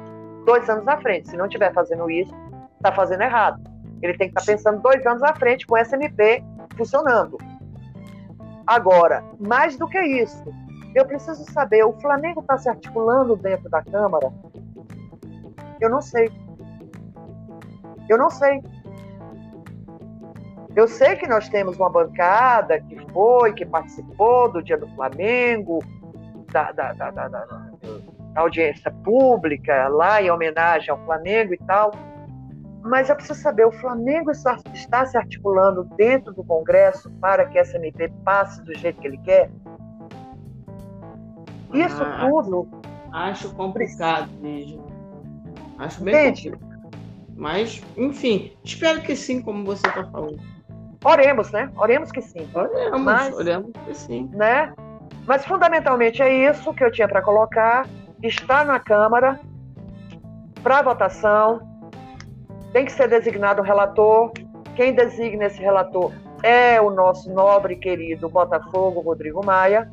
dois 0.45 0.69
anos 0.69 0.87
à 0.89 0.97
frente. 0.99 1.31
Se 1.31 1.37
não 1.37 1.47
estiver 1.47 1.73
fazendo 1.73 2.11
isso, 2.11 2.35
está 2.77 2.93
fazendo 2.93 3.23
errado. 3.23 3.63
Ele 4.03 4.17
tem 4.17 4.31
que 4.31 4.39
estar 4.39 4.53
pensando 4.53 4.81
dois 4.81 5.05
anos 5.07 5.23
à 5.23 5.35
frente 5.35 5.67
com 5.67 5.77
essa 5.77 5.97
MP 5.97 6.43
funcionando. 6.77 7.39
Agora, 8.67 9.25
mais 9.39 9.77
do 9.77 9.89
que 9.89 10.01
isso, 10.01 10.45
eu 10.95 11.05
preciso 11.07 11.45
saber: 11.53 11.85
o 11.85 11.93
Flamengo 12.01 12.41
está 12.41 12.59
se 12.59 12.69
articulando 12.69 13.37
dentro 13.37 13.69
da 13.71 13.83
Câmara 13.83 14.33
eu 15.83 15.91
não 15.91 16.01
sei. 16.01 16.31
Eu 18.09 18.17
não 18.17 18.31
sei. 18.31 18.63
Eu 20.75 20.89
sei 20.89 21.17
que 21.17 21.27
nós 21.27 21.49
temos 21.49 21.77
uma 21.77 21.91
bancada 21.91 22.81
que 22.81 22.97
foi, 23.13 23.53
que 23.53 23.65
participou 23.67 24.51
do 24.51 24.63
Dia 24.63 24.79
do 24.79 24.89
Flamengo, 24.95 25.81
da, 26.51 26.73
da, 26.73 26.93
da, 26.93 27.11
da, 27.11 27.71
audiência 28.35 28.91
pública, 29.05 29.89
lá 29.89 30.23
em 30.23 30.31
homenagem 30.31 30.91
ao 30.91 31.05
Flamengo 31.05 31.53
e 31.53 31.59
tal. 31.59 31.93
Mas 32.83 33.09
eu 33.09 33.17
preciso 33.17 33.41
saber, 33.41 33.67
o 33.67 33.73
Flamengo 33.73 34.31
está, 34.31 34.59
está 34.73 35.07
se 35.07 35.17
articulando 35.17 35.85
dentro 35.97 36.33
do 36.33 36.43
Congresso 36.43 37.11
para 37.21 37.47
que 37.47 37.59
essa 37.59 37.77
MP 37.77 38.11
passe 38.25 38.63
do 38.65 38.77
jeito 38.77 39.01
que 39.01 39.07
ele 39.07 39.19
quer? 39.19 39.51
Isso 41.73 42.03
ah, 42.03 42.29
tudo. 42.29 42.69
Acho 43.13 43.55
complicado, 43.55 44.31
mesmo. 44.41 44.87
Acho 45.79 46.03
bem 46.03 46.15
Entende? 46.15 46.55
Mas, 47.37 47.83
enfim, 47.97 48.53
espero 48.65 49.01
que 49.03 49.15
sim, 49.15 49.41
como 49.41 49.65
você 49.65 49.87
está 49.87 50.05
falando. 50.11 50.52
Oremos, 51.05 51.51
né? 51.51 51.71
Oremos 51.77 52.13
que 52.13 52.23
sim. 52.23 52.49
Oremos, 52.55 53.01
Mas, 53.01 53.35
oremos 53.35 53.73
que 53.85 53.95
sim. 53.95 54.31
Né? 54.33 54.73
Mas 55.27 55.45
fundamentalmente 55.45 56.23
é 56.23 56.51
isso 56.51 56.73
que 56.75 56.85
eu 56.85 56.91
tinha 56.91 57.09
para 57.09 57.23
colocar. 57.23 57.87
Está 58.23 58.65
na 58.65 58.79
Câmara 58.79 59.41
para 60.63 60.83
votação. 60.83 61.61
Tem 62.73 62.85
que 62.85 62.93
ser 62.93 63.09
designado 63.09 63.61
um 63.61 63.65
relator. 63.65 64.33
Quem 64.77 64.95
designa 64.95 65.47
esse 65.47 65.61
relator 65.61 66.13
é 66.43 66.81
o 66.81 66.91
nosso 66.91 67.31
nobre 67.33 67.77
querido 67.77 68.29
Botafogo, 68.29 69.01
Rodrigo 69.01 69.45
Maia. 69.45 69.91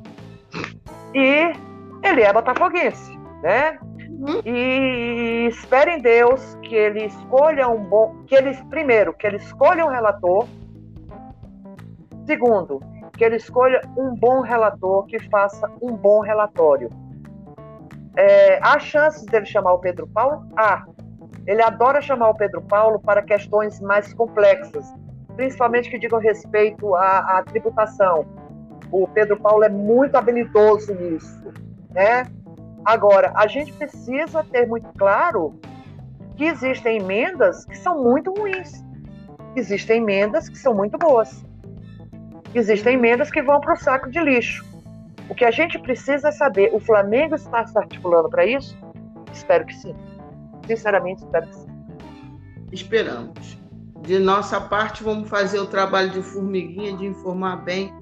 E 1.14 1.52
ele 2.04 2.22
é 2.22 2.32
botafoguense, 2.32 3.18
né? 3.42 3.78
Uhum. 4.20 4.42
E 4.46 5.48
espere 5.48 5.96
em 5.96 6.02
Deus 6.02 6.56
que 6.64 6.76
ele 6.76 7.06
escolha 7.06 7.68
um 7.68 7.84
bom. 7.84 8.24
Que 8.28 8.36
eles, 8.36 8.62
primeiro, 8.70 9.14
que 9.14 9.26
ele 9.26 9.38
escolha 9.38 9.86
um 9.86 9.90
relator 9.90 10.46
Segundo, 12.30 12.80
que 13.18 13.24
ele 13.24 13.38
escolha 13.38 13.82
um 13.98 14.14
bom 14.14 14.42
relator 14.42 15.04
que 15.08 15.18
faça 15.32 15.68
um 15.82 15.96
bom 15.96 16.20
relatório. 16.20 16.88
É, 18.16 18.60
há 18.62 18.78
chances 18.78 19.26
dele 19.26 19.48
chamar 19.48 19.74
o 19.74 19.80
Pedro 19.80 20.06
Paulo? 20.06 20.48
Há. 20.56 20.86
Ele 21.48 21.64
adora 21.64 22.00
chamar 22.02 22.30
o 22.30 22.36
Pedro 22.36 22.62
Paulo 22.62 23.00
para 23.00 23.24
questões 23.24 23.82
mais 23.82 24.14
complexas, 24.14 24.94
principalmente 25.36 25.90
que 25.90 25.98
digam 25.98 26.20
respeito 26.20 26.94
à, 26.94 27.40
à 27.40 27.44
tributação. 27.44 28.28
O 28.92 29.08
Pedro 29.08 29.36
Paulo 29.40 29.64
é 29.64 29.70
muito 29.70 30.16
habilidoso 30.16 30.94
nisso, 30.94 31.52
né? 31.90 32.28
Agora, 32.86 33.32
a 33.34 33.48
gente 33.48 33.74
precisa 33.74 34.44
ter 34.44 34.68
muito 34.68 34.88
claro 35.00 35.60
que 36.36 36.46
existem 36.46 37.00
emendas 37.00 37.66
que 37.66 37.76
são 37.76 38.04
muito 38.04 38.32
ruins. 38.38 38.86
Existem 39.56 40.04
emendas 40.04 40.48
que 40.48 40.60
são 40.60 40.76
muito 40.76 40.96
boas. 40.96 41.49
Existem 42.54 42.96
emendas 42.96 43.30
que 43.30 43.42
vão 43.42 43.60
para 43.62 43.74
o 43.74 43.78
saco 43.78 44.10
de 44.10 44.20
lixo. 44.20 44.66
O 45.30 45.36
que 45.36 45.46
a 45.46 45.52
gente 45.52 45.78
precisa 45.80 46.30
é 46.30 46.32
saber: 46.32 46.74
o 46.74 46.80
Flamengo 46.80 47.36
está 47.36 47.66
se 47.66 47.78
articulando 47.78 48.30
para 48.30 48.46
isso? 48.46 48.78
Espero 49.32 49.66
que 49.66 49.76
sim. 49.76 49.96
Sinceramente, 50.66 51.24
espero 51.24 51.48
que 51.48 51.56
sim. 51.56 51.70
Esperamos. 52.72 53.58
De 54.02 54.18
nossa 54.18 54.60
parte, 54.60 55.04
vamos 55.04 55.30
fazer 55.30 55.60
o 55.60 55.68
trabalho 55.68 56.10
de 56.10 56.22
formiguinha, 56.22 56.96
de 56.98 57.06
informar 57.06 57.58
bem 57.58 57.94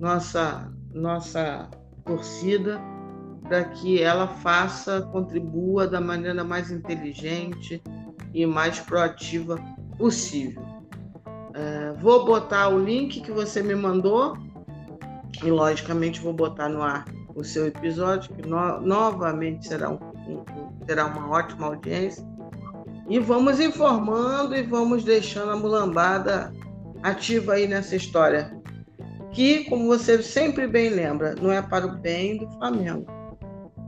nossa, 0.00 0.72
nossa 0.94 1.68
torcida, 2.04 2.80
para 3.42 3.64
que 3.64 4.02
ela 4.02 4.28
faça, 4.28 5.02
contribua 5.12 5.86
da 5.86 6.00
maneira 6.00 6.44
mais 6.44 6.70
inteligente 6.70 7.82
e 8.32 8.46
mais 8.46 8.78
proativa 8.80 9.58
possível. 9.98 10.77
É, 11.58 11.92
vou 12.00 12.24
botar 12.24 12.68
o 12.68 12.78
link 12.78 13.20
que 13.20 13.32
você 13.32 13.60
me 13.60 13.74
mandou 13.74 14.38
e, 15.42 15.50
logicamente, 15.50 16.20
vou 16.20 16.32
botar 16.32 16.68
no 16.68 16.80
ar 16.80 17.04
o 17.34 17.42
seu 17.42 17.66
episódio, 17.66 18.32
que 18.32 18.48
no, 18.48 18.80
novamente 18.80 19.66
será, 19.66 19.90
um, 19.90 19.98
um, 20.28 20.44
terá 20.86 21.06
uma 21.06 21.28
ótima 21.30 21.66
audiência. 21.66 22.24
E 23.08 23.18
vamos 23.18 23.58
informando 23.58 24.54
e 24.54 24.62
vamos 24.62 25.02
deixando 25.02 25.50
a 25.50 25.56
mulambada 25.56 26.52
ativa 27.02 27.54
aí 27.54 27.66
nessa 27.66 27.96
história. 27.96 28.56
Que, 29.32 29.64
como 29.64 29.86
você 29.86 30.22
sempre 30.22 30.68
bem 30.68 30.90
lembra, 30.90 31.34
não 31.42 31.50
é 31.50 31.60
para 31.60 31.86
o 31.86 31.98
bem 31.98 32.38
do 32.38 32.48
Flamengo, 32.52 33.06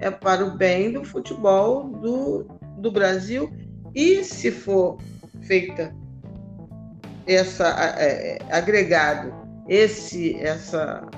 é 0.00 0.10
para 0.10 0.44
o 0.44 0.56
bem 0.56 0.92
do 0.92 1.04
futebol 1.04 1.84
do, 1.84 2.46
do 2.78 2.90
Brasil. 2.90 3.48
E 3.94 4.24
se 4.24 4.50
for 4.50 4.98
feita 5.42 5.94
essa 7.26 7.68
é, 7.98 8.38
agregado 8.50 9.32
esse 9.68 10.34
essa 10.36 11.08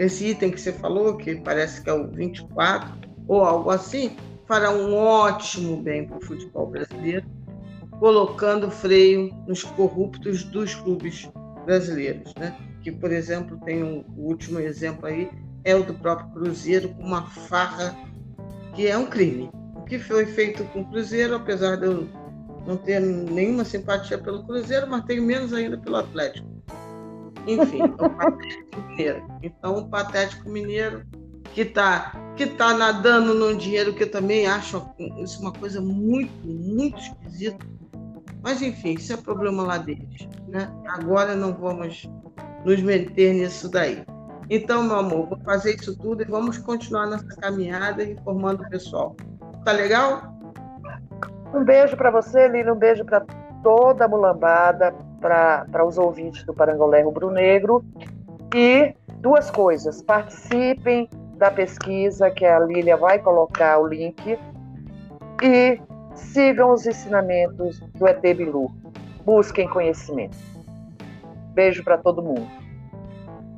esse 0.00 0.28
item 0.28 0.50
que 0.50 0.60
você 0.60 0.72
falou, 0.72 1.18
que 1.18 1.34
parece 1.36 1.82
que 1.82 1.90
é 1.90 1.92
o 1.92 2.08
24, 2.08 2.90
ou 3.28 3.44
algo 3.44 3.68
assim, 3.68 4.16
fará 4.46 4.70
um 4.70 4.96
ótimo 4.96 5.76
bem 5.76 6.06
para 6.06 6.16
o 6.16 6.24
futebol 6.24 6.66
brasileiro, 6.68 7.26
colocando 7.98 8.70
freio 8.70 9.30
nos 9.46 9.62
corruptos 9.62 10.42
dos 10.44 10.74
clubes 10.74 11.30
brasileiros. 11.66 12.34
Né? 12.36 12.56
Que, 12.82 12.90
por 12.90 13.12
exemplo, 13.12 13.60
tem 13.62 13.84
um, 13.84 14.02
o 14.16 14.28
último 14.28 14.58
exemplo 14.58 15.04
aí, 15.04 15.30
é 15.64 15.76
o 15.76 15.84
do 15.84 15.92
próprio 15.92 16.30
Cruzeiro, 16.30 16.88
com 16.88 17.02
uma 17.02 17.26
farra 17.26 17.94
que 18.74 18.88
é 18.88 18.96
um 18.96 19.04
crime. 19.04 19.50
O 19.76 19.82
que 19.82 19.98
foi 19.98 20.24
feito 20.24 20.64
com 20.72 20.80
o 20.80 20.90
Cruzeiro, 20.90 21.34
apesar 21.34 21.76
de 21.76 21.84
eu 21.84 22.08
não 22.66 22.76
ter 22.76 23.00
nenhuma 23.00 23.64
simpatia 23.64 24.18
pelo 24.18 24.44
Cruzeiro, 24.44 24.86
mas 24.88 25.04
tenho 25.04 25.22
menos 25.22 25.52
ainda 25.52 25.78
pelo 25.78 25.96
Atlético 25.96 26.60
enfim, 27.46 27.82
o 27.82 28.10
Patético 28.10 28.80
Mineiro. 28.88 29.22
Então, 29.42 29.78
o 29.78 29.88
Patético 29.88 30.48
Mineiro 30.48 31.04
que 31.54 31.62
está 31.62 32.12
que 32.36 32.46
tá 32.46 32.72
nadando 32.72 33.34
num 33.34 33.56
dinheiro 33.56 33.92
que 33.92 34.04
eu 34.04 34.10
também 34.10 34.46
acho 34.46 34.88
isso 35.18 35.42
uma 35.42 35.52
coisa 35.52 35.80
muito, 35.80 36.32
muito 36.44 36.98
esquisita. 36.98 37.66
Mas, 38.42 38.62
enfim, 38.62 38.94
isso 38.94 39.12
é 39.12 39.16
problema 39.16 39.62
lá 39.64 39.76
deles. 39.76 40.26
Né? 40.48 40.72
Agora 40.86 41.34
não 41.34 41.52
vamos 41.52 42.08
nos 42.64 42.80
meter 42.80 43.34
nisso 43.34 43.68
daí. 43.68 44.04
Então, 44.48 44.82
meu 44.82 44.96
amor, 44.96 45.28
vou 45.28 45.38
fazer 45.40 45.76
isso 45.76 45.94
tudo 45.98 46.22
e 46.22 46.24
vamos 46.24 46.56
continuar 46.56 47.06
nessa 47.06 47.36
caminhada 47.36 48.02
informando 48.02 48.62
o 48.62 48.70
pessoal. 48.70 49.14
Tá 49.64 49.72
legal? 49.72 50.39
Um 51.52 51.64
beijo 51.64 51.96
para 51.96 52.10
você, 52.10 52.46
Lili, 52.48 52.70
um 52.70 52.76
beijo 52.76 53.04
para 53.04 53.24
toda 53.62 54.04
a 54.04 54.08
mulambada, 54.08 54.94
para 55.20 55.84
os 55.84 55.98
ouvintes 55.98 56.44
do 56.44 56.54
Parangolé 56.54 57.02
Rubro 57.02 57.30
Negro. 57.30 57.84
E 58.54 58.94
duas 59.18 59.50
coisas: 59.50 60.02
participem 60.02 61.08
da 61.36 61.50
pesquisa 61.50 62.30
que 62.30 62.44
a 62.44 62.58
Lília 62.58 62.96
vai 62.96 63.18
colocar 63.18 63.78
o 63.78 63.86
link 63.86 64.38
e 65.42 65.80
sigam 66.14 66.72
os 66.72 66.86
ensinamentos 66.86 67.80
do 67.94 68.06
ET 68.06 68.20
Bilu. 68.20 68.70
Busquem 69.24 69.68
conhecimento. 69.68 70.36
Beijo 71.54 71.82
para 71.82 71.98
todo 71.98 72.22
mundo. 72.22 72.48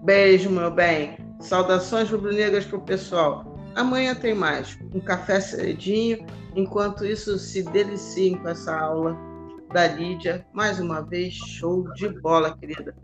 Beijo, 0.02 0.50
meu 0.50 0.70
bem. 0.70 1.16
Saudações 1.38 2.10
rubro-negras 2.10 2.64
para 2.64 2.78
o 2.78 2.80
pessoal. 2.80 3.51
Amanhã 3.74 4.14
tem 4.14 4.34
mais, 4.34 4.78
um 4.94 5.00
café 5.00 5.40
cedinho. 5.40 6.26
Enquanto 6.54 7.04
isso, 7.04 7.38
se 7.38 7.62
deliciem 7.62 8.36
com 8.36 8.48
essa 8.48 8.76
aula 8.76 9.16
da 9.72 9.88
Lídia. 9.88 10.46
Mais 10.52 10.78
uma 10.78 11.00
vez, 11.00 11.34
show 11.34 11.90
de 11.94 12.08
bola, 12.20 12.56
querida. 12.58 12.94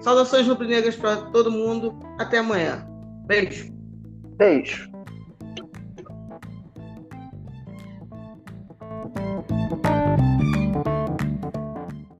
Saudações 0.00 0.46
rubro-negras 0.46 0.96
para 0.96 1.16
todo 1.30 1.50
mundo. 1.50 1.98
Até 2.18 2.38
amanhã. 2.38 2.86
Beijo. 3.26 3.72
Beijo. 4.36 4.90